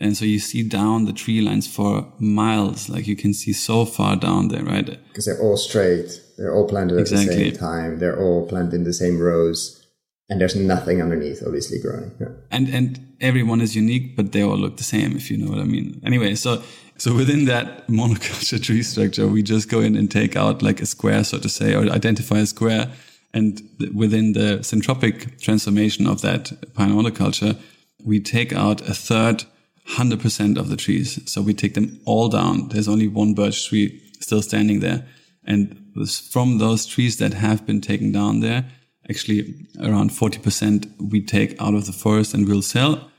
And 0.00 0.16
so 0.16 0.24
you 0.24 0.40
see 0.40 0.62
down 0.62 1.04
the 1.04 1.12
tree 1.12 1.40
lines 1.40 1.66
for 1.66 2.12
miles, 2.18 2.88
like 2.88 3.06
you 3.06 3.16
can 3.16 3.32
see 3.32 3.52
so 3.52 3.84
far 3.84 4.16
down 4.16 4.48
there, 4.48 4.64
right? 4.64 4.98
Because 5.08 5.26
they're 5.26 5.40
all 5.40 5.56
straight. 5.56 6.20
They're 6.36 6.54
all 6.54 6.68
planted 6.68 6.98
exactly. 6.98 7.32
at 7.32 7.38
the 7.38 7.50
same 7.50 7.56
time. 7.56 7.98
They're 8.00 8.20
all 8.20 8.46
planted 8.48 8.74
in 8.74 8.84
the 8.84 8.92
same 8.92 9.18
rows. 9.18 9.80
And 10.28 10.40
there's 10.40 10.56
nothing 10.56 11.00
underneath, 11.00 11.42
obviously, 11.46 11.78
growing. 11.78 12.10
Yeah. 12.18 12.28
And 12.50 12.68
and 12.68 13.14
everyone 13.20 13.60
is 13.60 13.76
unique, 13.76 14.16
but 14.16 14.32
they 14.32 14.42
all 14.42 14.56
look 14.56 14.78
the 14.78 14.84
same, 14.84 15.16
if 15.16 15.30
you 15.30 15.36
know 15.36 15.50
what 15.50 15.60
I 15.60 15.64
mean. 15.64 16.00
Anyway, 16.02 16.34
so 16.34 16.62
so 16.96 17.14
within 17.14 17.44
that 17.44 17.86
monoculture 17.88 18.60
tree 18.60 18.82
structure, 18.82 19.28
we 19.28 19.42
just 19.42 19.68
go 19.68 19.80
in 19.80 19.96
and 19.96 20.10
take 20.10 20.34
out 20.34 20.62
like 20.62 20.80
a 20.80 20.86
square, 20.86 21.24
so 21.24 21.38
to 21.38 21.48
say, 21.48 21.74
or 21.74 21.82
identify 21.90 22.38
a 22.38 22.46
square 22.46 22.90
and 23.34 23.60
within 23.92 24.32
the 24.32 24.60
syntropic 24.60 25.40
transformation 25.40 26.06
of 26.06 26.22
that 26.22 26.52
pine 26.72 26.92
monoculture, 26.92 27.58
we 28.04 28.20
take 28.20 28.52
out 28.52 28.80
a 28.88 28.94
third, 28.94 29.44
100% 29.88 30.56
of 30.56 30.68
the 30.68 30.76
trees. 30.76 31.20
So 31.30 31.42
we 31.42 31.52
take 31.52 31.74
them 31.74 32.00
all 32.06 32.28
down. 32.28 32.68
There's 32.68 32.88
only 32.88 33.08
one 33.08 33.34
birch 33.34 33.68
tree 33.68 34.00
still 34.20 34.40
standing 34.40 34.78
there. 34.80 35.04
And 35.44 35.92
from 36.30 36.58
those 36.58 36.86
trees 36.86 37.16
that 37.18 37.34
have 37.34 37.66
been 37.66 37.80
taken 37.80 38.12
down 38.12 38.38
there, 38.38 38.66
actually 39.10 39.66
around 39.82 40.10
40% 40.10 41.10
we 41.10 41.20
take 41.20 41.60
out 41.60 41.74
of 41.74 41.86
the 41.86 41.92
forest 41.92 42.34
and 42.34 42.46
we'll 42.46 42.62
sell. 42.62 43.10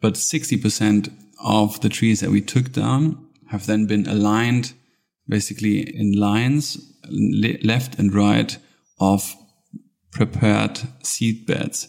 But 0.00 0.14
60% 0.14 1.12
of 1.42 1.80
the 1.80 1.88
trees 1.88 2.20
that 2.20 2.30
we 2.30 2.40
took 2.40 2.70
down 2.70 3.26
have 3.48 3.66
then 3.66 3.86
been 3.86 4.06
aligned 4.06 4.72
basically 5.28 5.80
in 5.80 6.12
lines 6.12 6.78
left 7.10 7.98
and 7.98 8.14
right 8.14 8.56
of 9.00 9.34
prepared 10.14 10.80
seed 11.02 11.44
beds. 11.46 11.88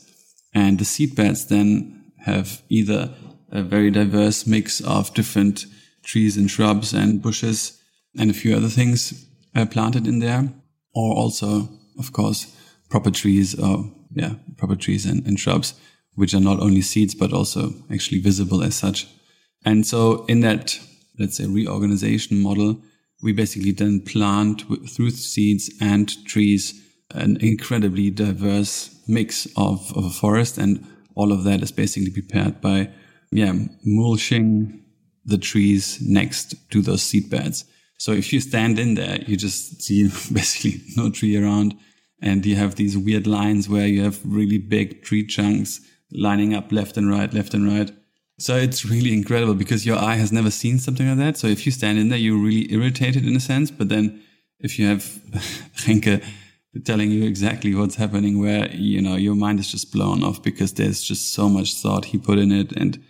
And 0.53 0.79
the 0.79 0.85
seed 0.85 1.15
beds 1.15 1.45
then 1.45 2.11
have 2.25 2.61
either 2.69 3.13
a 3.51 3.61
very 3.61 3.91
diverse 3.91 4.45
mix 4.45 4.81
of 4.81 5.13
different 5.13 5.65
trees 6.03 6.35
and 6.35 6.49
shrubs 6.49 6.93
and 6.93 7.21
bushes 7.21 7.81
and 8.17 8.29
a 8.29 8.33
few 8.33 8.55
other 8.55 8.67
things 8.67 9.25
uh, 9.55 9.65
planted 9.65 10.07
in 10.07 10.19
there, 10.19 10.49
or 10.93 11.15
also, 11.15 11.69
of 11.97 12.11
course, 12.11 12.53
proper 12.89 13.11
trees 13.11 13.57
or 13.57 13.91
yeah, 14.13 14.33
proper 14.57 14.75
trees 14.75 15.05
and, 15.05 15.25
and 15.27 15.39
shrubs, 15.39 15.73
which 16.15 16.33
are 16.33 16.39
not 16.39 16.59
only 16.59 16.81
seeds, 16.81 17.13
but 17.13 17.33
also 17.33 17.73
actually 17.91 18.19
visible 18.19 18.63
as 18.63 18.75
such. 18.75 19.07
And 19.65 19.85
so 19.85 20.25
in 20.25 20.41
that, 20.41 20.79
let's 21.19 21.37
say, 21.37 21.45
reorganization 21.45 22.41
model, 22.41 22.81
we 23.21 23.33
basically 23.33 23.71
then 23.71 24.01
plant 24.01 24.63
through 24.89 25.11
seeds 25.11 25.69
and 25.81 26.25
trees 26.25 26.81
an 27.15 27.37
incredibly 27.41 28.09
diverse 28.09 28.95
mix 29.07 29.47
of, 29.57 29.95
of 29.95 30.05
a 30.05 30.09
forest 30.09 30.57
and 30.57 30.85
all 31.15 31.31
of 31.31 31.43
that 31.43 31.61
is 31.61 31.71
basically 31.71 32.11
prepared 32.11 32.61
by 32.61 32.89
yeah, 33.31 33.53
mulching 33.83 34.83
the 35.25 35.37
trees 35.37 35.99
next 36.01 36.55
to 36.71 36.81
those 36.81 37.03
seed 37.03 37.29
beds. 37.29 37.65
So 37.97 38.11
if 38.11 38.31
you 38.31 38.39
stand 38.39 38.77
in 38.77 38.95
there, 38.95 39.21
you 39.21 39.37
just 39.37 39.81
see 39.81 40.03
basically 40.33 40.81
no 40.95 41.09
tree 41.09 41.37
around 41.37 41.75
and 42.21 42.45
you 42.45 42.55
have 42.55 42.75
these 42.75 42.97
weird 42.97 43.27
lines 43.27 43.67
where 43.67 43.87
you 43.87 44.03
have 44.03 44.19
really 44.23 44.57
big 44.57 45.03
tree 45.03 45.25
chunks 45.25 45.81
lining 46.11 46.53
up 46.53 46.71
left 46.71 46.97
and 46.97 47.09
right, 47.09 47.33
left 47.33 47.53
and 47.53 47.67
right. 47.67 47.91
So 48.37 48.55
it's 48.55 48.85
really 48.85 49.13
incredible 49.13 49.53
because 49.53 49.85
your 49.85 49.97
eye 49.97 50.15
has 50.15 50.31
never 50.31 50.51
seen 50.51 50.77
something 50.77 51.07
like 51.07 51.17
that. 51.17 51.37
So 51.37 51.47
if 51.47 51.65
you 51.65 51.71
stand 51.71 51.97
in 51.97 52.09
there, 52.09 52.17
you're 52.17 52.37
really 52.37 52.71
irritated 52.71 53.25
in 53.25 53.35
a 53.35 53.39
sense. 53.39 53.71
But 53.71 53.89
then 53.89 54.21
if 54.59 54.77
you 54.77 54.87
have 54.87 55.03
Renke 55.85 56.23
telling 56.83 57.11
you 57.11 57.23
exactly 57.23 57.73
what's 57.73 57.95
happening, 57.95 58.39
where, 58.39 58.69
you 58.71 59.01
know, 59.01 59.15
your 59.15 59.35
mind 59.35 59.59
is 59.59 59.71
just 59.71 59.91
blown 59.93 60.23
off 60.23 60.43
because 60.43 60.73
there's 60.73 61.01
just 61.01 61.33
so 61.33 61.47
much 61.47 61.75
thought 61.75 62.05
he 62.05 62.17
put 62.17 62.37
in 62.37 62.51
it. 62.51 62.71
And, 62.73 63.01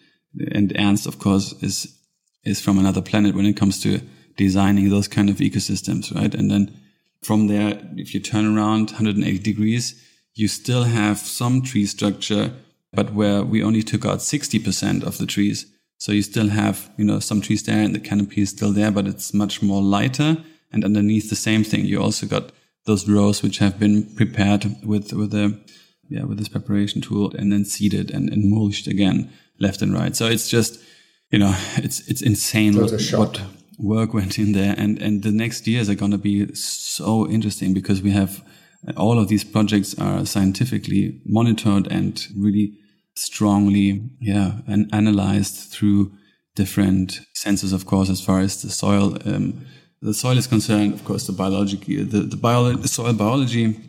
and 0.51 0.73
Ernst, 0.77 1.07
of 1.07 1.19
course, 1.19 1.53
is, 1.63 1.97
is 2.43 2.61
from 2.61 2.77
another 2.77 3.01
planet 3.01 3.35
when 3.35 3.45
it 3.45 3.57
comes 3.57 3.81
to 3.81 4.01
designing 4.37 4.89
those 4.89 5.07
kind 5.07 5.29
of 5.29 5.37
ecosystems, 5.37 6.13
right? 6.13 6.33
And 6.35 6.51
then 6.51 6.79
from 7.23 7.47
there, 7.47 7.79
if 7.95 8.13
you 8.13 8.19
turn 8.19 8.45
around 8.45 8.91
180 8.91 9.39
degrees, 9.39 10.01
you 10.35 10.47
still 10.47 10.83
have 10.83 11.17
some 11.17 11.61
tree 11.61 11.85
structure, 11.85 12.53
but 12.93 13.13
where 13.13 13.43
we 13.43 13.63
only 13.63 13.81
took 13.81 14.05
out 14.05 14.19
60% 14.19 15.03
of 15.03 15.17
the 15.17 15.25
trees. 15.25 15.65
So 15.97 16.11
you 16.11 16.21
still 16.21 16.49
have, 16.49 16.91
you 16.97 17.05
know, 17.05 17.19
some 17.19 17.41
trees 17.41 17.63
there 17.63 17.81
and 17.81 17.95
the 17.95 17.99
canopy 17.99 18.41
is 18.41 18.49
still 18.49 18.71
there, 18.71 18.91
but 18.91 19.07
it's 19.07 19.33
much 19.33 19.61
more 19.61 19.81
lighter. 19.81 20.37
And 20.71 20.83
underneath 20.83 21.29
the 21.29 21.35
same 21.35 21.63
thing, 21.63 21.85
you 21.85 22.01
also 22.01 22.27
got 22.27 22.51
those 22.85 23.07
rows 23.09 23.41
which 23.41 23.57
have 23.59 23.79
been 23.79 24.13
prepared 24.15 24.65
with, 24.83 25.11
with 25.13 25.31
the, 25.31 25.59
yeah, 26.09 26.23
with 26.23 26.37
this 26.37 26.49
preparation 26.49 27.01
tool 27.01 27.33
and 27.35 27.51
then 27.51 27.65
seeded 27.65 28.11
and, 28.11 28.29
and 28.29 28.49
mulched 28.49 28.87
again, 28.87 29.31
left 29.59 29.81
and 29.81 29.93
right. 29.93 30.15
So 30.15 30.27
it's 30.27 30.49
just, 30.49 30.79
you 31.31 31.39
know, 31.39 31.55
it's, 31.77 32.07
it's 32.07 32.21
insane 32.21 32.75
what, 32.77 32.91
what, 33.13 33.41
work 33.77 34.13
went 34.13 34.39
in 34.39 34.53
there 34.53 34.73
and 34.77 35.01
and 35.01 35.23
the 35.23 35.31
next 35.31 35.67
years 35.67 35.89
are 35.89 35.95
going 35.95 36.11
to 36.11 36.17
be 36.17 36.53
so 36.53 37.27
interesting 37.27 37.73
because 37.73 38.01
we 38.01 38.11
have 38.11 38.43
all 38.95 39.19
of 39.19 39.27
these 39.27 39.43
projects 39.43 39.97
are 39.99 40.25
scientifically 40.25 41.19
monitored 41.25 41.87
and 41.91 42.27
really 42.37 42.77
strongly 43.15 44.09
yeah 44.19 44.59
and 44.67 44.89
analyzed 44.93 45.71
through 45.71 46.11
different 46.55 47.21
sensors 47.35 47.73
of 47.73 47.85
course 47.85 48.09
as 48.09 48.21
far 48.21 48.39
as 48.39 48.61
the 48.61 48.69
soil 48.69 49.17
um, 49.25 49.65
the 50.05 50.13
soil 50.13 50.37
is 50.37 50.47
concerned 50.47 50.93
of 50.93 51.03
course 51.03 51.27
the 51.27 51.33
biology 51.33 52.03
the, 52.03 52.21
the, 52.21 52.37
bio, 52.37 52.81
soil 52.83 53.13
biology 53.13 53.79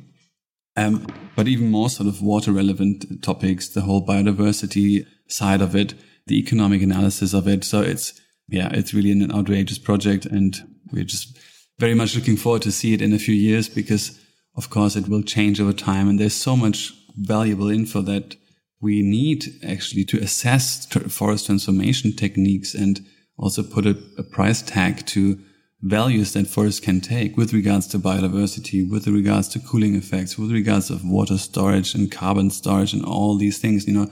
um, 0.76 1.06
but 1.36 1.48
even 1.48 1.70
more 1.70 1.88
sort 1.88 2.08
of 2.08 2.22
water 2.22 2.52
relevant 2.52 3.22
topics 3.22 3.68
the 3.68 3.82
whole 3.82 4.04
biodiversity 4.04 5.06
side 5.28 5.62
of 5.62 5.74
it 5.74 5.94
the 6.26 6.38
economic 6.38 6.82
analysis 6.82 7.32
of 7.32 7.46
it 7.46 7.64
so 7.64 7.80
it's 7.80 8.20
yeah, 8.48 8.68
it's 8.72 8.94
really 8.94 9.12
an 9.12 9.32
outrageous 9.32 9.78
project. 9.78 10.26
And 10.26 10.56
we're 10.92 11.04
just 11.04 11.38
very 11.78 11.94
much 11.94 12.14
looking 12.14 12.36
forward 12.36 12.62
to 12.62 12.72
see 12.72 12.94
it 12.94 13.02
in 13.02 13.12
a 13.12 13.18
few 13.18 13.34
years 13.34 13.68
because 13.68 14.20
of 14.56 14.70
course 14.70 14.96
it 14.96 15.08
will 15.08 15.22
change 15.22 15.60
over 15.60 15.72
time. 15.72 16.08
And 16.08 16.18
there's 16.18 16.34
so 16.34 16.56
much 16.56 16.92
valuable 17.16 17.70
info 17.70 18.02
that 18.02 18.36
we 18.80 19.02
need 19.02 19.46
actually 19.66 20.04
to 20.04 20.18
assess 20.18 20.86
forest 20.86 21.46
transformation 21.46 22.12
techniques 22.12 22.74
and 22.74 23.00
also 23.38 23.62
put 23.62 23.86
a, 23.86 23.98
a 24.18 24.22
price 24.22 24.62
tag 24.62 25.04
to 25.06 25.40
values 25.82 26.32
that 26.32 26.46
forests 26.46 26.80
can 26.80 27.00
take 27.00 27.36
with 27.36 27.52
regards 27.52 27.86
to 27.88 27.98
biodiversity, 27.98 28.88
with 28.88 29.06
regards 29.06 29.48
to 29.48 29.58
cooling 29.58 29.94
effects, 29.94 30.38
with 30.38 30.50
regards 30.50 30.90
of 30.90 31.04
water 31.04 31.38
storage 31.38 31.94
and 31.94 32.10
carbon 32.10 32.50
storage 32.50 32.92
and 32.92 33.04
all 33.04 33.36
these 33.36 33.58
things. 33.58 33.86
You 33.86 33.94
know, 33.94 34.10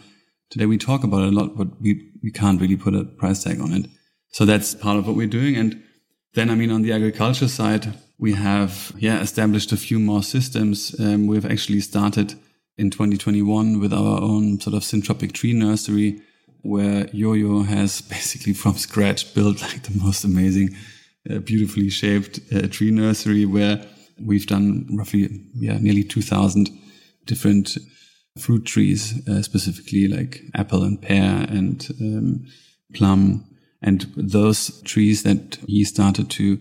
today 0.51 0.67
we 0.67 0.79
talk 0.79 1.05
about 1.05 1.23
it 1.23 1.33
a 1.33 1.37
lot, 1.37 1.57
but 1.57 1.81
we, 1.81 2.11
we 2.23 2.31
can't 2.31 2.61
really 2.61 2.77
put 2.77 2.95
a 2.95 3.05
price 3.05 3.43
tag 3.43 3.61
on 3.61 3.73
it. 3.73 3.87
So 4.33 4.45
that's 4.45 4.75
part 4.75 4.99
of 4.99 5.07
what 5.07 5.17
we're 5.17 5.27
doing. 5.27 5.57
And 5.57 5.83
then, 6.35 6.51
I 6.51 6.55
mean, 6.55 6.71
on 6.71 6.83
the 6.83 6.93
agriculture 6.93 7.49
side, 7.49 7.95
we 8.19 8.33
have, 8.35 8.93
yeah, 8.97 9.21
established 9.21 9.73
a 9.73 9.77
few 9.77 9.99
more 9.99 10.23
systems. 10.23 10.99
Um, 11.01 11.27
we've 11.27 11.47
actually 11.47 11.81
started 11.81 12.35
in 12.77 12.91
2021 12.91 13.81
with 13.81 13.93
our 13.93 14.21
own 14.21 14.61
sort 14.61 14.75
of 14.75 14.83
syntropic 14.83 15.33
tree 15.33 15.53
nursery 15.53 16.21
where 16.63 17.09
Yo-Yo 17.13 17.63
has 17.63 18.01
basically 18.17 18.53
from 18.53 18.75
scratch 18.75 19.35
built 19.35 19.63
like 19.63 19.83
the 19.83 19.99
most 20.03 20.25
amazing, 20.25 20.75
uh, 21.31 21.39
beautifully 21.39 21.91
shaped 21.91 22.41
uh, 22.55 22.69
tree 22.69 22.91
nursery 22.91 23.47
where 23.47 23.85
we've 24.21 24.47
done 24.47 24.87
roughly, 24.93 25.29
yeah, 25.55 25.79
nearly 25.79 26.05
2000 26.05 26.69
different 27.27 27.77
fruit 28.39 28.65
trees, 28.65 29.27
uh, 29.29 29.43
specifically 29.43 30.09
like 30.09 30.43
apple 30.55 30.83
and 30.83 31.01
pear 31.01 31.47
and 31.49 31.89
um, 32.01 32.45
plum 32.95 33.45
and 33.83 34.11
those 34.17 34.81
trees 34.83 35.23
that 35.25 35.59
he 35.67 35.85
started 35.85 36.31
to 36.31 36.59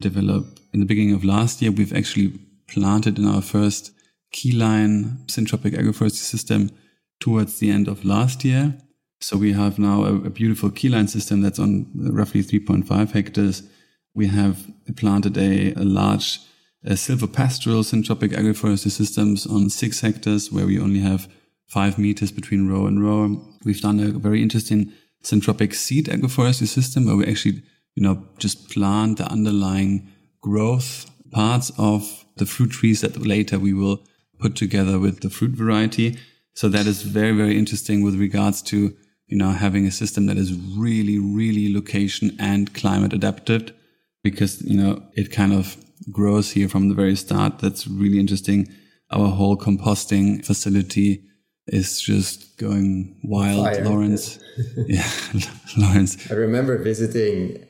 develop 0.00 0.58
in 0.76 0.80
the 0.80 0.86
beginning 0.86 1.14
of 1.14 1.24
last 1.24 1.62
year, 1.62 1.70
we've 1.70 1.96
actually 1.96 2.38
planted 2.68 3.18
in 3.18 3.26
our 3.26 3.40
first 3.40 3.92
keyline 4.34 5.24
syntropic 5.26 5.72
agroforestry 5.72 6.26
system 6.34 6.70
towards 7.18 7.60
the 7.60 7.70
end 7.70 7.88
of 7.88 8.04
last 8.04 8.44
year. 8.44 8.76
So 9.22 9.38
we 9.38 9.54
have 9.54 9.78
now 9.78 10.04
a, 10.04 10.14
a 10.16 10.30
beautiful 10.30 10.68
keyline 10.70 11.08
system 11.08 11.40
that's 11.40 11.58
on 11.58 11.90
roughly 11.94 12.42
3.5 12.42 13.12
hectares. 13.12 13.62
We 14.16 14.28
have 14.28 14.66
planted 14.96 15.36
a, 15.36 15.74
a 15.74 15.84
large 15.84 16.40
a 16.84 16.92
silvopastoral 16.92 17.84
syntropic 17.84 18.30
agroforestry 18.30 18.90
systems 18.90 19.46
on 19.46 19.68
six 19.68 20.00
hectares 20.00 20.50
where 20.50 20.66
we 20.66 20.78
only 20.78 21.00
have 21.00 21.28
five 21.66 21.98
meters 21.98 22.32
between 22.32 22.68
row 22.68 22.86
and 22.86 23.02
row. 23.02 23.44
We've 23.64 23.80
done 23.80 24.00
a 24.00 24.18
very 24.18 24.40
interesting 24.40 24.92
syntropic 25.22 25.74
seed 25.74 26.06
agroforestry 26.06 26.68
system 26.68 27.04
where 27.04 27.16
we 27.16 27.26
actually, 27.26 27.62
you 27.94 28.02
know, 28.02 28.26
just 28.38 28.70
plant 28.70 29.18
the 29.18 29.24
underlying 29.24 30.10
growth 30.40 31.10
parts 31.32 31.70
of 31.76 32.24
the 32.36 32.46
fruit 32.46 32.70
trees 32.70 33.00
that 33.02 33.18
later 33.18 33.58
we 33.58 33.74
will 33.74 34.00
put 34.38 34.54
together 34.54 34.98
with 34.98 35.20
the 35.20 35.30
fruit 35.30 35.52
variety. 35.52 36.16
So 36.54 36.68
that 36.68 36.86
is 36.86 37.02
very, 37.02 37.32
very 37.32 37.58
interesting 37.58 38.02
with 38.02 38.14
regards 38.14 38.62
to, 38.62 38.96
you 39.26 39.36
know, 39.36 39.50
having 39.50 39.86
a 39.86 39.90
system 39.90 40.26
that 40.26 40.38
is 40.38 40.54
really, 40.54 41.18
really 41.18 41.74
location 41.74 42.34
and 42.38 42.72
climate 42.72 43.12
adapted 43.12 43.74
because, 44.30 44.62
you 44.62 44.76
know, 44.76 45.02
it 45.14 45.30
kind 45.30 45.52
of 45.52 45.76
grows 46.10 46.50
here 46.50 46.68
from 46.68 46.88
the 46.88 46.94
very 46.94 47.16
start. 47.16 47.58
That's 47.58 47.86
really 47.86 48.18
interesting. 48.18 48.68
Our 49.10 49.28
whole 49.28 49.56
composting 49.56 50.44
facility 50.44 51.22
is 51.66 52.00
just 52.00 52.58
going 52.58 53.18
wild. 53.22 53.66
Fire. 53.66 53.84
Lawrence, 53.84 54.38
yeah, 54.86 55.08
Lawrence. 55.76 56.30
I 56.30 56.34
remember 56.34 56.76
visiting 56.82 57.64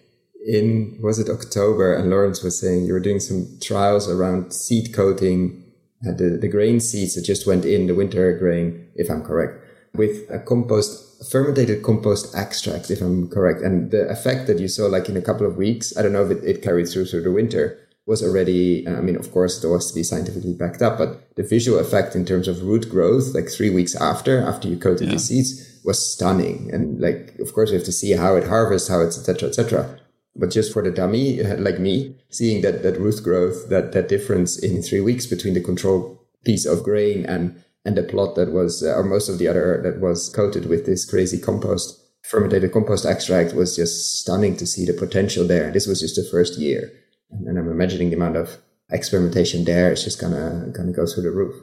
in 0.47 0.99
was 1.03 1.19
it 1.19 1.29
October, 1.29 1.95
and 1.95 2.11
Lawrence 2.11 2.43
was 2.43 2.59
saying 2.59 2.85
you 2.85 2.93
were 2.93 3.01
doing 3.01 3.21
some 3.21 3.59
trials 3.61 4.09
around 4.09 4.53
seed 4.53 4.95
coating 4.95 5.63
the 6.03 6.39
the 6.41 6.49
grain 6.49 6.81
seeds 6.81 7.15
that 7.15 7.25
just 7.25 7.47
went 7.47 7.65
in 7.65 7.87
the 7.87 7.95
winter 7.95 8.37
grain, 8.39 8.89
if 8.95 9.11
I'm 9.11 9.23
correct, 9.23 9.63
with 9.95 10.31
a 10.31 10.39
compost 10.39 11.06
fermented 11.31 11.83
compost 11.83 12.35
extract, 12.35 12.91
if 12.91 13.01
I'm 13.01 13.29
correct, 13.29 13.62
and 13.62 13.91
the 13.91 14.09
effect 14.09 14.47
that 14.47 14.59
you 14.59 14.69
saw 14.69 14.87
like 14.87 15.09
in 15.09 15.17
a 15.17 15.23
couple 15.23 15.47
of 15.47 15.57
weeks. 15.57 15.97
I 15.97 16.03
don't 16.03 16.12
know 16.12 16.25
if 16.25 16.31
it, 16.31 16.45
it 16.45 16.62
carried 16.62 16.89
through 16.89 17.07
through 17.07 17.23
the 17.23 17.33
winter 17.33 17.79
was 18.07 18.23
already, 18.23 18.87
uh, 18.87 18.97
I 18.97 19.01
mean, 19.01 19.17
of 19.17 19.33
course, 19.33 19.62
it 19.62 19.69
was 19.69 19.89
to 19.89 19.95
be 19.95 20.05
scientifically 20.05 20.55
backed 20.55 20.81
up, 20.81 20.97
but 20.97 21.35
the 21.35 21.43
visual 21.43 21.79
effect 21.81 22.14
in 22.14 22.25
terms 22.25 22.47
of 22.47 22.62
root 22.62 22.89
growth, 22.89 23.35
like 23.35 23.49
three 23.49 23.69
weeks 23.69 23.97
after, 23.97 24.41
after 24.41 24.69
you 24.69 24.79
coated 24.79 25.09
yeah. 25.09 25.14
the 25.14 25.19
seeds, 25.19 25.81
was 25.85 26.12
stunning. 26.12 26.71
And 26.73 27.01
like, 27.01 27.35
of 27.41 27.53
course, 27.53 27.71
we 27.71 27.77
have 27.77 27.85
to 27.85 27.93
see 27.93 28.12
how 28.12 28.37
it 28.37 28.45
harvests, 28.45 28.89
how 28.89 29.01
it's, 29.01 29.19
etc., 29.19 29.49
etc. 29.49 29.99
But 30.37 30.51
just 30.51 30.73
for 30.73 30.83
the 30.83 30.91
dummy 30.91 31.43
uh, 31.43 31.57
like 31.57 31.81
me, 31.81 32.14
seeing 32.29 32.62
that 32.62 32.83
that 32.83 33.01
root 33.01 33.23
growth, 33.25 33.69
that 33.71 33.93
that 33.93 34.09
difference 34.09 34.57
in 34.57 34.83
three 34.83 35.01
weeks 35.01 35.27
between 35.27 35.55
the 35.55 35.62
control 35.62 36.23
piece 36.45 36.67
of 36.67 36.85
grain 36.85 37.25
and 37.27 37.61
and 37.87 37.97
the 37.97 38.03
plot 38.03 38.34
that 38.34 38.53
was, 38.53 38.82
uh, 38.82 38.95
or 38.95 39.05
most 39.05 39.30
of 39.30 39.39
the 39.39 39.49
other 39.49 39.80
that 39.82 40.01
was 40.01 40.28
coated 40.28 40.68
with 40.68 40.84
this 40.84 41.09
crazy 41.09 41.39
compost, 41.39 41.99
fermented 42.24 42.70
compost 42.72 43.07
extract 43.07 43.55
was 43.55 43.76
just 43.76 44.20
stunning 44.20 44.57
to 44.57 44.66
see 44.66 44.84
the 44.84 44.93
potential 44.93 45.47
there. 45.47 45.70
This 45.70 45.87
was 45.87 46.01
just 46.01 46.16
the 46.16 46.28
first 46.30 46.59
year 46.59 46.91
and 47.30 47.59
I'm 47.59 47.70
imagining 47.70 48.11
the 48.11 48.16
amount 48.16 48.37
of 48.37 48.59
experimentation 48.91 49.64
there 49.64 49.93
is 49.93 50.05
just 50.05 50.20
gonna 50.20 50.70
gonna 50.74 50.93
go 50.93 51.07
through 51.07 51.24
the 51.24 51.30
roof. 51.30 51.55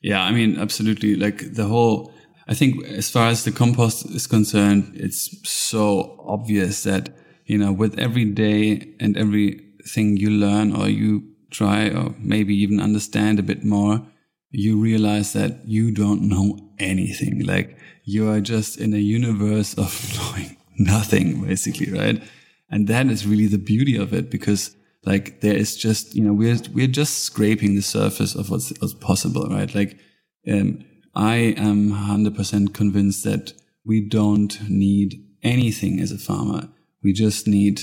Yeah, 0.00 0.22
I 0.22 0.32
mean, 0.32 0.58
absolutely. 0.58 1.16
Like 1.16 1.54
the 1.54 1.64
whole, 1.64 2.12
I 2.46 2.54
think 2.54 2.84
as 2.84 3.10
far 3.10 3.28
as 3.28 3.44
the 3.44 3.50
compost 3.50 4.06
is 4.06 4.26
concerned, 4.26 4.92
it's 4.94 5.36
so 5.48 6.24
obvious 6.26 6.84
that 6.84 7.10
you 7.46 7.58
know 7.58 7.72
with 7.72 7.98
every 7.98 8.24
day 8.26 8.94
and 9.00 9.16
everything 9.16 10.16
you 10.16 10.30
learn 10.30 10.74
or 10.74 10.88
you 10.88 11.22
try 11.50 11.88
or 11.88 12.14
maybe 12.18 12.54
even 12.54 12.80
understand 12.80 13.38
a 13.38 13.42
bit 13.42 13.64
more, 13.64 14.06
you 14.50 14.80
realize 14.80 15.32
that 15.34 15.66
you 15.66 15.90
don't 15.90 16.22
know 16.22 16.58
anything. 16.78 17.44
Like 17.44 17.76
you 18.04 18.28
are 18.30 18.40
just 18.40 18.78
in 18.78 18.94
a 18.94 18.98
universe 18.98 19.74
of 19.74 19.92
knowing 20.16 20.56
nothing, 20.78 21.46
basically, 21.46 21.92
right? 21.92 22.22
And 22.70 22.86
that 22.88 23.06
is 23.06 23.26
really 23.26 23.46
the 23.46 23.58
beauty 23.58 23.96
of 23.96 24.12
it 24.12 24.30
because 24.30 24.74
like 25.04 25.40
there 25.40 25.56
is 25.56 25.76
just, 25.76 26.14
you 26.14 26.22
know, 26.22 26.32
we're, 26.32 26.58
we're 26.72 26.86
just 26.86 27.24
scraping 27.24 27.74
the 27.74 27.82
surface 27.82 28.34
of 28.34 28.50
what's, 28.50 28.70
what's 28.80 28.94
possible, 28.94 29.48
right? 29.48 29.74
Like, 29.74 29.98
um, 30.50 30.84
I 31.14 31.54
am 31.56 31.90
100% 31.90 32.74
convinced 32.74 33.24
that 33.24 33.52
we 33.84 34.06
don't 34.06 34.68
need 34.68 35.24
anything 35.42 36.00
as 36.00 36.12
a 36.12 36.18
farmer. 36.18 36.68
We 37.02 37.12
just 37.12 37.46
need 37.46 37.80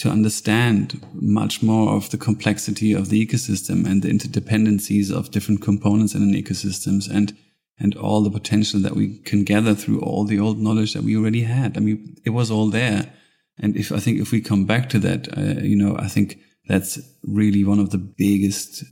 to 0.00 0.08
understand 0.08 1.00
much 1.12 1.62
more 1.62 1.94
of 1.94 2.10
the 2.10 2.18
complexity 2.18 2.92
of 2.94 3.10
the 3.10 3.26
ecosystem 3.26 3.86
and 3.86 4.02
the 4.02 4.08
interdependencies 4.08 5.14
of 5.14 5.30
different 5.30 5.60
components 5.60 6.14
in 6.14 6.22
an 6.22 6.34
ecosystems 6.34 7.10
and 7.10 7.36
and 7.82 7.96
all 7.96 8.22
the 8.22 8.30
potential 8.30 8.78
that 8.80 8.94
we 8.94 9.18
can 9.20 9.42
gather 9.42 9.74
through 9.74 10.00
all 10.00 10.24
the 10.24 10.38
old 10.38 10.58
knowledge 10.58 10.92
that 10.92 11.02
we 11.02 11.16
already 11.16 11.42
had. 11.42 11.76
I 11.76 11.80
mean, 11.80 12.16
it 12.26 12.30
was 12.30 12.50
all 12.50 12.68
there. 12.68 13.10
And 13.58 13.74
if 13.74 13.90
I 13.90 13.98
think 13.98 14.20
if 14.20 14.32
we 14.32 14.42
come 14.42 14.66
back 14.66 14.90
to 14.90 14.98
that, 14.98 15.28
uh, 15.36 15.62
you 15.62 15.76
know, 15.76 15.96
I 15.98 16.08
think 16.08 16.38
that's 16.68 17.00
really 17.22 17.64
one 17.64 17.78
of 17.78 17.88
the 17.88 17.98
biggest, 17.98 18.84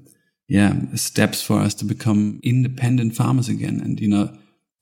yeah, 0.49 0.73
steps 0.95 1.43
for 1.43 1.61
us 1.61 1.75
to 1.75 1.85
become 1.85 2.41
independent 2.43 3.15
farmers 3.15 3.51
again. 3.51 3.79
And, 3.83 4.01
you 4.01 4.09
know, 4.09 4.35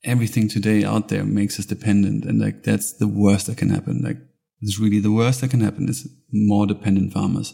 everything 0.05 0.47
today 0.47 0.85
out 0.85 1.09
there 1.09 1.25
makes 1.25 1.59
us 1.59 1.65
dependent. 1.65 2.23
And 2.23 2.39
like, 2.39 2.63
that's 2.63 2.93
the 2.93 3.09
worst 3.09 3.47
that 3.47 3.57
can 3.57 3.69
happen. 3.69 4.01
Like, 4.01 4.19
it's 4.61 4.79
really 4.79 4.99
the 4.99 5.11
worst 5.11 5.41
that 5.41 5.51
can 5.51 5.61
happen 5.61 5.87
is 5.89 6.07
more 6.31 6.65
dependent 6.65 7.13
farmers. 7.13 7.53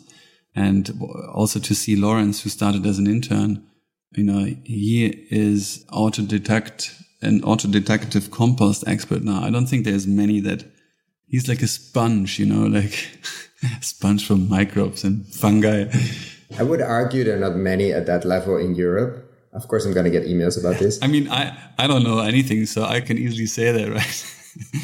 And 0.56 1.02
also 1.34 1.60
to 1.60 1.74
see 1.74 1.96
Lawrence, 1.96 2.44
who 2.44 2.50
started 2.50 2.86
as 2.86 3.00
an 3.00 3.08
intern, 3.08 3.64
you 4.12 4.24
know, 4.24 4.46
he 4.64 5.08
is 5.32 5.86
autodidact 5.90 7.04
an 7.24 7.42
autodidactive 7.42 8.30
compost 8.32 8.84
expert 8.86 9.24
now. 9.24 9.42
I 9.42 9.50
don't 9.50 9.66
think 9.66 9.86
there's 9.86 10.06
many 10.06 10.42
that 10.42 10.66
he's 11.28 11.48
like 11.48 11.62
a 11.62 11.68
sponge, 11.68 12.38
you 12.38 12.46
know, 12.46 12.68
like 12.80 13.10
sponge 13.82 14.28
from 14.28 14.50
microbes 14.50 15.04
and 15.04 15.26
fungi. 15.28 15.86
I 16.60 16.64
would 16.64 16.82
argue 16.82 17.24
there 17.24 17.38
are 17.38 17.40
not 17.40 17.56
many 17.56 17.92
at 17.92 18.06
that 18.06 18.26
level 18.26 18.58
in 18.58 18.76
Europe. 18.76 19.30
Of 19.54 19.68
course, 19.68 19.86
I'm 19.86 19.94
going 19.94 20.06
to 20.06 20.12
get 20.12 20.24
emails 20.24 20.60
about 20.60 20.80
this. 20.80 21.00
I 21.02 21.08
mean, 21.08 21.30
I, 21.30 21.56
I 21.78 21.88
don't 21.88 22.04
know 22.04 22.20
anything, 22.20 22.66
so 22.66 22.84
I 22.84 23.02
can 23.02 23.18
easily 23.18 23.46
say 23.46 23.72
that, 23.72 23.92
right? 23.92 24.36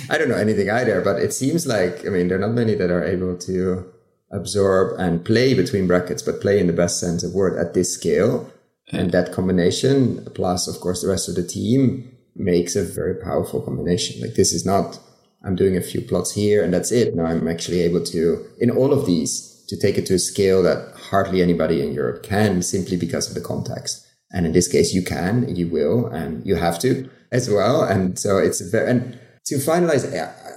I 0.10 0.18
don't 0.18 0.30
know 0.30 0.36
anything 0.36 0.70
either, 0.70 1.02
but 1.02 1.20
it 1.20 1.34
seems 1.34 1.68
like, 1.68 2.06
I 2.06 2.10
mean, 2.10 2.28
there 2.28 2.38
are 2.38 2.42
not 2.42 2.52
many 2.52 2.76
that 2.76 2.92
are 2.92 3.04
able 3.04 3.38
to 3.38 3.86
absorb 4.32 5.00
and 5.00 5.26
play 5.26 5.54
between 5.54 5.88
brackets, 5.88 6.22
but 6.22 6.42
play 6.42 6.60
in 6.60 6.68
the 6.68 6.74
best 6.74 7.00
sense 7.00 7.24
of 7.24 7.34
word 7.34 7.58
at 7.58 7.74
this 7.74 7.94
scale. 7.94 8.52
And 8.92 9.12
that 9.12 9.32
combination, 9.32 10.28
plus, 10.34 10.68
of 10.68 10.80
course, 10.82 11.02
the 11.02 11.10
rest 11.10 11.30
of 11.30 11.36
the 11.36 11.44
team 11.44 12.16
makes 12.36 12.76
a 12.76 12.84
very 12.84 13.16
powerful 13.16 13.62
combination. 13.62 14.22
Like 14.22 14.36
this 14.36 14.54
is 14.54 14.66
not, 14.66 15.00
I'm 15.44 15.56
doing 15.56 15.78
a 15.78 15.82
few 15.82 16.02
plots 16.02 16.34
here 16.34 16.64
and 16.64 16.74
that's 16.74 16.92
it. 16.92 17.16
Now 17.16 17.26
I'm 17.26 17.48
actually 17.48 17.82
able 17.82 18.04
to, 18.06 18.46
in 18.60 18.72
all 18.72 18.94
of 18.94 19.06
these, 19.06 19.64
to 19.68 19.78
take 19.78 19.98
it 19.98 20.06
to 20.08 20.16
a 20.16 20.20
scale 20.20 20.64
that 20.64 20.96
hardly 20.96 21.42
anybody 21.44 21.82
in 21.82 21.94
Europe 21.94 22.24
can 22.24 22.64
simply 22.64 22.98
because 22.98 23.28
of 23.28 23.36
the 23.36 23.42
context. 23.42 24.06
And 24.32 24.46
in 24.46 24.52
this 24.52 24.68
case, 24.68 24.94
you 24.94 25.04
can, 25.04 25.56
you 25.56 25.68
will, 25.68 26.08
and 26.08 26.46
you 26.46 26.56
have 26.56 26.80
to 26.80 27.10
as 27.32 27.50
well. 27.50 27.84
And 27.84 28.18
so 28.18 28.38
it's 28.38 28.62
a 28.62 28.70
very, 28.70 28.90
and 28.90 29.20
to 29.50 29.56
finalize, 29.56 30.06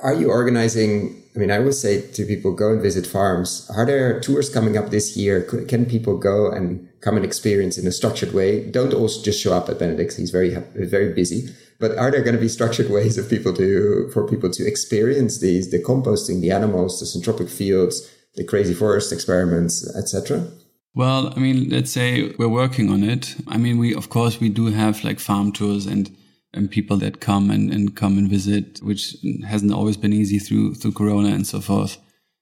are 0.03 0.15
you 0.15 0.29
organizing? 0.29 1.23
I 1.35 1.39
mean, 1.39 1.51
I 1.51 1.59
always 1.59 1.81
say 1.81 2.03
to 2.03 2.25
people, 2.27 2.53
go 2.53 2.73
and 2.73 2.83
visit 2.83 3.07
farms. 3.07 3.71
Are 3.75 3.87
there 3.87 4.21
tours 4.21 4.51
coming 4.51 4.77
up 4.77 4.91
this 4.91 5.17
year? 5.17 5.41
Can 5.43 5.87
people 5.87 6.19
go 6.19 6.51
and 6.51 6.89
come 7.01 7.17
and 7.17 7.25
experience 7.25 7.79
in 7.79 7.87
a 7.87 7.93
structured 7.93 8.35
way? 8.35 8.71
Don't 8.71 8.93
also 8.93 9.23
just 9.23 9.41
show 9.41 9.55
up 9.55 9.71
at 9.71 9.79
Benedict's. 9.79 10.17
He's 10.17 10.31
very, 10.31 10.55
very 10.75 11.15
busy. 11.15 11.49
But 11.81 11.97
are 11.97 12.11
there 12.11 12.23
going 12.23 12.37
to 12.37 12.41
be 12.41 12.49
structured 12.49 12.91
ways 12.97 13.17
of 13.17 13.31
people 13.31 13.55
to, 13.55 14.11
for 14.13 14.29
people 14.29 14.51
to 14.51 14.67
experience 14.67 15.41
these, 15.41 15.71
the 15.71 15.83
composting, 15.83 16.43
the 16.43 16.51
animals, 16.51 17.01
the 17.01 17.07
syntropic 17.07 17.49
fields, 17.49 18.11
the 18.35 18.45
crazy 18.45 18.75
forest 18.75 19.11
experiments, 19.11 19.89
etc.? 19.97 20.47
Well, 20.95 21.33
I 21.35 21.41
mean, 21.41 21.71
let's 21.71 21.91
say 21.91 22.35
we're 22.39 22.49
working 22.49 22.91
on 22.91 23.03
it. 23.03 23.37
I 23.49 23.57
mean, 23.57 23.79
we, 23.79 23.95
of 23.95 24.11
course, 24.11 24.39
we 24.39 24.51
do 24.51 24.67
have 24.67 25.03
like 25.03 25.19
farm 25.19 25.51
tours 25.51 25.87
and, 25.87 26.15
and 26.55 26.71
people 26.71 26.97
that 26.99 27.21
come 27.21 27.51
and, 27.51 27.73
and 27.73 27.97
come 27.97 28.19
and 28.19 28.29
visit, 28.29 28.81
which 28.83 29.17
hasn't 29.47 29.73
always 29.73 29.97
been 29.97 30.13
easy 30.13 30.39
through, 30.39 30.75
through 30.75 30.93
Corona 30.93 31.29
and 31.29 31.47
so 31.47 31.61
forth. 31.61 31.99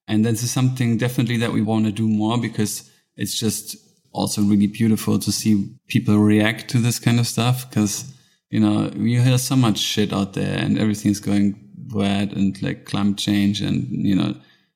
And 0.08 0.24
this 0.24 0.42
is 0.42 0.50
something 0.50 0.98
definitely 0.98 1.36
that 1.38 1.52
we 1.52 1.62
want 1.62 1.86
to 1.86 1.92
do 1.92 2.08
more 2.08 2.36
because 2.38 2.90
it's 3.16 3.38
just 3.38 3.76
also 4.12 4.42
really 4.42 4.66
beautiful 4.66 5.18
to 5.20 5.30
see 5.30 5.72
people 5.86 6.18
react 6.18 6.68
to 6.70 6.78
this 6.78 6.98
kind 6.98 7.20
of 7.20 7.26
stuff. 7.26 7.70
Cause, 7.70 8.12
you 8.50 8.58
know, 8.58 8.90
you 8.96 9.20
hear 9.20 9.38
so 9.38 9.54
much 9.54 9.78
shit 9.78 10.12
out 10.12 10.32
there 10.32 10.58
and 10.58 10.78
everything's 10.78 11.20
going 11.20 11.54
bad 11.74 12.32
and 12.32 12.61
like 12.62 12.86
climate 12.86 13.18
change 13.18 13.61
and, 13.61 13.86
you 13.90 14.16
know, 14.16 14.34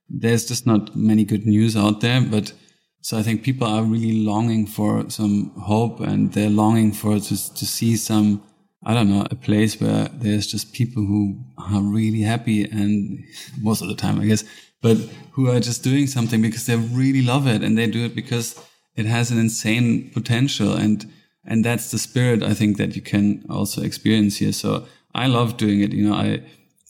there's 0.09 0.47
just 0.47 0.67
not 0.67 0.95
many 0.95 1.25
good 1.25 1.47
news 1.47 1.77
out 1.77 2.01
there, 2.01 2.21
but 2.21 2.53
so 3.01 3.19
I 3.19 3.23
think 3.23 3.43
people 3.43 3.67
are 3.67 3.83
really 3.83 4.25
longing 4.25 4.67
for 4.67 5.11
some 5.11 5.51
hope 5.61 6.01
and 6.01 6.33
they're 6.33 6.49
longing 6.49 6.93
for 6.93 7.19
to, 7.19 7.55
to 7.55 7.67
see 7.67 7.97
some, 7.97 8.43
I 8.87 8.95
don't 8.95 9.11
know, 9.11 9.27
a 9.31 9.35
place 9.35 9.81
where 9.81 10.09
there's 10.13 10.47
just 10.47 10.73
people 10.73 11.05
who 11.05 11.43
are 11.57 11.81
really 11.81 12.21
happy 12.21 12.65
and 12.65 13.25
most 13.61 13.83
of 13.83 13.89
the 13.89 13.95
time, 13.95 14.21
I 14.21 14.27
guess, 14.27 14.45
but 14.83 14.99
who 15.33 15.49
are 15.51 15.61
just 15.61 15.83
doing 15.83 16.07
something 16.07 16.43
because 16.43 16.67
they 16.67 16.77
really 16.77 17.23
love 17.23 17.47
it 17.47 17.63
and 17.63 17.79
they 17.79 17.87
do 17.87 18.05
it 18.05 18.15
because 18.15 18.61
it 18.97 19.07
has 19.07 19.31
an 19.31 19.39
insane 19.39 20.11
potential. 20.11 20.75
And, 20.75 21.11
and 21.45 21.65
that's 21.65 21.91
the 21.91 21.99
spirit 21.99 22.43
I 22.43 22.55
think 22.55 22.77
that 22.77 22.95
you 22.95 23.03
can 23.03 23.45
also 23.49 23.83
experience 23.83 24.37
here. 24.37 24.53
So 24.53 24.87
I 25.15 25.27
love 25.27 25.57
doing 25.57 25.81
it. 25.81 25.93
You 25.93 26.09
know, 26.09 26.15
I, 26.15 26.43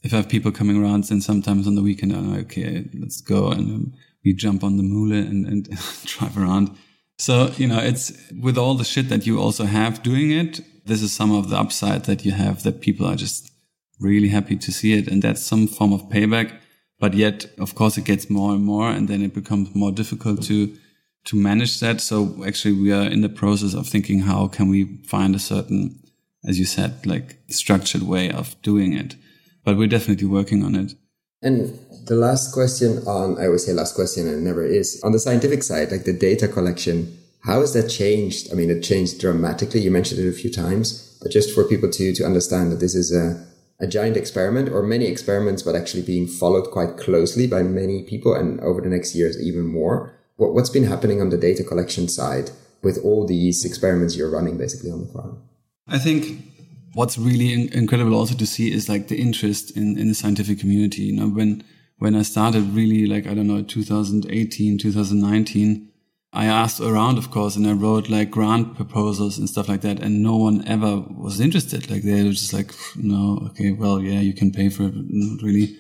if 0.03 0.13
I 0.13 0.17
have 0.17 0.29
people 0.29 0.51
coming 0.51 0.83
around, 0.83 1.05
then 1.05 1.21
sometimes 1.21 1.67
on 1.67 1.77
the 1.77 1.83
weekend, 1.83 2.13
I'm 2.13 2.33
like, 2.33 2.47
okay, 2.47 2.85
let's 2.95 3.21
go. 3.21 3.51
And 3.51 3.71
um, 3.71 3.93
we 4.25 4.35
jump 4.35 4.65
on 4.65 4.77
the 4.77 4.83
mule 4.83 5.13
and, 5.13 5.47
and 5.47 5.69
drive 6.05 6.37
around. 6.37 6.77
So, 7.19 7.53
you 7.57 7.69
know, 7.69 7.79
it's 7.79 8.13
with 8.43 8.59
all 8.59 8.75
the 8.75 8.85
shit 8.85 9.09
that 9.09 9.27
you 9.27 9.41
also 9.41 9.65
have 9.65 10.03
doing 10.03 10.33
it, 10.33 10.61
this 10.85 11.03
is 11.03 11.13
some 11.13 11.33
of 11.33 11.51
the 11.51 11.57
upside 11.57 12.05
that 12.05 12.25
you 12.25 12.33
have 12.33 12.63
that 12.63 12.81
people 12.81 13.07
are 13.07 13.17
just 13.17 13.51
really 14.01 14.29
happy 14.29 14.57
to 14.57 14.73
see 14.73 14.93
it. 14.95 15.09
And 15.09 15.23
that's 15.23 15.43
some 15.43 15.67
form 15.67 15.93
of 15.93 16.09
payback. 16.09 16.53
But 17.01 17.15
yet, 17.15 17.47
of 17.59 17.75
course, 17.75 17.99
it 17.99 18.05
gets 18.05 18.31
more 18.31 18.53
and 18.53 18.65
more 18.65 18.91
and 18.91 19.09
then 19.09 19.23
it 19.23 19.35
becomes 19.35 19.75
more 19.75 19.93
difficult 19.93 20.43
to, 20.45 20.77
to 21.27 21.37
manage 21.37 21.81
that. 21.81 22.01
So 22.01 22.45
actually 22.47 22.75
we 22.75 22.93
are 22.93 23.05
in 23.05 23.21
the 23.21 23.29
process 23.29 23.75
of 23.75 23.89
thinking 23.89 24.21
how 24.21 24.49
can 24.49 24.69
we 24.69 24.99
find 25.05 25.35
a 25.35 25.39
certain, 25.39 26.01
as 26.47 26.59
you 26.59 26.65
said, 26.65 27.07
like 27.07 27.39
structured 27.49 28.03
way 28.03 28.31
of 28.31 28.61
doing 28.63 28.93
it. 28.93 29.17
But 29.65 29.77
we're 29.77 29.89
definitely 29.89 30.29
working 30.29 30.63
on 30.63 30.75
it. 30.75 30.93
And 31.43 31.79
the 32.07 32.15
last 32.15 32.53
question 32.53 32.99
on, 33.07 33.39
I 33.39 33.47
always 33.47 33.67
say 33.67 33.73
last 33.73 33.95
question 33.95 34.27
and 34.29 34.37
it 34.39 34.41
never 34.41 34.65
is, 34.65 35.01
on 35.05 35.13
the 35.13 35.19
scientific 35.19 35.63
side, 35.63 35.91
like 35.91 36.05
the 36.05 36.13
data 36.13 36.49
collection, 36.49 37.19
how 37.45 37.61
has 37.61 37.75
that 37.75 37.89
changed? 37.89 38.51
I 38.51 38.55
mean, 38.55 38.71
it 38.71 38.81
changed 38.81 39.21
dramatically. 39.21 39.81
You 39.81 39.91
mentioned 39.91 40.21
it 40.21 40.29
a 40.29 40.33
few 40.33 40.51
times, 40.51 41.19
but 41.21 41.31
just 41.31 41.55
for 41.55 41.65
people 41.65 41.91
to, 41.91 42.15
to 42.15 42.25
understand 42.25 42.73
that 42.73 42.81
this 42.81 42.95
is 42.95 43.15
a, 43.15 43.47
a 43.81 43.87
giant 43.87 44.17
experiment 44.17 44.71
or 44.71 44.83
many 44.83 45.07
experiments, 45.07 45.63
but 45.63 45.77
actually 45.77 46.03
being 46.03 46.27
followed 46.27 46.71
quite 46.71 46.97
closely 46.97 47.47
by 47.47 47.63
many 47.63 48.03
people 48.03 48.35
and 48.35 48.61
over 48.61 48.81
the 48.81 48.89
next 48.89 49.15
years, 49.15 49.41
even 49.41 49.67
more. 49.67 50.15
What, 50.37 50.55
what's 50.55 50.71
been 50.71 50.85
happening 50.85 51.21
on 51.21 51.29
the 51.29 51.37
data 51.37 51.63
collection 51.63 52.09
side 52.09 52.51
with 52.83 52.99
all 53.05 53.27
these 53.27 53.65
experiments 53.65 54.17
you're 54.17 54.31
running 54.31 54.57
basically 54.57 54.91
on 54.91 55.07
the 55.07 55.13
farm? 55.13 55.43
I 55.87 55.99
think 55.99 56.43
what's 56.95 57.19
really 57.19 57.53
incredible 57.75 58.15
also 58.15 58.35
to 58.35 58.47
see 58.47 58.73
is 58.73 58.89
like 58.89 59.09
the 59.09 59.21
interest 59.21 59.77
in, 59.77 59.99
in 59.99 60.09
the 60.09 60.15
scientific 60.15 60.61
community. 60.61 61.03
You 61.03 61.21
know, 61.21 61.29
when, 61.29 61.63
when 61.99 62.15
I 62.15 62.23
started 62.23 62.63
really 62.73 63.05
like, 63.05 63.27
I 63.27 63.35
don't 63.35 63.49
know, 63.49 63.63
2018, 63.63 64.79
2019, 64.79 65.91
I 66.35 66.47
asked 66.47 66.81
around, 66.81 67.17
of 67.17 67.31
course, 67.31 67.57
and 67.57 67.67
I 67.67 67.73
wrote 67.73 68.11
like 68.11 68.31
grant 68.31 68.75
proposals 68.77 69.39
and 69.39 69.49
stuff 69.49 69.69
like 69.69 69.83
that. 69.83 70.01
And 70.01 70.23
no 70.23 70.37
one 70.37 70.67
ever 70.67 71.01
was 71.17 71.41
interested. 71.41 71.91
Like 71.91 72.03
they 72.03 72.23
were 72.25 72.31
just 72.31 72.53
like, 72.53 72.73
no, 72.97 73.41
okay, 73.51 73.73
well, 73.73 74.01
yeah, 74.01 74.21
you 74.21 74.35
can 74.35 74.51
pay 74.51 74.69
for 74.69 74.85
it. 74.85 74.95
Not 74.95 75.43
really. 75.43 75.77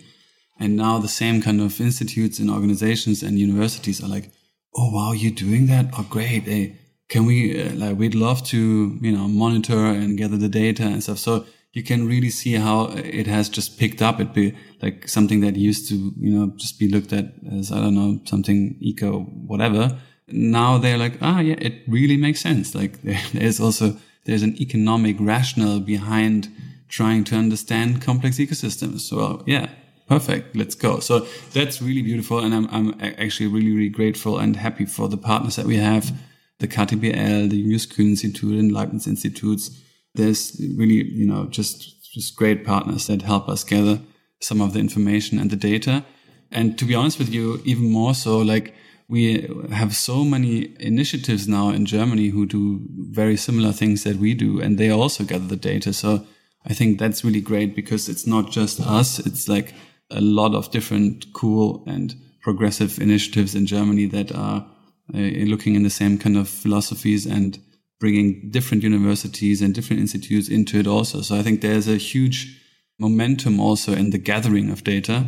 And 0.59 0.77
now 0.77 0.99
the 0.99 1.09
same 1.09 1.43
kind 1.43 1.61
of 1.61 1.81
institutes 1.81 2.39
and 2.39 2.49
organizations 2.49 3.23
and 3.23 3.39
universities 3.39 4.03
are 4.03 4.09
like, 4.09 4.31
Oh, 4.77 4.91
wow, 4.91 5.13
you're 5.13 5.31
doing 5.31 5.67
that? 5.67 5.87
Oh, 5.97 6.05
great. 6.11 6.43
Hey, 6.45 6.77
can 7.09 7.27
we 7.27 7.63
uh, 7.63 7.73
like 7.75 7.97
we'd 7.97 8.15
love 8.15 8.43
to 8.45 8.99
you 9.01 9.13
know 9.13 9.29
monitor 9.29 9.87
and 9.87 10.19
gather 10.19 10.37
the 10.37 10.49
data 10.49 10.83
and 10.83 11.03
stuff 11.03 11.19
so 11.19 11.45
you 11.73 11.83
can 11.83 12.07
really 12.07 12.31
see 12.31 12.55
how 12.55 12.87
it 12.95 13.27
has 13.27 13.49
just 13.49 13.79
picked 13.79 14.01
up 14.01 14.21
it 14.21 14.33
be 14.33 14.57
like 14.81 15.09
something 15.09 15.41
that 15.41 15.57
used 15.57 15.89
to 15.89 16.13
you 16.17 16.33
know 16.35 16.53
just 16.57 16.79
be 16.79 16.89
looked 16.89 17.13
at 17.13 17.27
as 17.53 17.71
i 17.73 17.81
don't 17.81 17.95
know 17.95 18.21
something 18.25 18.77
eco 18.81 19.21
whatever 19.21 19.99
now 20.29 20.79
they're 20.79 20.99
like 20.99 21.19
ah 21.21 21.41
yeah 21.41 21.57
it 21.59 21.83
really 21.89 22.17
makes 22.17 22.41
sense 22.41 22.75
like 22.75 23.01
there's 23.33 23.61
also 23.61 23.97
there's 24.25 24.43
an 24.43 24.61
economic 24.61 25.17
rationale 25.21 25.81
behind 25.81 26.49
trying 26.89 27.25
to 27.25 27.35
understand 27.35 28.01
complex 28.01 28.39
ecosystems 28.39 29.01
so 29.01 29.43
yeah 29.47 29.69
perfect 30.09 30.55
let's 30.55 30.75
go 30.75 31.01
so 31.01 31.27
that's 31.53 31.81
really 31.81 32.03
beautiful 32.03 32.39
and 32.39 32.55
i'm, 32.55 32.69
I'm 32.71 32.95
actually 33.01 33.47
really 33.49 33.73
really 33.73 33.89
grateful 33.89 34.39
and 34.39 34.57
happy 34.57 34.85
for 34.85 35.09
the 35.09 35.17
partners 35.17 35.57
that 35.57 35.67
we 35.67 35.77
have 35.77 36.13
the 36.59 36.69
KTBL, 36.69 37.51
the 37.51 37.63
Julius 37.63 37.87
Kühn 37.87 38.11
Institute 38.11 38.59
and 38.59 38.73
Leibniz 38.73 39.07
Institutes. 39.07 39.71
There's 40.15 40.61
really, 40.77 41.05
you 41.05 41.27
know, 41.27 41.47
just, 41.47 42.13
just 42.13 42.37
great 42.37 42.65
partners 42.65 43.07
that 43.09 43.23
help 43.23 43.49
us 43.49 43.65
gather 43.65 44.01
some 44.41 44.61
of 44.61 44.73
the 44.73 44.79
information 44.79 45.39
and 45.39 45.51
the 45.51 45.57
data. 45.57 46.05
And 46.51 46.79
to 46.79 46.85
be 46.85 46.95
honest 46.95 47.19
with 47.19 47.31
you, 47.31 47.61
even 47.65 47.91
more 47.91 48.15
so, 48.15 48.39
like 48.39 48.75
we 49.09 49.49
have 49.71 49.95
so 49.95 50.25
many 50.25 50.75
initiatives 50.81 51.47
now 51.47 51.71
in 51.71 51.87
Germany 51.87 52.29
who 52.29 52.47
do 52.47 52.81
very 52.91 53.37
similar 53.37 53.73
things 53.73 54.05
that 54.05 54.17
we 54.17 54.35
do, 54.35 54.61
and 54.61 54.79
they 54.79 54.91
also 54.91 55.25
gather 55.25 55.47
the 55.47 55.57
data. 55.57 55.93
So 55.93 56.27
I 56.67 56.73
think 56.73 56.99
that's 56.99 57.25
really 57.25 57.41
great 57.41 57.77
because 57.77 58.09
it's 58.09 58.27
not 58.27 58.51
just 58.51 58.81
us. 58.81 59.19
It's 59.19 59.49
like 59.49 59.75
a 60.11 60.21
lot 60.21 60.55
of 60.55 60.71
different 60.71 61.27
cool 61.33 61.85
and 61.87 62.15
progressive 62.41 62.99
initiatives 62.99 63.55
in 63.55 63.67
Germany 63.67 64.07
that 64.07 64.33
are 64.33 64.67
uh, 65.15 65.19
looking 65.19 65.75
in 65.75 65.83
the 65.83 65.91
same 65.91 66.19
kind 66.19 66.37
of 66.37 66.49
philosophies 66.49 67.27
and 67.27 67.59
bringing 68.01 68.51
different 68.51 68.83
universities 68.83 69.61
and 69.63 69.75
different 69.75 70.01
institutes 70.01 70.49
into 70.49 70.79
it 70.79 70.87
also. 70.87 71.21
So 71.21 71.37
I 71.37 71.43
think 71.43 71.61
there's 71.61 71.89
a 71.89 71.97
huge 71.97 72.61
momentum 72.99 73.61
also 73.61 73.93
in 73.93 74.11
the 74.11 74.19
gathering 74.19 74.71
of 74.71 74.85
data. 74.85 75.27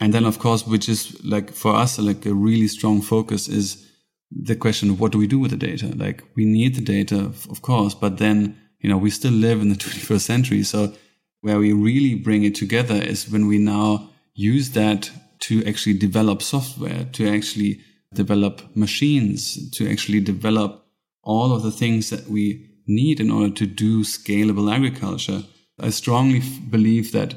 And 0.00 0.12
then, 0.12 0.24
of 0.24 0.38
course, 0.38 0.66
which 0.66 0.88
is 0.88 1.22
like 1.24 1.52
for 1.52 1.74
us, 1.74 1.98
like 1.98 2.26
a 2.26 2.34
really 2.34 2.68
strong 2.68 3.00
focus 3.00 3.48
is 3.48 3.90
the 4.30 4.56
question 4.56 4.90
of 4.90 5.00
what 5.00 5.12
do 5.12 5.18
we 5.18 5.26
do 5.26 5.38
with 5.38 5.52
the 5.52 5.56
data? 5.56 5.92
Like 5.94 6.24
we 6.34 6.44
need 6.44 6.74
the 6.74 6.80
data, 6.80 7.32
of 7.50 7.62
course, 7.62 7.94
but 7.94 8.18
then, 8.18 8.56
you 8.80 8.90
know, 8.90 8.98
we 8.98 9.10
still 9.10 9.32
live 9.32 9.60
in 9.60 9.68
the 9.68 9.74
21st 9.84 10.20
century. 10.20 10.62
So 10.62 10.92
where 11.40 11.58
we 11.58 11.72
really 11.72 12.14
bring 12.14 12.44
it 12.44 12.54
together 12.54 12.96
is 12.96 13.30
when 13.30 13.46
we 13.46 13.58
now 13.58 14.10
use 14.34 14.70
that 14.70 15.10
to 15.40 15.64
actually 15.64 15.98
develop 15.98 16.42
software, 16.42 17.04
to 17.12 17.28
actually 17.28 17.80
develop 18.14 18.62
machines, 18.74 19.70
to 19.72 19.90
actually 19.90 20.20
develop 20.20 20.86
all 21.22 21.52
of 21.52 21.62
the 21.62 21.70
things 21.70 22.10
that 22.10 22.28
we 22.28 22.70
need 22.86 23.20
in 23.20 23.30
order 23.30 23.52
to 23.52 23.66
do 23.66 24.02
scalable 24.02 24.72
agriculture. 24.72 25.42
I 25.78 25.90
strongly 25.90 26.40
believe 26.70 27.12
that 27.12 27.34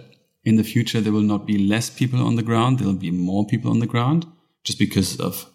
in 0.47 0.55
the 0.55 0.63
future, 0.63 1.01
there 1.01 1.11
will 1.11 1.33
not 1.33 1.45
be 1.45 1.57
less 1.57 1.89
people 1.89 2.25
on 2.25 2.37
the 2.37 2.41
ground. 2.49 2.79
There 2.79 2.87
will 2.87 3.05
be 3.09 3.11
more 3.11 3.45
people 3.45 3.69
on 3.69 3.79
the 3.79 3.93
ground 3.93 4.25
just 4.63 4.79
because 4.79 5.19
of 5.19 5.45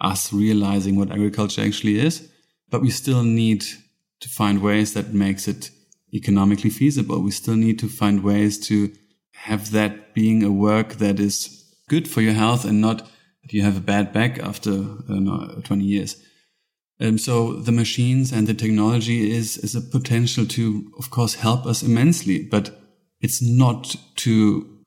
us 0.00 0.32
realizing 0.32 0.94
what 0.94 1.10
agriculture 1.10 1.62
actually 1.62 1.98
is. 1.98 2.30
But 2.70 2.80
we 2.80 2.90
still 2.90 3.24
need 3.24 3.64
to 4.20 4.28
find 4.28 4.62
ways 4.62 4.94
that 4.94 5.12
makes 5.12 5.48
it 5.48 5.70
economically 6.14 6.70
feasible. 6.70 7.20
We 7.20 7.32
still 7.32 7.56
need 7.56 7.80
to 7.80 7.88
find 7.88 8.22
ways 8.22 8.56
to 8.68 8.92
have 9.32 9.72
that 9.72 10.14
being 10.14 10.44
a 10.44 10.52
work 10.52 10.94
that 11.04 11.18
is 11.18 11.36
good 11.88 12.06
for 12.08 12.20
your 12.20 12.34
health 12.34 12.64
and 12.64 12.80
not 12.80 12.98
that 13.42 13.52
you 13.52 13.62
have 13.62 13.76
a 13.76 13.88
bad 13.92 14.12
back 14.12 14.38
after 14.38 14.70
know, 15.08 15.60
20 15.64 15.84
years. 15.84 16.22
Um, 17.00 17.18
so 17.18 17.54
the 17.54 17.72
machines 17.72 18.30
and 18.30 18.46
the 18.46 18.54
technology 18.54 19.32
is, 19.32 19.58
is 19.58 19.74
a 19.74 19.80
potential 19.80 20.46
to, 20.46 20.92
of 20.98 21.10
course, 21.10 21.34
help 21.34 21.66
us 21.66 21.82
immensely, 21.82 22.44
but 22.44 22.85
it's 23.26 23.42
not 23.42 23.96
to 24.14 24.32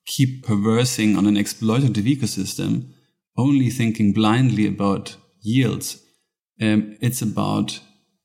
keep 0.06 0.46
perversing 0.46 1.18
on 1.18 1.26
an 1.26 1.36
exploitative 1.36 2.08
ecosystem, 2.16 2.72
only 3.38 3.70
thinking 3.70 4.14
blindly 4.14 4.66
about 4.66 5.18
yields. 5.42 6.02
Um, 6.62 6.96
it's 7.02 7.22
about 7.22 7.82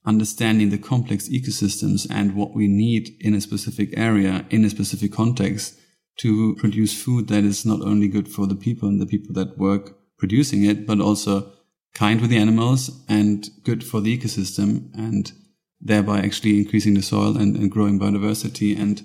understanding 0.07 0.71
the 0.71 0.79
complex 0.79 1.29
ecosystems 1.29 2.07
and 2.09 2.37
what 2.37 2.55
we 2.55 2.69
need 2.69 3.09
in 3.19 3.35
a 3.35 3.41
specific 3.41 3.89
area, 3.99 4.47
in 4.51 4.65
a 4.65 4.71
specific 4.71 5.13
context 5.13 5.77
to 6.21 6.55
produce 6.61 7.03
food 7.05 7.27
that 7.27 7.43
is 7.43 7.67
not 7.67 7.81
only 7.83 8.07
good 8.07 8.29
for 8.29 8.47
the 8.47 8.61
people 8.67 8.89
and 8.89 9.01
the 9.01 9.13
people 9.15 9.35
that 9.35 9.59
work 9.59 9.97
producing 10.17 10.63
it, 10.65 10.87
but 10.87 11.01
also 11.01 11.51
kind 11.93 12.21
with 12.21 12.31
the 12.31 12.39
animals 12.47 13.05
and 13.09 13.49
good 13.65 13.83
for 13.83 14.01
the 14.01 14.17
ecosystem 14.17 14.95
and 14.95 15.33
thereby 15.81 16.21
actually 16.21 16.57
increasing 16.57 16.95
the 16.95 17.03
soil 17.03 17.37
and, 17.37 17.57
and 17.57 17.73
growing 17.73 17.99
biodiversity 17.99 18.79
and 18.79 19.05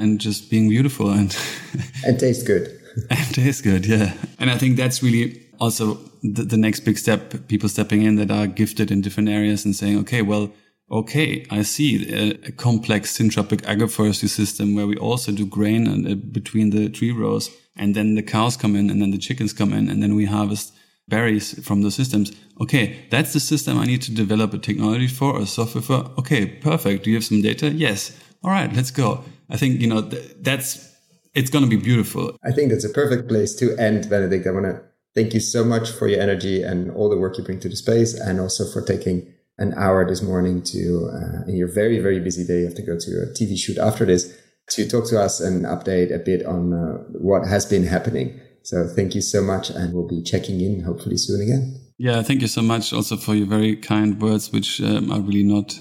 and 0.00 0.20
just 0.20 0.50
being 0.50 0.68
beautiful 0.68 1.10
and 1.10 1.36
and 2.06 2.18
taste 2.18 2.46
good 2.46 2.80
and 3.10 3.34
taste 3.34 3.62
good 3.62 3.86
yeah 3.86 4.12
and 4.38 4.50
i 4.50 4.58
think 4.58 4.76
that's 4.76 5.02
really 5.02 5.46
also 5.60 5.94
the, 6.22 6.42
the 6.42 6.56
next 6.56 6.80
big 6.80 6.98
step 6.98 7.34
people 7.48 7.68
stepping 7.68 8.02
in 8.02 8.16
that 8.16 8.30
are 8.30 8.46
gifted 8.46 8.90
in 8.90 9.00
different 9.00 9.28
areas 9.28 9.64
and 9.64 9.76
saying 9.76 9.98
okay 9.98 10.22
well 10.22 10.50
okay, 10.90 11.46
I 11.50 11.62
see 11.62 12.12
a, 12.12 12.30
a 12.48 12.52
complex 12.52 13.16
syntropic 13.16 13.62
agroforestry 13.62 14.28
system 14.28 14.74
where 14.74 14.86
we 14.86 14.96
also 14.96 15.32
do 15.32 15.46
grain 15.46 15.86
and, 15.86 16.06
uh, 16.06 16.14
between 16.14 16.70
the 16.70 16.88
tree 16.88 17.12
rows, 17.12 17.50
and 17.76 17.94
then 17.94 18.14
the 18.14 18.22
cows 18.22 18.56
come 18.56 18.76
in, 18.76 18.90
and 18.90 19.00
then 19.00 19.10
the 19.10 19.18
chickens 19.18 19.52
come 19.52 19.72
in, 19.72 19.88
and 19.88 20.02
then 20.02 20.14
we 20.14 20.24
harvest 20.24 20.74
berries 21.08 21.64
from 21.64 21.82
the 21.82 21.90
systems. 21.90 22.32
Okay, 22.60 23.06
that's 23.10 23.32
the 23.32 23.40
system 23.40 23.78
I 23.78 23.84
need 23.84 24.02
to 24.02 24.14
develop 24.14 24.52
a 24.52 24.58
technology 24.58 25.06
for, 25.06 25.38
a 25.38 25.46
software 25.46 25.82
for. 25.82 26.10
Okay, 26.18 26.46
perfect. 26.46 27.04
Do 27.04 27.10
you 27.10 27.16
have 27.16 27.24
some 27.24 27.42
data? 27.42 27.70
Yes. 27.70 28.18
All 28.42 28.50
right, 28.50 28.72
let's 28.72 28.90
go. 28.90 29.24
I 29.48 29.56
think 29.56 29.80
you 29.80 29.86
know 29.86 30.02
th- 30.02 30.36
that's 30.40 30.90
it's 31.34 31.50
going 31.50 31.64
to 31.64 31.70
be 31.70 31.76
beautiful. 31.76 32.36
I 32.44 32.52
think 32.52 32.70
that's 32.70 32.84
a 32.84 32.90
perfect 32.90 33.28
place 33.28 33.54
to 33.56 33.76
end, 33.76 34.08
Benedict. 34.08 34.46
I 34.46 34.50
want 34.50 34.66
to 34.66 34.82
thank 35.14 35.34
you 35.34 35.40
so 35.40 35.64
much 35.64 35.90
for 35.90 36.08
your 36.08 36.20
energy 36.20 36.62
and 36.62 36.90
all 36.92 37.08
the 37.08 37.18
work 37.18 37.38
you 37.38 37.44
bring 37.44 37.60
to 37.60 37.68
the 37.68 37.76
space, 37.76 38.14
and 38.14 38.40
also 38.40 38.64
for 38.70 38.82
taking 38.82 39.32
an 39.58 39.74
hour 39.76 40.08
this 40.08 40.22
morning 40.22 40.62
to, 40.62 41.10
uh, 41.12 41.46
in 41.46 41.54
your 41.54 41.68
very, 41.68 41.98
very 41.98 42.18
busy 42.18 42.46
day, 42.46 42.60
you 42.60 42.64
have 42.64 42.74
to 42.74 42.82
go 42.82 42.98
to 42.98 43.10
a 43.22 43.26
TV 43.26 43.58
shoot 43.58 43.76
after 43.76 44.06
this 44.06 44.34
to 44.70 44.88
talk 44.88 45.06
to 45.08 45.20
us 45.20 45.38
and 45.38 45.66
update 45.66 46.14
a 46.14 46.18
bit 46.18 46.44
on 46.46 46.72
uh, 46.72 46.96
what 47.18 47.46
has 47.46 47.66
been 47.66 47.84
happening. 47.84 48.40
So 48.62 48.86
thank 48.86 49.14
you 49.14 49.20
so 49.20 49.42
much. 49.42 49.68
And 49.68 49.92
we'll 49.92 50.08
be 50.08 50.22
checking 50.22 50.60
in 50.60 50.82
hopefully 50.82 51.18
soon 51.18 51.42
again. 51.42 51.79
Yeah, 52.02 52.22
thank 52.22 52.40
you 52.40 52.48
so 52.48 52.62
much 52.62 52.94
also 52.94 53.18
for 53.18 53.34
your 53.34 53.46
very 53.46 53.76
kind 53.76 54.20
words, 54.22 54.50
which 54.50 54.80
um, 54.80 55.10
are 55.10 55.20
really 55.20 55.42
not, 55.42 55.78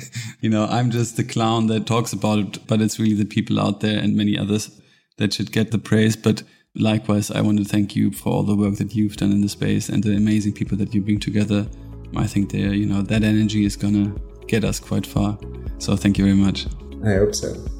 you 0.40 0.48
know, 0.48 0.64
I'm 0.64 0.90
just 0.90 1.18
the 1.18 1.24
clown 1.24 1.66
that 1.66 1.86
talks 1.86 2.14
about 2.14 2.38
it, 2.38 2.66
but 2.66 2.80
it's 2.80 2.98
really 2.98 3.14
the 3.14 3.26
people 3.26 3.60
out 3.60 3.80
there 3.80 3.98
and 3.98 4.16
many 4.16 4.38
others 4.38 4.80
that 5.18 5.34
should 5.34 5.52
get 5.52 5.70
the 5.70 5.78
praise. 5.78 6.16
But 6.16 6.42
likewise, 6.74 7.30
I 7.30 7.42
want 7.42 7.58
to 7.58 7.66
thank 7.66 7.94
you 7.94 8.12
for 8.12 8.32
all 8.32 8.44
the 8.44 8.56
work 8.56 8.76
that 8.76 8.94
you've 8.94 9.18
done 9.18 9.30
in 9.30 9.42
the 9.42 9.48
space 9.50 9.90
and 9.90 10.02
the 10.02 10.16
amazing 10.16 10.54
people 10.54 10.78
that 10.78 10.94
you 10.94 11.02
bring 11.02 11.20
together 11.20 11.68
I 12.16 12.26
think 12.26 12.50
there, 12.50 12.72
you 12.72 12.86
know, 12.86 13.02
that 13.02 13.22
energy 13.22 13.64
is 13.64 13.76
gonna 13.76 14.14
get 14.46 14.64
us 14.64 14.80
quite 14.80 15.06
far. 15.06 15.38
So 15.78 15.96
thank 15.96 16.18
you 16.18 16.24
very 16.24 16.36
much. 16.36 16.66
I 17.04 17.14
hope 17.14 17.34
so. 17.34 17.77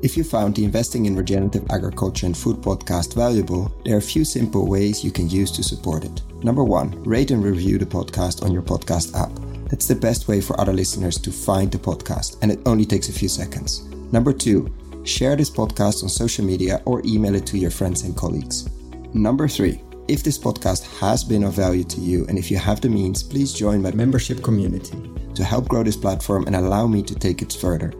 If 0.00 0.16
you 0.16 0.22
found 0.22 0.54
the 0.54 0.64
Investing 0.64 1.06
in 1.06 1.16
Regenerative 1.16 1.68
Agriculture 1.72 2.26
and 2.26 2.36
Food 2.36 2.58
podcast 2.58 3.16
valuable, 3.16 3.72
there 3.84 3.96
are 3.96 3.98
a 3.98 4.02
few 4.02 4.24
simple 4.24 4.68
ways 4.68 5.02
you 5.02 5.10
can 5.10 5.28
use 5.28 5.50
to 5.50 5.62
support 5.64 6.04
it. 6.04 6.22
Number 6.44 6.62
one, 6.62 7.02
rate 7.02 7.32
and 7.32 7.42
review 7.42 7.78
the 7.78 7.84
podcast 7.84 8.44
on 8.44 8.52
your 8.52 8.62
podcast 8.62 9.12
app. 9.18 9.32
That's 9.68 9.88
the 9.88 9.96
best 9.96 10.28
way 10.28 10.40
for 10.40 10.58
other 10.60 10.72
listeners 10.72 11.18
to 11.18 11.32
find 11.32 11.72
the 11.72 11.78
podcast, 11.78 12.36
and 12.42 12.52
it 12.52 12.60
only 12.64 12.84
takes 12.84 13.08
a 13.08 13.12
few 13.12 13.28
seconds. 13.28 13.86
Number 14.12 14.32
two, 14.32 14.72
share 15.02 15.34
this 15.34 15.50
podcast 15.50 16.04
on 16.04 16.08
social 16.08 16.44
media 16.44 16.80
or 16.84 17.02
email 17.04 17.34
it 17.34 17.44
to 17.46 17.58
your 17.58 17.72
friends 17.72 18.02
and 18.02 18.16
colleagues. 18.16 18.68
Number 19.14 19.48
three, 19.48 19.82
if 20.06 20.22
this 20.22 20.38
podcast 20.38 20.86
has 21.00 21.24
been 21.24 21.42
of 21.42 21.54
value 21.54 21.84
to 21.84 22.00
you 22.00 22.24
and 22.28 22.38
if 22.38 22.52
you 22.52 22.56
have 22.56 22.80
the 22.80 22.88
means, 22.88 23.24
please 23.24 23.52
join 23.52 23.82
my 23.82 23.90
membership 23.90 24.44
community 24.44 24.96
to 25.34 25.42
help 25.42 25.68
grow 25.68 25.82
this 25.82 25.96
platform 25.96 26.46
and 26.46 26.54
allow 26.54 26.86
me 26.86 27.02
to 27.02 27.16
take 27.16 27.42
it 27.42 27.52
further. 27.52 27.92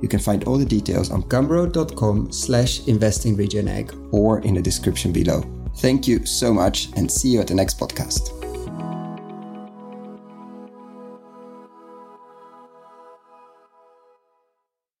You 0.00 0.08
can 0.08 0.20
find 0.20 0.44
all 0.44 0.58
the 0.58 0.64
details 0.64 1.10
on 1.10 1.22
gumroad.com 1.24 2.32
slash 2.32 2.80
investingregenag 2.82 4.12
or 4.12 4.40
in 4.40 4.54
the 4.54 4.62
description 4.62 5.12
below. 5.12 5.42
Thank 5.76 6.08
you 6.08 6.24
so 6.26 6.52
much 6.52 6.88
and 6.96 7.10
see 7.10 7.30
you 7.30 7.40
at 7.40 7.46
the 7.46 7.54
next 7.54 7.78
podcast. 7.78 8.37